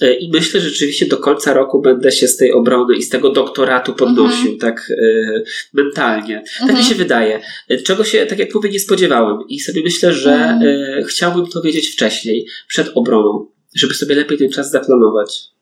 [0.00, 3.08] E, I myślę, że rzeczywiście do końca roku będę się z tej obrony i z
[3.08, 4.58] tego doktoratu podnosił, mhm.
[4.58, 5.42] tak e,
[5.72, 6.42] mentalnie.
[6.44, 6.78] Tak mhm.
[6.78, 7.40] mi się wydaje.
[7.68, 9.38] E, czego się, tak jak mówię, nie spodziewałem.
[9.48, 10.62] I sobie myślę, że mhm.
[10.62, 15.55] e, chciałbym to wiedzieć wcześniej, przed obroną, żeby sobie lepiej ten czas zaplanować.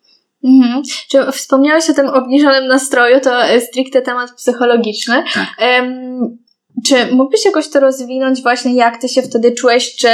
[0.44, 0.82] Mhm.
[1.10, 3.30] Czy wspomniałeś o tym obniżonym nastroju, to
[3.60, 5.24] stricte temat psychologiczny.
[5.34, 5.48] Tak.
[5.60, 6.38] Um,
[6.86, 9.96] czy mógłbyś jakoś to rozwinąć właśnie, jak ty się wtedy czułeś?
[9.96, 10.08] Czy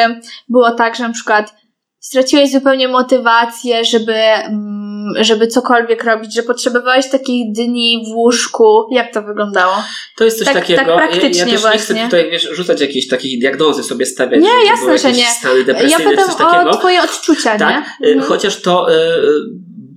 [0.49, 1.55] było tak, że na przykład
[2.01, 8.87] straciłeś zupełnie motywację, żeby, mm, żeby cokolwiek robić, że potrzebowałeś takich dni w łóżku.
[8.91, 9.74] Jak to wyglądało?
[10.18, 10.85] To jest coś tak, takiego.
[10.85, 11.95] Tak praktycznie ja, ja też właśnie.
[11.95, 14.43] nie chcę tutaj wiesz, rzucać jakieś takich diagnozy sobie stawiać.
[14.43, 15.26] Nie, jasne, że nie.
[15.26, 17.85] Stany ja pytam o twoje odczucia, tak?
[18.01, 18.09] nie?
[18.09, 18.28] Y, mhm.
[18.28, 18.95] Chociaż to y,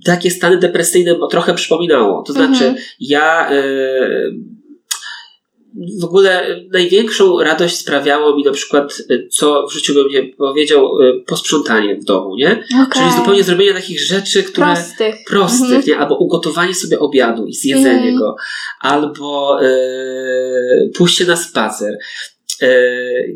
[0.04, 2.22] takie stany depresyjne trochę przypominało.
[2.22, 2.76] To znaczy, mhm.
[3.00, 4.54] ja y,
[6.00, 11.00] w ogóle największą radość sprawiało mi na przykład, y, co w życiu bym nie powiedział,
[11.00, 12.64] y, posprzątanie w domu, nie?
[12.74, 12.88] Okay.
[12.92, 14.66] Czyli zupełnie zrobienie takich rzeczy, które.
[14.66, 15.14] Prostych.
[15.28, 15.88] Prostych, -hmm.
[15.88, 15.98] nie?
[15.98, 18.18] Albo ugotowanie sobie obiadu i zjedzenie mm.
[18.18, 18.36] go,
[18.80, 19.58] albo
[20.94, 21.98] pójście na spacer.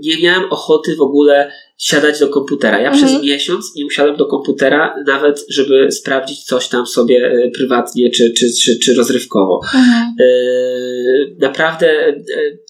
[0.00, 2.80] Nie miałem ochoty w ogóle siadać do komputera.
[2.80, 3.06] Ja mhm.
[3.06, 8.32] przez miesiąc nie usiadłem do komputera, nawet żeby sprawdzić coś tam sobie e, prywatnie czy,
[8.32, 9.60] czy, czy, czy rozrywkowo.
[9.74, 10.14] Mhm.
[10.20, 10.24] E,
[11.38, 12.14] naprawdę e,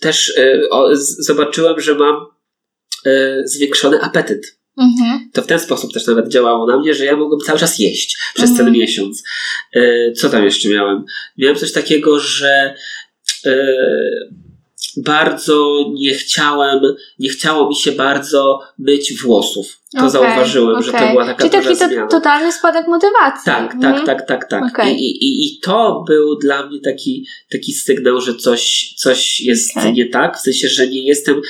[0.01, 0.33] też
[1.19, 2.17] zobaczyłem, że mam
[3.45, 4.59] zwiększony apetyt.
[4.79, 5.31] Mhm.
[5.33, 8.19] To w ten sposób też nawet działało na mnie, że ja mogłem cały czas jeść
[8.35, 8.67] przez mhm.
[8.67, 9.23] ten miesiąc.
[10.17, 11.05] Co tam jeszcze miałem?
[11.39, 12.75] Miałem coś takiego, że
[15.05, 16.81] bardzo nie chciałem,
[17.19, 19.81] nie chciało mi się bardzo myć włosów.
[19.93, 20.83] To okay, zauważyłem, okay.
[20.83, 23.45] że to była taka Czyli taki to, totalny spadek motywacji.
[23.45, 23.95] Tak, mhm.
[23.95, 24.65] tak, tak, tak, tak.
[24.73, 24.93] Okay.
[24.93, 30.09] I, i, I to był dla mnie taki, taki sygnał, że coś, coś jest nie
[30.09, 31.41] tak, w sensie, że nie jestem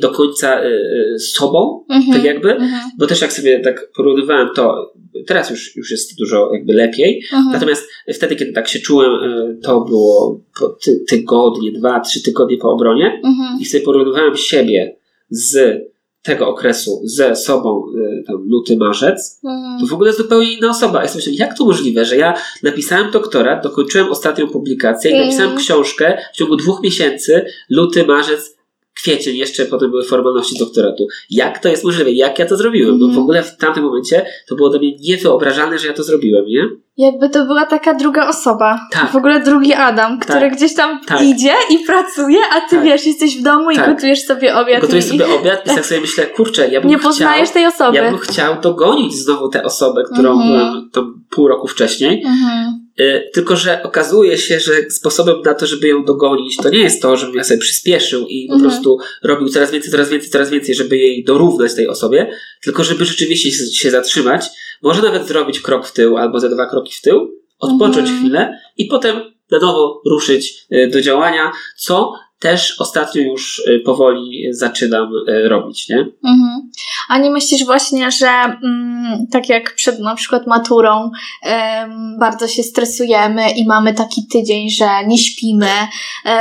[0.00, 2.16] do końca y, sobą, mhm.
[2.16, 2.90] tak jakby, mhm.
[2.98, 4.92] bo też jak sobie tak porównywałem to,
[5.26, 7.52] teraz już, już jest dużo jakby lepiej, mhm.
[7.52, 10.40] natomiast wtedy, kiedy tak się czułem, y, to było
[10.84, 13.60] ty, tygodnie, dwa, trzy tygodnie po obronie mhm.
[13.60, 14.96] i sobie porównywałem siebie
[15.30, 15.80] z
[16.26, 17.82] tego okresu ze sobą,
[18.20, 19.80] y, tam luty, marzec, mhm.
[19.80, 21.02] to w ogóle zupełnie inna osoba.
[21.02, 25.28] Ja sobie jak to możliwe, że ja napisałem doktorat, dokończyłem ostatnią publikację i mhm.
[25.28, 28.55] napisałem książkę w ciągu dwóch miesięcy, luty, marzec,
[28.96, 31.06] kwiecień, jeszcze potem były formalności doktoratu.
[31.30, 32.10] Jak to jest możliwe?
[32.10, 32.88] Jak ja to zrobiłem?
[32.88, 33.00] Mm.
[33.00, 33.22] No w mhm.
[33.22, 36.62] ogóle w tamtym momencie to było dla mnie niewyobrażalne, że ja to zrobiłem, nie?
[36.96, 38.80] Jakby to była taka druga osoba.
[38.92, 39.12] Tak.
[39.12, 40.56] W ogóle drugi Adam, który tak.
[40.56, 41.22] gdzieś tam tak.
[41.22, 42.84] idzie i pracuje, a ty tak.
[42.84, 43.94] wiesz, jesteś w domu i tak.
[43.94, 44.80] gotujesz sobie obiad.
[44.80, 45.08] Gotujesz i...
[45.08, 47.96] sobie obiad i tak sobie myślę, kurczę, ja bym Nie poznajesz chciał, tej osoby.
[47.96, 50.50] Ja bym chciał dogonić znowu tę osobę, którą mm -hmm.
[50.50, 52.22] byłem to pół roku wcześniej.
[52.22, 52.85] Mm -hmm.
[53.00, 57.02] Y, tylko, że okazuje się, że sposobem na to, żeby ją dogonić, to nie jest
[57.02, 58.70] to, żebym ja sobie przyspieszył i po mhm.
[58.70, 62.30] prostu robił coraz więcej, coraz więcej, coraz więcej, żeby jej dorównać tej osobie,
[62.62, 64.46] tylko żeby rzeczywiście się zatrzymać,
[64.82, 68.18] może nawet zrobić krok w tył albo ze dwa kroki w tył, odpocząć mhm.
[68.18, 69.20] chwilę i potem
[69.50, 75.88] na nowo ruszyć y, do działania, co też ostatnio już y, powoli zaczynam y, robić,
[75.88, 75.98] nie?
[76.24, 76.70] Mhm.
[77.08, 81.10] A nie myślisz właśnie, że mm, tak jak przed na przykład maturą
[81.46, 85.70] ym, bardzo się stresujemy i mamy taki tydzień, że nie śpimy,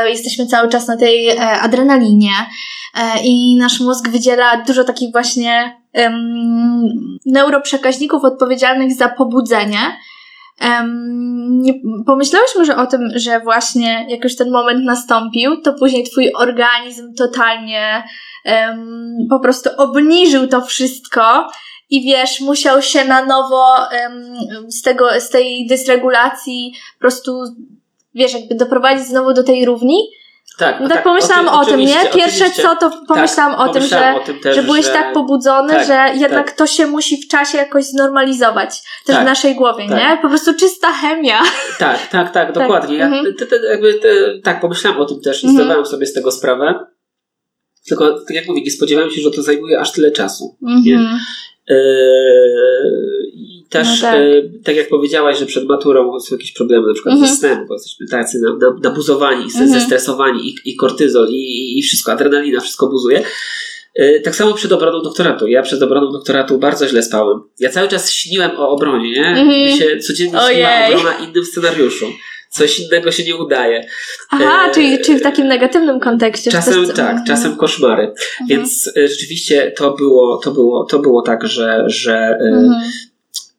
[0.05, 5.11] y, jesteśmy cały czas na tej y, adrenalinie y, i nasz mózg wydziela dużo takich
[5.11, 5.85] właśnie
[7.25, 9.79] neuroprzekaźników odpowiedzialnych za pobudzenie,
[10.61, 11.73] Um, nie,
[12.05, 17.13] pomyślałyśmy że o tym, że właśnie jak już ten moment nastąpił, to później twój organizm
[17.13, 18.03] totalnie
[18.45, 21.47] um, po prostu obniżył to wszystko
[21.89, 27.43] i wiesz, musiał się na nowo um, z, tego, z tej dysregulacji po prostu,
[28.15, 29.97] wiesz, jakby doprowadzić znowu do tej równi.
[30.57, 32.09] Tak, no tak, tak pomyślałam o, tym, nie?
[32.13, 34.91] Pierwsze co, to pomyślałam tak, o tym, że, o tym też, że byłeś że...
[34.91, 36.55] tak pobudzony, tak, że jednak tak.
[36.55, 38.69] to się musi w czasie jakoś znormalizować.
[39.05, 39.97] Też w tak, naszej głowie, tak.
[39.97, 40.19] nie?
[40.21, 41.39] Po prostu czysta chemia.
[41.79, 42.97] Tak, tak, tak, dokładnie.
[42.97, 43.35] Ja, mhm.
[43.35, 44.09] te, te, jakby te,
[44.43, 45.65] tak, pomyślałam o tym też i mhm.
[45.65, 46.85] zdawałem sobie z tego sprawę.
[47.87, 50.57] Tylko, tak jak mówię, nie spodziewałem się, że to zajmuje aż tyle czasu.
[50.63, 51.19] Mhm.
[51.69, 51.75] Yy,
[53.69, 54.19] też, no tak.
[54.19, 54.75] Yy, tak.
[54.75, 57.31] jak powiedziałaś, że przed maturą są jakieś problemy, na przykład mhm.
[57.31, 58.41] ze snem, bo jesteśmy tacy
[58.83, 59.69] nabuzowani, mhm.
[59.69, 63.23] zestresowani i, i kortyzol, i, i wszystko, adrenalina, wszystko buzuje.
[63.95, 65.47] Yy, tak samo przed obroną doktoratu.
[65.47, 67.39] Ja przed obroną doktoratu bardzo źle spałem.
[67.59, 69.27] Ja cały czas śniłem o obronie, nie?
[69.27, 69.47] Mhm.
[69.47, 72.05] Mi się codziennie śniła obrona innym scenariuszu
[72.55, 73.87] coś innego się nie udaje.
[74.29, 76.51] Aha, e, czyli, czyli w takim negatywnym kontekście.
[76.51, 77.25] Czasem tak, mhm.
[77.27, 78.03] czasem koszmary.
[78.03, 78.47] Mhm.
[78.49, 82.81] Więc e, rzeczywiście to było, to było, to było tak, że, że e.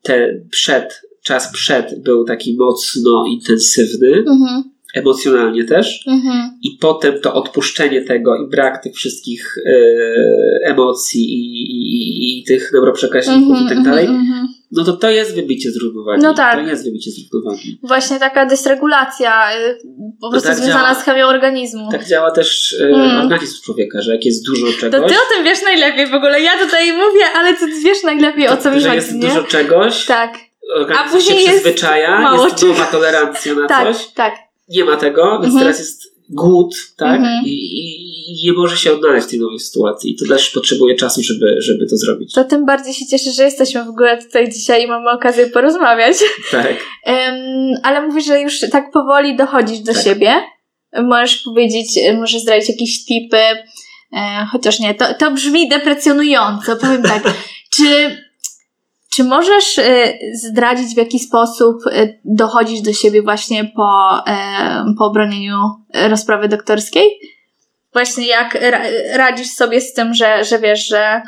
[0.06, 4.24] te przed, czas przed był taki mocno intensywny.
[4.28, 6.04] Mhm emocjonalnie też.
[6.06, 6.50] Mhm.
[6.62, 9.72] I potem to odpuszczenie tego i brak tych wszystkich e,
[10.64, 15.34] emocji i, i, i, tych neuroprzekaźników mhm, i tak dalej, mhm, no to to jest
[15.34, 16.22] wybicie z równowagi.
[16.22, 16.54] No tak.
[16.54, 17.80] To jest wybicie z równowagi.
[17.82, 19.78] Właśnie taka dysregulacja y,
[20.20, 21.88] po prostu tak związana działa, z chemią organizmu.
[21.92, 23.20] Tak działa też y, mm.
[23.20, 25.00] organizm człowieka, że jak jest dużo czegoś...
[25.00, 26.40] To ty o tym wiesz najlepiej w ogóle.
[26.40, 29.28] Ja tutaj mówię, ale ty wiesz najlepiej o co mi chodzi, jest nie?
[29.28, 30.38] dużo czegoś, tak.
[30.76, 34.06] organizm A później się przyzwyczaja, mało jest nowa tolerancja na tak, coś.
[34.06, 34.34] Tak,
[34.68, 35.58] Nie ma tego, więc mhm.
[35.58, 37.16] teraz jest głód, tak?
[37.16, 37.44] Mhm.
[37.44, 40.10] I, I, nie może się odnaleźć w tej nowej sytuacji.
[40.10, 42.32] I to też potrzebuje czasu, żeby, żeby to zrobić.
[42.32, 46.16] To tym bardziej się cieszę, że jesteśmy w ogóle tutaj dzisiaj i mamy okazję porozmawiać.
[46.50, 46.66] Tak.
[47.06, 50.04] Um, ale mówisz, że już tak powoli dochodzisz do tak.
[50.04, 50.34] siebie.
[51.02, 51.88] Możesz powiedzieć,
[52.18, 57.22] możesz zdradzić jakieś tipy, e, chociaż nie, to, to brzmi deprecjonująco, powiem tak.
[57.76, 58.16] Czy
[59.16, 64.24] czy możesz y, zdradzić, w jaki sposób y, dochodzisz do siebie właśnie po,
[64.98, 65.56] po obronieniu
[66.08, 67.10] rozprawy doktorskiej?
[67.92, 68.58] Właśnie jak
[69.14, 71.22] radzisz sobie z tym, że, że wiesz, że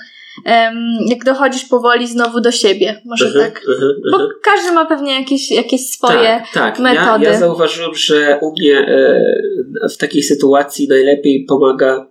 [1.07, 3.63] jak dochodzisz powoli znowu do siebie, może uh-huh, tak?
[3.63, 6.79] Uh-huh, Bo każdy ma pewnie jakieś, jakieś swoje tak, tak.
[6.79, 7.25] metody.
[7.25, 12.07] Ja, ja zauważyłem, że u mnie e, w takiej sytuacji najlepiej pomaga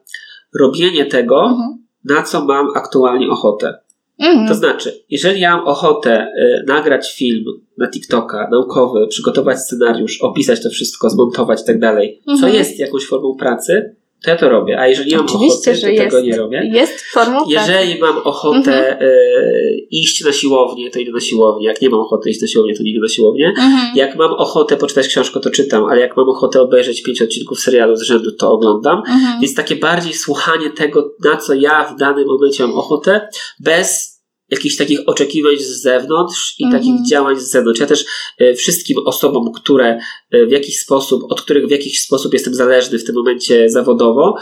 [0.59, 1.57] robienie tego,
[2.05, 3.86] na co mam aktualnie ochotę.
[4.19, 4.47] Mhm.
[4.47, 7.43] To znaczy, jeżeli ja mam ochotę y, nagrać film
[7.77, 12.53] na TikToka, naukowy, przygotować scenariusz, opisać to wszystko, zmontować i tak dalej, co mhm.
[12.53, 14.79] jest jakąś formą pracy, to ja to robię.
[14.79, 16.69] A jeżeli mam Oczywiście, ochoty, to jest, tego nie robię.
[16.73, 19.01] Jest formą Jeżeli mam ochotę mhm.
[19.01, 21.67] y, iść na siłownię, to idę na siłownię.
[21.67, 23.47] Jak nie mam ochoty iść na siłownię, to nie idę na siłownię.
[23.47, 23.95] Mhm.
[23.95, 27.95] Jak mam ochotę poczytać książkę, to czytam, ale jak mam ochotę obejrzeć pięć odcinków serialu
[27.95, 28.97] z rzędu, to oglądam.
[28.97, 29.41] Mhm.
[29.41, 33.27] Więc takie bardziej słuchanie tego, na co ja w danym momencie mam ochotę,
[33.59, 34.16] bez
[34.49, 36.71] jakichś takich oczekiwań z zewnątrz i -hmm.
[36.71, 37.79] takich działań z zewnątrz.
[37.79, 38.05] Ja też
[38.41, 39.99] y, wszystkim osobom, które
[40.33, 44.35] y, w jakiś sposób, od których w jakiś sposób jestem zależny w tym momencie zawodowo,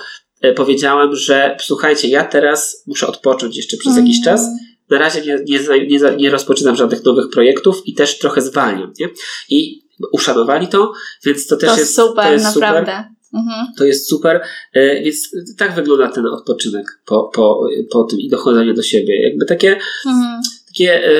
[0.45, 3.99] y, powiedziałem, że słuchajcie, ja teraz muszę odpocząć jeszcze przez -hmm.
[3.99, 4.41] jakiś czas.
[4.89, 8.93] Na razie nie, nie, nie, nie rozpoczynam żadnych nowych projektów i też trochę zwalniam.
[8.99, 9.09] Nie?
[9.49, 10.93] I uszanowali to,
[11.25, 12.91] więc to też to jest super, to jest naprawdę.
[12.91, 13.15] super.
[13.35, 13.67] Mhm.
[13.77, 14.41] To jest super,
[14.73, 19.29] e, więc tak wygląda ten odpoczynek po, po, po tym i dochodzenie do siebie.
[19.29, 20.41] Jakby takie, mhm.
[20.67, 21.11] takie e,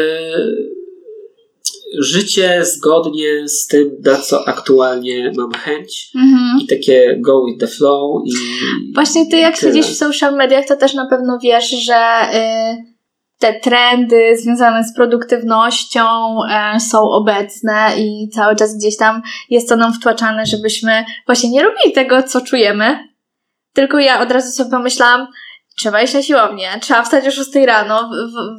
[2.00, 6.60] życie zgodnie z tym, na co aktualnie mam chęć mhm.
[6.64, 8.22] i takie go with the flow.
[8.26, 8.32] I
[8.94, 11.96] Właśnie ty jak siedzisz w social mediach, to też na pewno wiesz, że...
[12.34, 12.95] Y
[13.40, 16.04] te trendy związane z produktywnością
[16.52, 21.64] e, są obecne i cały czas gdzieś tam jest to nam wtłaczane, żebyśmy właśnie nie
[21.64, 23.00] robili tego, co czujemy.
[23.74, 25.28] Tylko ja od razu sobie pomyślałam,
[25.78, 28.10] trzeba iść na siłownię, trzeba wstać o 6 rano.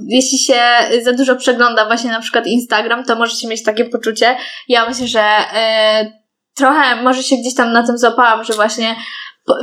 [0.06, 0.60] Jeśli się
[1.02, 4.36] za dużo przegląda właśnie na przykład Instagram, to możecie mieć takie poczucie.
[4.68, 5.22] Ja myślę, że
[5.54, 6.12] e,
[6.54, 8.96] trochę może się gdzieś tam na tym złapałam, że właśnie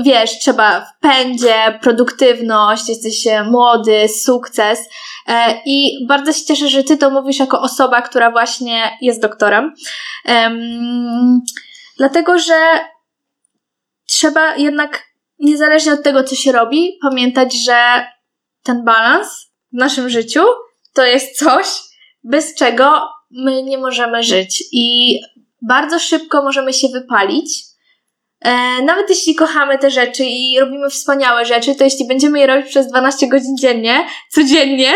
[0.03, 4.79] wiesz, trzeba w pędzie, produktywność, jesteś e, młody, sukces.
[5.27, 9.73] E, I bardzo się cieszę, że ty to mówisz jako osoba, która właśnie jest doktorem.
[11.97, 12.79] Dlatego, że
[14.07, 15.03] trzeba jednak,
[15.39, 18.05] niezależnie od tego, co się robi, pamiętać, że
[18.63, 20.43] ten balans w naszym życiu
[20.93, 21.67] to jest coś,
[22.23, 23.01] bez czego
[23.31, 24.63] my nie możemy żyć.
[24.71, 25.19] I
[25.61, 27.72] bardzo szybko możemy się wypalić
[28.83, 32.87] nawet jeśli kochamy te rzeczy i robimy wspaniałe rzeczy, to jeśli będziemy je robić przez
[32.87, 34.91] 12 godzin dziennie, codziennie,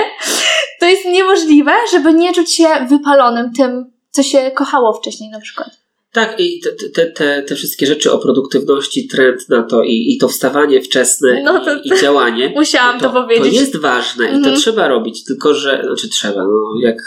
[0.79, 5.86] to jest niemożliwe, żeby nie czuć się wypalonym tym, co się kochało wcześniej na przykład.
[6.17, 10.17] Tak, i te, te, te, te wszystkie rzeczy o produktywności, trend na to i, i
[10.17, 12.49] to wstawanie wczesne no to, i, i, działanie.
[12.55, 13.53] Musiałam to, to, powiedzieć.
[13.53, 14.57] To jest ważne i to mhm.
[14.57, 16.97] trzeba robić, tylko że, znaczy trzeba, no jak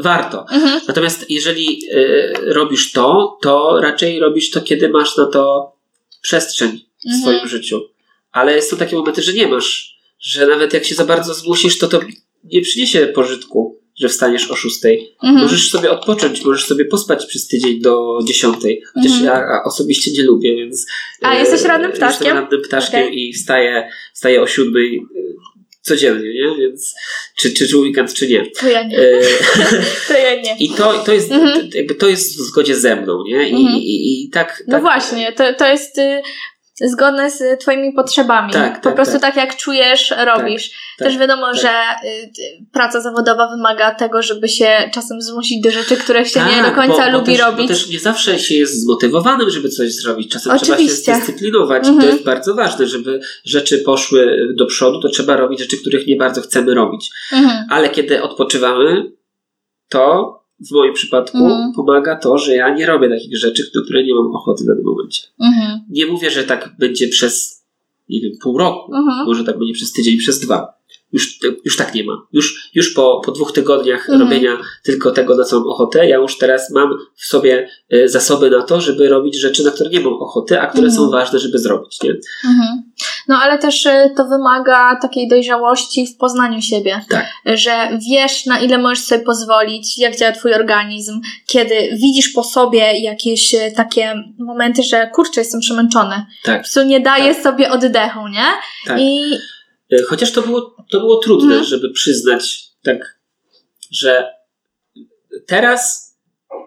[0.00, 0.46] warto.
[0.50, 0.80] Mhm.
[0.88, 5.72] Natomiast jeżeli y, robisz to, to raczej robisz to, kiedy masz na to
[6.20, 6.70] przestrzeń
[7.02, 7.22] w mhm.
[7.22, 7.80] swoim życiu.
[8.32, 11.88] Ale są takie momenty, że nie masz, że nawet jak się za bardzo zmusisz, to
[11.88, 12.00] to
[12.44, 15.14] nie przyniesie pożytku że wstaniesz o szóstej.
[15.22, 15.42] Mhm.
[15.42, 18.82] Możesz sobie odpocząć, możesz sobie pospać przez tydzień do dziesiątej.
[18.94, 19.24] Chociaż mhm.
[19.24, 20.86] ja osobiście nie lubię, więc.
[21.22, 22.26] A jesteś rannym ptaszkiem?
[22.26, 23.14] Jestem rannym ptaszkiem okay.
[23.14, 25.20] i wstaję, wstaję o siódmej e,
[25.82, 26.56] codziennie, nie?
[26.58, 26.94] Więc
[27.36, 28.46] czy, czy, czy weekend, czy nie.
[28.60, 28.98] To ja nie.
[28.98, 29.20] E,
[30.08, 30.56] to ja nie.
[30.64, 31.70] I to, to jest mhm.
[31.74, 33.48] jakby to jest w zgodzie ze mną, nie?
[33.48, 33.76] I, mhm.
[33.76, 36.22] i, i, i tak, tak, No właśnie, to, to jest y,
[36.86, 38.52] zgodne z Twoimi potrzebami.
[38.52, 39.22] Tak, po tak, prostu tak.
[39.22, 40.70] tak jak czujesz, robisz.
[40.98, 41.56] Tak, Też wiadomo, tak.
[41.56, 42.30] że y,
[42.72, 47.10] praca zawodowa wymaga tego, żeby się czasem zmusić do rzeczy, których się nie do końca
[47.10, 47.62] bo, lubi bo też, robić.
[47.62, 50.32] Bo też nie zawsze się jest zmotywowanym, żeby coś zrobić.
[50.32, 51.02] Czasem Oczywiście.
[51.02, 51.86] trzeba się zdyscyplinować.
[51.86, 52.00] Mhm.
[52.00, 56.16] To jest bardzo ważne, żeby rzeczy poszły do przodu, to trzeba robić rzeczy, których nie
[56.16, 57.10] bardzo chcemy robić.
[57.32, 57.66] Mhm.
[57.70, 59.12] Ale kiedy odpoczywamy,
[59.88, 61.72] to w moim przypadku mm.
[61.76, 64.84] pomaga to, że ja nie robię takich rzeczy, na które nie mam ochoty w danym
[64.84, 65.22] momencie.
[65.40, 65.80] Mm.
[65.90, 67.64] Nie mówię, że tak będzie przez,
[68.08, 68.94] nie wiem, pół roku.
[68.94, 69.26] Mm.
[69.26, 70.77] Może tak będzie przez tydzień, przez dwa.
[71.12, 72.12] Już, już tak nie ma.
[72.32, 74.20] Już, już po, po dwóch tygodniach Mhm.
[74.20, 78.50] robienia tylko tego, na co mam ochotę, ja już teraz mam w sobie e, zasoby
[78.50, 80.96] na to, żeby robić rzeczy, na które nie mam ochoty, a które Mhm.
[81.04, 82.02] są ważne, żeby zrobić.
[82.02, 82.10] Nie?
[82.50, 82.82] Mhm.
[83.28, 87.00] No ale też y, to wymaga takiej dojrzałości w poznaniu siebie.
[87.10, 87.26] Tak.
[87.44, 93.00] Że wiesz, na ile możesz sobie pozwolić, jak działa twój organizm, kiedy widzisz po sobie
[93.00, 96.26] jakieś y, takie momenty, że kurczę, jestem przemęczony.
[96.44, 96.54] Tak.
[96.56, 98.46] Po prostu nie daję sobie oddechu, nie?
[98.86, 99.00] Tak.
[99.00, 99.38] I E,
[100.08, 101.64] Chociaż to było, to było trudne, Mhm.
[101.64, 103.18] żeby przyznać, tak,
[103.90, 104.26] że
[105.46, 106.08] teraz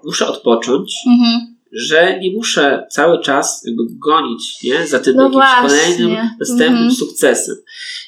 [0.04, 1.56] muszę odpocząć, mhm.
[1.72, 4.88] że nie muszę cały czas jakby gonić nie?
[4.88, 5.80] za tym No jakimś właśnie.
[5.80, 6.92] kolejnym, następnym Mhm.
[6.92, 7.56] sukcesem.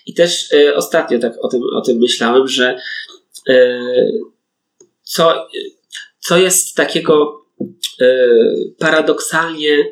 [0.05, 2.79] I też e, ostatnio tak o tym, o tym myślałem, że
[3.49, 3.79] e,
[5.03, 5.47] co,
[6.19, 7.45] co jest takiego
[8.01, 8.05] e,
[8.79, 9.85] paradoksalnie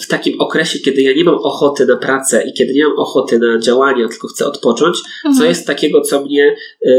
[0.00, 3.38] w takim okresie, kiedy ja nie mam ochoty na pracę i kiedy nie mam ochoty
[3.38, 5.48] na działania, tylko chcę odpocząć, co Mhm.
[5.48, 6.56] jest takiego, co mnie
[6.86, 6.92] e,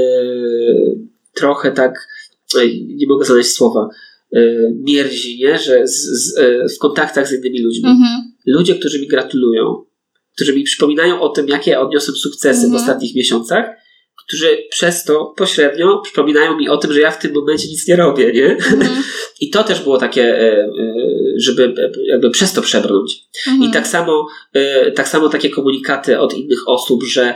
[1.33, 2.07] trochę tak,
[2.55, 3.89] e, nie mogę znaleźć słowa,
[4.35, 4.39] e,
[4.83, 5.59] mierzi, nie?
[5.59, 6.33] że z, z,
[6.75, 7.89] w kontaktach z innymi ludźmi.
[7.89, 8.21] Mhm.
[8.45, 9.85] Ludzie, którzy mi gratulują,
[10.35, 12.81] którzy mi przypominają o tym, jakie ja odniosłem sukcesy w Mhm.
[12.81, 13.65] ostatnich miesiącach,
[14.31, 17.95] którzy przez to pośrednio przypominają mi o tym, że ja w tym momencie nic nie
[17.95, 18.45] robię, nie?
[18.45, 19.03] Mhm.
[19.41, 20.69] I to też było takie, e, e,
[21.37, 23.23] żeby e, jakby przez to przebrnąć.
[23.47, 23.69] Mhm.
[23.69, 24.27] I tak samo,
[24.95, 27.35] tak samo takie komunikaty od innych osób, że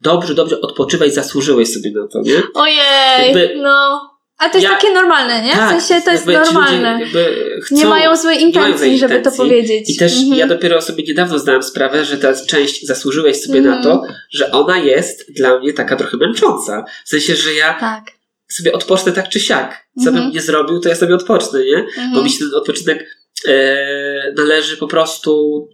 [0.00, 2.42] dobrze, dobrze odpoczywaj, zasłużyłeś sobie na to, nie?
[2.54, 2.78] Ojej,
[3.22, 4.11] Jakby- no.
[4.42, 5.52] A to jest Ja- takie normalne, nie?
[5.52, 7.00] Tak, w sensie to jest normalne.
[7.64, 9.90] Chcą, nie mają złej mają intencji, złej żeby to powiedzieć.
[9.90, 10.34] I też Mhm.
[10.38, 13.76] ja dopiero sobie niedawno zdałem sprawę, że ta część zasłużyłeś sobie Mhm.
[13.76, 16.84] na to, że ona jest dla mnie taka trochę męcząca.
[17.04, 18.04] W sensie, że ja Tak.
[18.52, 19.86] sobie odpocznę tak czy siak.
[20.04, 20.24] Co Mhm.
[20.26, 21.76] bym nie zrobił, to ja sobie odpocznę, nie?
[21.78, 22.12] Mhm.
[22.14, 23.06] Bo mi się ten odpoczynek
[23.48, 25.68] e, należy po prostu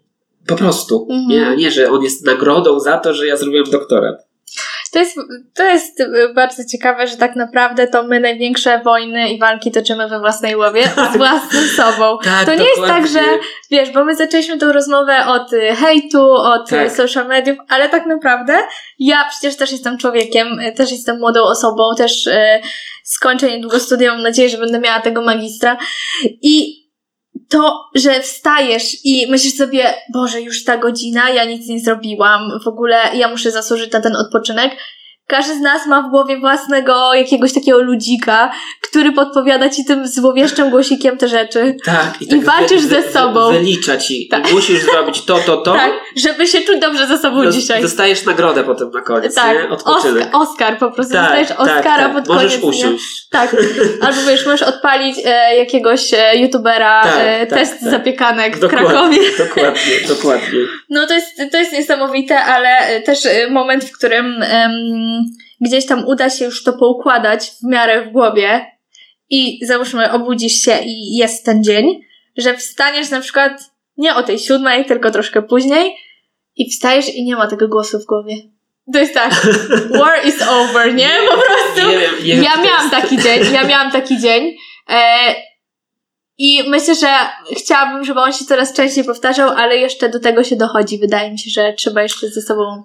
[0.47, 1.29] po prostu, Mhm.
[1.29, 1.47] nie?
[1.47, 4.28] A nie, że on jest nagrodą za to, że ja zrobiłem doktorat.
[4.93, 5.17] To jest,
[5.55, 10.09] to jest y, bardzo ciekawe, że tak naprawdę to my największe wojny i walki toczymy
[10.09, 10.83] we własnej głowie
[11.15, 12.19] z własnym sobą.
[12.25, 13.21] Tak, To nie jest tak, że
[13.71, 16.89] wiesz, bo my zaczęliśmy tę rozmowę od y, hejtu, od Tak.
[16.89, 16.97] tak.
[16.97, 18.59] social mediów, ale tak naprawdę
[18.99, 22.61] ja przecież też jestem człowiekiem, y, też jestem młodą osobą, też y,
[23.05, 25.77] skończę niedługo studia, mam nadzieję, że będę miała tego magistra
[26.43, 26.88] i
[27.49, 32.69] to, że wstajesz i myślisz sobie, Boże, już ta godzina, ja nic nie zrobiłam, w
[32.69, 34.77] ogóle ja muszę zasłużyć na ten odpoczynek.
[35.29, 38.51] Każdy z nas ma w głowie własnego jakiegoś takiego ludzika,
[38.83, 41.77] który podpowiada ci tym złowieszczym głosikiem te rzeczy.
[41.85, 43.53] Tak, I walczysz ze sobą.
[43.53, 44.29] Wylicza ci.
[44.31, 44.53] Tak.
[44.53, 45.73] Musisz zrobić to, to, to.
[45.73, 47.83] Tak, żeby się czuć dobrze ze sobą Dos- dzisiaj.
[47.83, 49.69] Dostajesz nagrodę potem na koniec, tak, nie?
[49.69, 50.27] Odpoczynek.
[50.27, 51.13] Oscar, Oscar po prostu.
[51.15, 52.63] Dostajesz Oscara pod Możesz koniec.
[52.63, 52.69] nie?
[52.69, 53.29] usiąść.
[53.31, 53.57] Tak.
[54.07, 57.91] Albo wiesz, możesz odpalić e, jakiegoś e, youtubera Tak, e, tak, test tak.
[57.91, 59.19] zapiekanek w Dokładnie, Krakowie.
[59.39, 60.59] Dokładnie, dokładnie.
[60.91, 65.18] No to jest, to jest niesamowite, ale e, też e, moment, w którym em,
[65.61, 68.67] gdzieś tam uda się już to poukładać w miarę w głowie
[69.31, 72.01] i załóżmy obudzisz się i jest ten dzień,
[72.37, 75.97] że wstaniesz na przykład nie o tej siódmej, tylko troszkę później
[76.57, 78.35] i wstajesz i nie ma tego głosu w głowie.
[78.93, 79.33] To jest tak,
[80.01, 81.11] war is over, nie?
[81.29, 81.91] Po prostu.
[81.93, 84.57] Nie wiem, nie wiem, Ja miałam taki dzień, ja miałam taki dzień.
[84.91, 85.35] E,
[86.39, 87.09] I myślę, że
[87.57, 90.99] chciałabym, żeby on się coraz częściej powtarzał, ale jeszcze do tego się dochodzi.
[90.99, 92.85] Wydaje mi się, że trzeba jeszcze ze sobą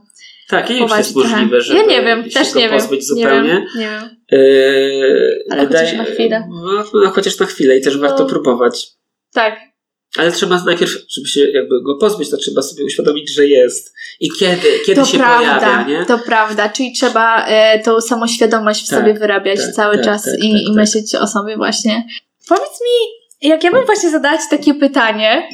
[0.54, 2.80] Tak, ja nie wiem, czy to jest możliwe, żeby Ja nie wiem, też nie wiem.
[2.80, 3.50] pozbyć Nie zupełnie.
[3.50, 4.10] wiem, nie wiem.
[4.32, 6.48] Yy, Ale chociaż na chwilę.
[6.50, 8.30] No, no, chociaż na chwilę i też warto No.
[8.30, 8.88] próbować.
[9.34, 9.60] Tak,
[10.18, 13.94] Ale trzeba najpierw, żeby się jakby go pozbyć, to trzeba sobie uświadomić, że jest.
[14.20, 16.06] I kiedy, kiedy to się prawda, pojawia, nie?
[16.06, 16.70] to prawda.
[16.70, 20.52] Czyli trzeba e, tą samoświadomość w Tak, sobie wyrabiać tak, cały tak, czas tak, i,
[20.52, 20.76] tak, i tak.
[20.76, 22.04] myśleć o sobie właśnie.
[22.50, 25.50] Powiedz mi, jak ja bym właśnie zadała Ci takie pytanie,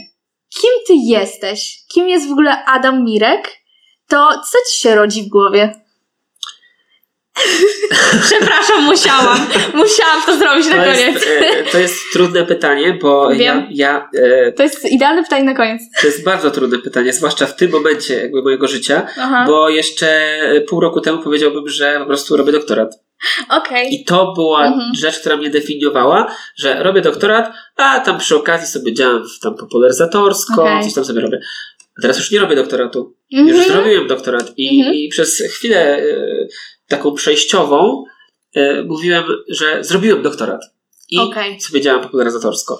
[0.61, 1.77] kim Ty jesteś?
[1.93, 3.49] Kim jest w ogóle Adam Mirek?
[4.09, 5.73] To co Ci się rodzi w głowie?
[8.29, 9.47] Przepraszam, musiałam.
[9.73, 10.99] Musiałam to zrobić na To koniec.
[11.25, 13.67] jest, to jest trudne pytanie, bo ja, Wiem.
[13.71, 14.09] ja
[14.47, 15.81] e, To jest idealne pytanie na koniec.
[16.01, 20.37] to jest bardzo trudne pytanie, zwłaszcza w tym momencie jakby mojego życia, Aha, bo jeszcze
[20.69, 22.89] pół roku temu powiedziałbym, że po prostu robię doktorat.
[23.49, 23.93] okej.
[23.93, 24.95] I to była Mhm.
[24.95, 29.55] rzecz, która mnie definiowała, że robię doktorat, a tam przy okazji sobie działam w- tam
[29.55, 30.83] popularyzatorsko, Okej.
[30.83, 31.39] coś tam sobie robię.
[32.01, 33.15] Teraz już nie robię doktoratu.
[33.29, 33.67] Już Mhm.
[33.71, 34.95] zrobiłem doktorat i, Mhm.
[34.95, 36.03] i przez chwilę e,
[36.87, 38.03] taką przejściową
[38.55, 40.61] e, mówiłem, że zrobiłem doktorat.
[41.11, 41.61] I Okej.
[41.61, 42.79] sobie działam popularyzatorsko.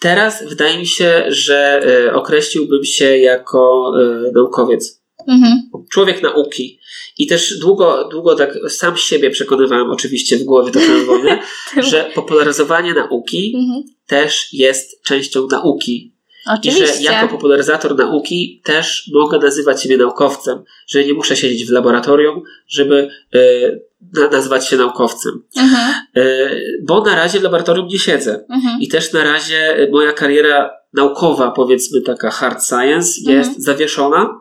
[0.00, 3.92] Teraz wydaje mi się, że e, określiłbym się jako
[4.34, 5.52] naukowiec Mhm.
[5.92, 6.78] człowiek nauki.
[7.18, 11.38] I też długo, długo tak sam siebie przekonywałem, oczywiście w głowie toczyłem wojnę,
[11.90, 13.82] że popularyzowanie nauki Mhm.
[14.06, 16.13] też jest częścią nauki.
[16.46, 16.84] Oczywiście.
[16.84, 21.70] I że jako popularyzator nauki też mogę nazywać siebie naukowcem, że nie muszę siedzieć w
[21.70, 25.42] laboratorium, żeby y, nazywać się naukowcem.
[25.56, 25.94] Mhm.
[26.16, 28.44] Y, bo na razie w laboratorium nie siedzę.
[28.50, 28.80] Mhm.
[28.80, 33.62] I też na razie moja kariera naukowa, powiedzmy taka hard science, jest mhm.
[33.62, 34.40] zawieszona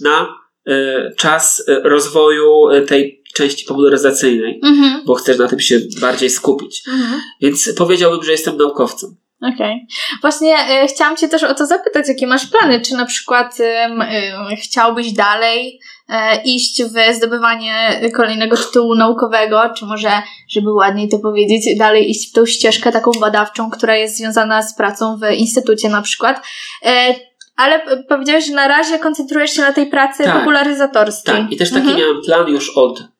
[0.00, 0.28] na
[0.68, 0.72] y,
[1.16, 4.60] czas rozwoju tej części popularyzacyjnej,
[5.06, 6.82] bo chcesz na tym się bardziej skupić.
[7.40, 9.16] Więc powiedziałbym, że jestem naukowcem.
[9.54, 9.86] Okej.
[9.86, 10.20] Okay.
[10.20, 12.80] Właśnie y, chciałam Cię też o to zapytać, jakie masz plany?
[12.80, 13.64] Czy na przykład y,
[14.52, 20.10] y, chciałbyś dalej e, iść w zdobywanie kolejnego tytułu naukowego, czy może,
[20.50, 24.76] żeby ładniej to powiedzieć, dalej iść w tą ścieżkę taką badawczą, która jest związana z
[24.76, 26.46] pracą w instytucie na przykład?
[26.84, 27.14] E,
[27.56, 31.34] ale powiedziałeś, że na razie koncentrujesz się na tej pracy tak, popularyzatorskiej.
[31.34, 31.98] Tak, i też taki mhm.
[31.98, 33.15] miałem plan już od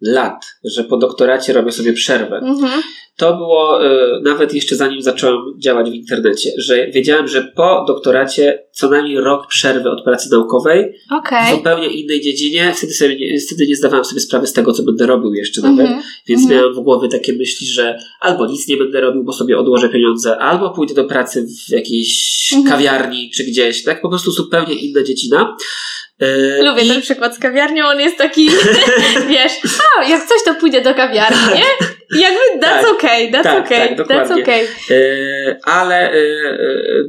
[0.00, 2.36] lat, że po doktoracie robię sobie przerwę.
[2.36, 2.82] Mhm.
[3.16, 8.64] To było y, nawet jeszcze zanim zacząłem działać w internecie, że wiedziałem, że po doktoracie
[8.72, 11.52] co najmniej rok przerwy od pracy naukowej okay.
[11.52, 12.72] w zupełnie innej dziedzinie.
[12.76, 15.86] Wtedy, sobie nie, wtedy nie zdawałem sobie sprawy z tego, co będę robił jeszcze nawet,
[15.86, 16.02] -hmm.
[16.26, 16.50] więc -hmm.
[16.50, 20.38] miałem w głowie takie myśli, że albo nic nie będę robił, bo sobie odłożę pieniądze,
[20.38, 22.68] albo pójdę do pracy w jakiejś -hmm.
[22.68, 24.02] kawiarni czy gdzieś, tak?
[24.02, 25.56] Po prostu zupełnie inna dziedzina.
[26.20, 26.88] E, Lubię I...
[26.88, 28.50] ten przykład z kawiarnią, on jest taki,
[29.28, 29.52] wiesz,
[29.98, 31.86] a jak coś to pójdę do kawiarni, nie?
[32.20, 34.34] Jakby that's tak, okay, that's tak, okay, tak, dokładnie.
[34.34, 34.66] that's okay.
[34.90, 36.14] E, ale e,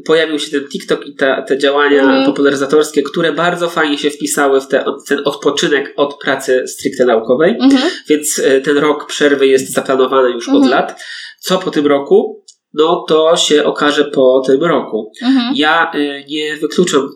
[0.05, 2.25] pojawił się ten TikTok i te, te działania mm.
[2.25, 7.69] popularyzatorskie, które bardzo fajnie się wpisały w te, ten odpoczynek od pracy stricte naukowej, mm
[7.69, 7.89] -hmm.
[8.07, 10.65] więc ten rok przerwy jest zaplanowany już mm -hmm.
[10.65, 10.81] od mhm.
[10.81, 11.01] lat.
[11.39, 12.45] Co po tym roku?
[12.73, 15.11] No to się okaże po tym roku.
[15.23, 15.51] -hmm.
[15.55, 15.91] Ja
[16.27, 17.09] nie wykluczam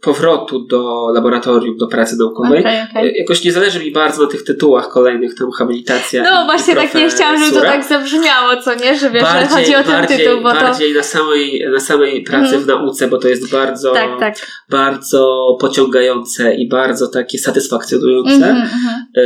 [0.00, 2.60] powrotu do laboratorium, do pracy naukowej.
[2.60, 3.12] Okay, okay.
[3.12, 6.22] Jakoś nie zależy mi bardzo na tych tytułach kolejnych, tam habilitacja.
[6.22, 8.98] No właśnie tak nie chciałam, żeby to tak zabrzmiało, co nie?
[8.98, 10.98] Że wiesz, bardziej, że chodzi o ten bardziej, tytuł, bo bardziej to...
[10.98, 12.60] na samej, na samej pracy mm.
[12.60, 14.34] w nauce, bo to jest bardzo, tak, tak.
[14.70, 18.50] bardzo pociągające i bardzo takie satysfakcjonujące.
[18.50, 19.20] Mm -hmm.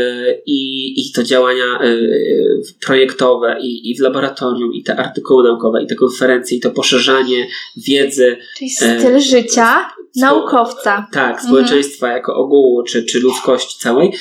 [0.47, 1.97] I, I to działania e,
[2.87, 7.47] projektowe i, i w laboratorium, i te artykuły naukowe, i te konferencje, i to poszerzanie
[7.77, 8.37] wiedzy.
[8.59, 11.07] Czyli styl życia naukowca.
[11.13, 11.47] Tak, mhm.
[11.47, 12.17] społeczeństwa mhm.
[12.17, 14.13] jako ogółu, czy, czy ludzkości całej.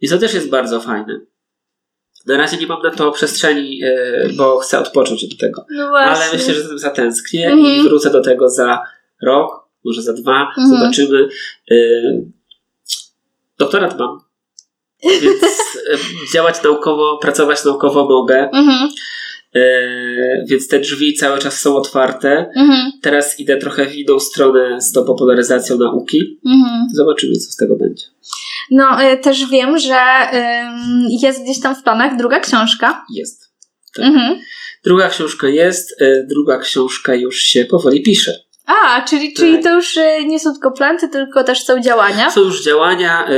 [0.00, 1.20] I to też jest bardzo fajne.
[2.26, 5.64] Na razie nie mam na to przestrzeni, e, bo chcę odpocząć od tego.
[5.70, 7.74] No Ale myślę, że tym zatęsknię mhm.
[7.74, 8.82] i wrócę do tego za
[9.22, 10.48] rok, może za dwa.
[10.48, 10.68] Mhm.
[10.68, 11.28] Zobaczymy.
[11.70, 11.76] E,
[13.58, 14.20] doktorat mam.
[15.22, 18.50] Więc e, działać naukowo, pracować naukowo mogę.
[18.52, 18.88] Mhm.
[19.54, 19.60] E,
[20.48, 22.50] więc te drzwi cały czas są otwarte.
[22.56, 22.92] Mhm.
[23.02, 26.40] Teraz idę trochę w inną stronę z tą popularyzacją nauki.
[26.46, 26.86] Mhm.
[26.94, 28.04] Zobaczymy, co z tego będzie.
[28.70, 29.96] No, e, też wiem, że
[31.22, 33.04] jest gdzieś tam w planach druga książka.
[33.14, 33.50] Jest.
[33.94, 34.04] Tak.
[34.04, 34.38] Mhm.
[34.84, 38.32] Druga książka jest, e, druga książka już się powoli pisze.
[38.66, 39.36] A, czyli, tak.
[39.36, 42.30] czyli to już nie są tylko planty, tylko też są działania?
[42.30, 43.28] Są już działania.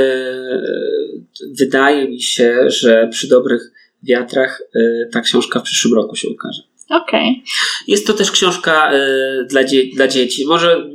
[1.59, 3.71] Wydaje mi się, że przy dobrych
[4.03, 6.61] wiatrach y, ta książka w przyszłym roku się ukaże.
[6.89, 7.29] Okej.
[7.29, 7.43] Okay.
[7.87, 10.45] Jest to też książka y, dla, dzie dla dzieci.
[10.47, 10.89] Może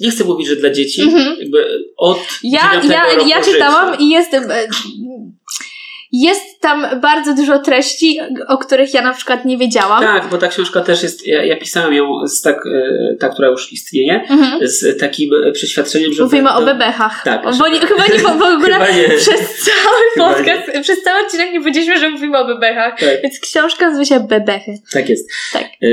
[0.00, 1.38] nie chcę mówić, że dla dzieci, mm-hmm.
[1.38, 4.42] jakby od ja, ja, ja czytałam i jestem
[6.12, 8.18] jest tam bardzo dużo treści,
[8.48, 10.02] o których ja na przykład nie wiedziałam.
[10.02, 13.48] Tak, bo ta książka też jest, ja, ja pisałem ją z tak, e, ta, która
[13.48, 14.68] już istnieje, mhm.
[14.68, 16.22] z takim przeświadczeniem, że...
[16.22, 17.22] Mówimy o bebechach.
[17.24, 17.42] Tak.
[17.58, 18.78] Bo nie, chyba nie, bo w ogóle
[19.16, 23.00] przez cały podcast, przez cały odcinek nie powiedzieliśmy, że mówimy o bebechach.
[23.00, 23.22] Tak.
[23.22, 24.78] Więc książka nazywa się Bebechy.
[24.92, 25.30] Tak jest.
[25.52, 25.64] Tak.
[25.64, 25.88] E,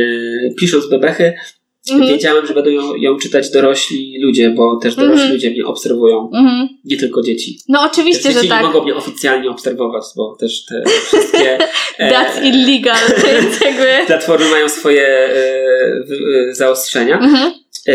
[0.59, 1.33] pisząc bebechy,
[1.91, 2.11] Mhm.
[2.11, 5.33] Wiedziałem, że będą ją, ją, czytać dorośli ludzie, bo też dorośli mhm.
[5.33, 6.67] ludzie mnie obserwują, mhm.
[6.85, 7.59] nie tylko dzieci.
[7.67, 8.61] No oczywiście, też że tak.
[8.61, 11.57] nie mogą mnie oficjalnie obserwować, bo też te wszystkie...
[12.11, 12.97] That's e, illegal,
[13.65, 13.87] jakby...
[14.07, 15.33] Platformy mają swoje e,
[16.49, 17.19] e, zaostrzenia.
[17.19, 17.51] Mhm.
[17.87, 17.93] E,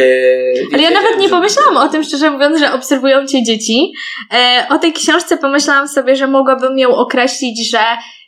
[0.73, 3.93] Ale ja nawet nie pomyślałam o tym, szczerze mówiąc, że obserwują cię dzieci.
[4.33, 7.79] E, o tej książce pomyślałam sobie, że mogłabym ją określić, że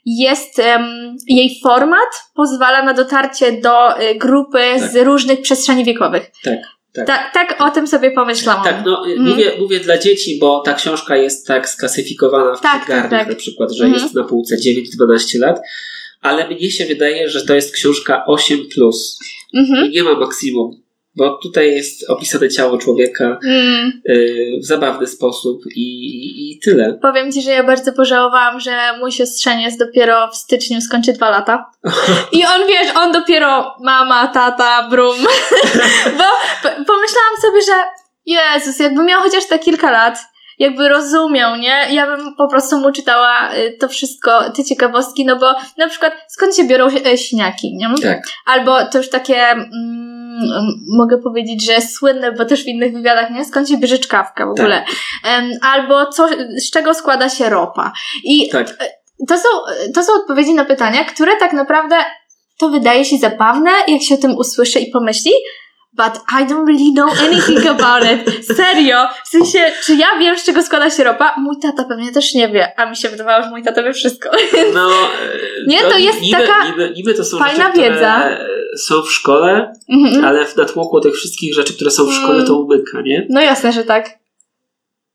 [0.07, 4.91] jest um, jej format pozwala na dotarcie do y, grupy tak.
[4.91, 6.31] z różnych przestrzeni wiekowych.
[6.45, 6.59] Tak.
[6.93, 7.07] Tak.
[7.07, 8.65] Ta, tak o tym sobie pomyślałam.
[8.65, 9.25] Tak, no mm.
[9.25, 13.29] mówię, mówię dla dzieci, bo ta książka jest tak sklasyfikowana w tak, tak, tak.
[13.29, 13.99] na przykład, że mm.
[13.99, 15.61] jest na półce 9-12 lat,
[16.21, 18.59] ale mnie się wydaje, że to jest książka 8+.
[18.75, 19.19] Plus.
[19.55, 19.87] Mm -hmm.
[19.87, 20.86] I nie ma maksimum
[21.17, 24.03] bo tutaj jest opisane ciało człowieka mm.
[24.09, 26.99] y, w zabawny sposób i, i, tyle.
[27.03, 31.71] Powiem Ci, że ja bardzo pożałowałam, że mój siostrzeniec dopiero w styczniu skończy dwa lata.
[32.33, 35.17] I on, wiesz, on dopiero mama, tata, brum.
[36.19, 36.25] bo
[36.63, 37.73] pomyślałam sobie, że
[38.27, 40.19] Jezus, jakby miał chociaż te kilka lat,
[40.59, 41.87] jakby rozumiał, nie?
[41.91, 46.13] Ja bym po prostu mu czytała y, to wszystko, te ciekawostki, no bo na przykład
[46.29, 47.89] skąd się biorą e, śniaki, nie?
[48.03, 48.23] Tak.
[48.47, 49.37] Albo to już takie...
[49.37, 50.06] Mm,
[50.97, 53.45] mogę powiedzieć, że słynne, bo też w innych wywiadach, nie?
[53.45, 54.85] Skąd się bierze czkawka w ogóle.
[55.23, 55.43] Tak.
[55.43, 57.93] Um, albo co, z czego składa się ropa.
[58.25, 58.69] I tak.
[58.69, 58.89] E,
[59.29, 59.49] to, są,
[59.95, 61.97] to są odpowiedzi na pytania, które tak naprawdę
[62.59, 65.33] to wydaje się zabawne, jak się o tym usłyszy i pomyśli,
[65.97, 68.47] but I don't really know anything about it.
[68.57, 69.09] Serio.
[69.25, 71.35] W sensie, czy ja wiem, z czego składa się ropa?
[71.39, 74.31] Mój tata pewnie też nie wie, a mi się wydawało, że mój tata wie wszystko.
[74.75, 74.91] No,
[75.67, 78.39] nie, to, to jest niby, taka niby, niby to są fajna rzeczy, wiedza.
[78.77, 80.25] są w szkole, mhm.
[80.25, 82.65] ale w natłoku tych wszystkich rzeczy, które są w szkole, to mm.
[82.65, 83.27] umyka, nie?
[83.31, 84.19] No jasne, że tak.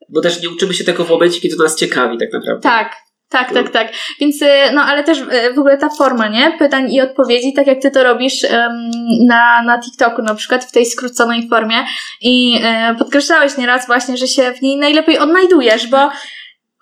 [0.10, 2.62] Bo też nie uczymy się tego w momencie, kiedy to nas ciekawi tak naprawdę.
[2.62, 2.95] Tak,
[3.32, 3.88] tak, tak, tak.
[4.20, 6.52] Więc, y, no ale też y, w ogóle ta forma, nie?
[6.60, 8.91] Pytań i odpowiedzi, tak jak ty to robisz um,
[9.28, 11.76] na, na TikToku na przykład, w tej skróconej formie
[12.22, 16.10] i um, podkreślałeś nieraz właśnie, że się w niej najlepiej odnajdujesz, bo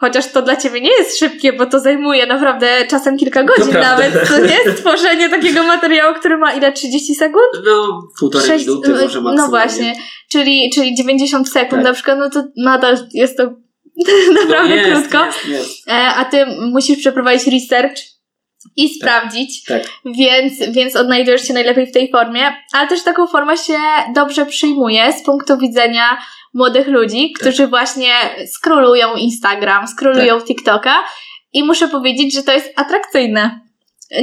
[0.01, 3.79] Chociaż to dla ciebie nie jest szybkie, bo to zajmuje naprawdę czasem kilka godzin to
[3.79, 4.73] nawet, to nie?
[4.77, 6.73] Stworzenie takiego materiału, który ma ile?
[6.73, 7.47] 30 sekund?
[7.65, 9.37] No, półtorej 6, minuty może maksymalnie.
[9.37, 9.95] No właśnie,
[10.31, 11.83] czyli, czyli 90 sekund tak.
[11.83, 13.53] na przykład, no to nadal jest to
[14.41, 15.25] naprawdę no jest, krótko.
[15.25, 15.87] Jest, jest.
[15.87, 17.97] E, a ty musisz przeprowadzić research
[18.75, 19.83] i tak, sprawdzić, tak.
[20.05, 22.41] Więc, więc odnajdujesz się najlepiej w tej formie,
[22.73, 23.77] ale też taką formę się
[24.15, 26.17] dobrze przyjmuje z punktu widzenia
[26.53, 27.41] młodych ludzi, tak.
[27.41, 28.13] którzy właśnie
[28.47, 30.47] skrolują Instagram, skrolują tak.
[30.47, 31.03] TikToka
[31.53, 33.59] i muszę powiedzieć, że to jest atrakcyjne.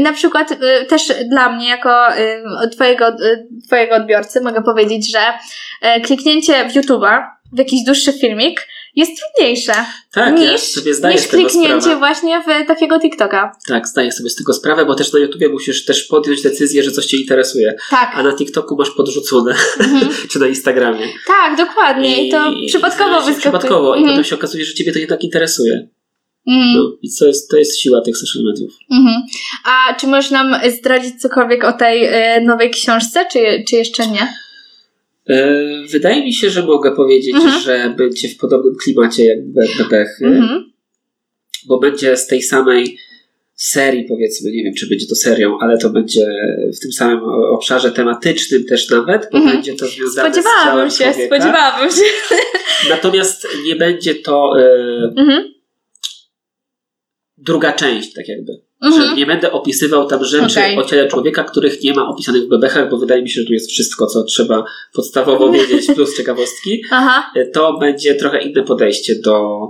[0.01, 5.21] Na przykład y, też dla mnie, jako y, twojego, y, twojego odbiorcy, mogę powiedzieć, że
[6.03, 9.73] kliknięcie w YouTube'a w jakiś dłuższy filmik jest trudniejsze
[10.13, 13.57] tak, niż, ja niż kliknięcie właśnie w takiego TikToka.
[13.69, 16.91] Tak, zdaję sobie z tego sprawę, bo też na YouTubie musisz też podjąć decyzję, że
[16.91, 17.75] coś Cię interesuje.
[17.91, 18.13] Tak.
[18.15, 20.13] A na TikToku masz podrzucone, mhm.
[20.31, 21.07] czy na Instagramie.
[21.27, 22.27] Tak, dokładnie.
[22.27, 23.41] I, to przypadkowo wyskakuje.
[23.41, 24.07] Przypadkowo mhm.
[24.07, 25.89] i potem się okazuje, że Ciebie to jednak interesuje.
[26.47, 26.75] Mm.
[26.75, 28.73] No, I to jest, to jest siła tych social mediów.
[28.93, 29.21] Mm-hmm.
[29.65, 34.29] A czy możesz nam zdradzić cokolwiek o tej y, nowej książce, czy, czy jeszcze nie?
[35.29, 37.61] E, wydaje mi się, że mogę powiedzieć, mhm.
[37.61, 39.39] że będzie w podobnym klimacie jak
[39.79, 40.73] Bebechy, mhm.
[41.67, 42.99] bo będzie z tej samej
[43.55, 46.27] serii, powiedzmy, nie wiem, czy będzie to serią, ale to będzie
[46.77, 49.57] w tym samym obszarze tematycznym też nawet, bo mhm.
[49.57, 52.03] będzie to związane spodziewałabym z ciałem się, Spodziewałabym się.
[52.91, 54.53] Natomiast nie będzie to
[55.17, 55.55] mhm.
[57.39, 58.66] druga część, tak jakby.
[58.83, 59.03] Mhm.
[59.03, 60.79] Że nie będę opisywał tam rzeczy okay.
[60.79, 63.53] o ciele człowieka, których nie ma opisanych w bebechach, bo wydaje mi się, że tu
[63.53, 66.83] jest wszystko, co trzeba podstawowo wiedzieć, plus ciekawostki.
[66.91, 67.33] Aha.
[67.55, 69.69] To będzie trochę inne podejście do,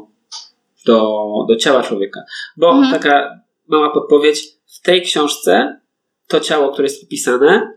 [0.87, 2.21] do, do ciała człowieka.
[2.57, 2.93] Bo mhm.
[2.93, 5.81] taka mała podpowiedź, w tej książce
[6.27, 7.73] to ciało, które jest opisane,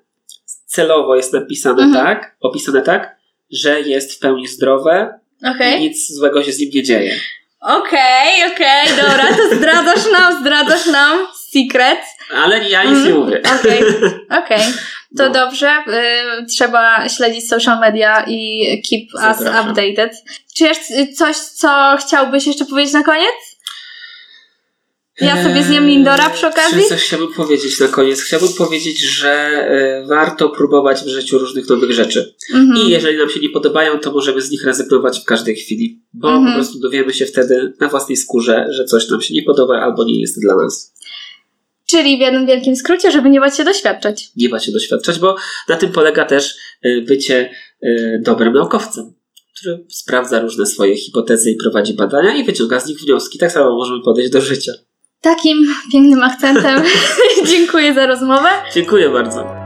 [0.66, 2.06] celowo jest napisane mhm.
[2.06, 3.16] tak, opisane tak,
[3.52, 5.20] że jest w pełni zdrowe
[5.56, 5.78] okay.
[5.78, 7.16] i nic złego się z nim nie dzieje.
[7.61, 11.99] Okej, okay, okej, okay, dobra, to zdradzasz nam, zdradzasz nam secret.
[12.36, 13.41] Ale ja nic mm, nie mówię.
[13.60, 14.61] Okej, okay, okej.
[15.18, 15.30] To no.
[15.30, 15.84] dobrze.
[16.41, 19.56] Y, trzeba śledzić social media i keep Zapraszam.
[19.56, 20.23] us updated.
[20.56, 23.49] Czy jest coś, co chciałbyś jeszcze powiedzieć na koniec?
[25.22, 26.82] Ja sobie zjem Lindora przy okazji?
[26.84, 28.22] Czy coś chciałbym powiedzieć na koniec?
[28.22, 32.34] Chciałbym powiedzieć, że e, warto próbować w życiu różnych nowych rzeczy.
[32.56, 32.78] -hmm.
[32.78, 36.28] I jeżeli nam się nie podobają, to możemy z nich rezygnować w każdej chwili, bo
[36.28, 36.32] -hmm.
[36.32, 36.56] po mhm.
[36.56, 40.22] prostu dowiemy się wtedy na własnej skórze, że coś nam się nie podoba albo nie
[40.22, 40.94] jest dla nas.
[41.86, 44.32] Czyli w jednym wielkim skrócie, żeby nie bać się doświadczać.
[44.36, 45.36] Nie bać się doświadczać, bo
[45.70, 47.50] na tym polega też e, bycie
[47.82, 49.14] e, dobrym naukowcem
[49.60, 53.40] który sprawdza różne swoje hipotezy i prowadzi badania i wyciąga z nich wnioski.
[53.40, 54.72] Tak samo możemy podejść do życia.
[55.22, 55.58] Takim
[55.91, 56.84] pięknym akcentem
[57.52, 58.50] dziękuję za rozmowę.
[58.74, 59.59] Dziękuję bardzo.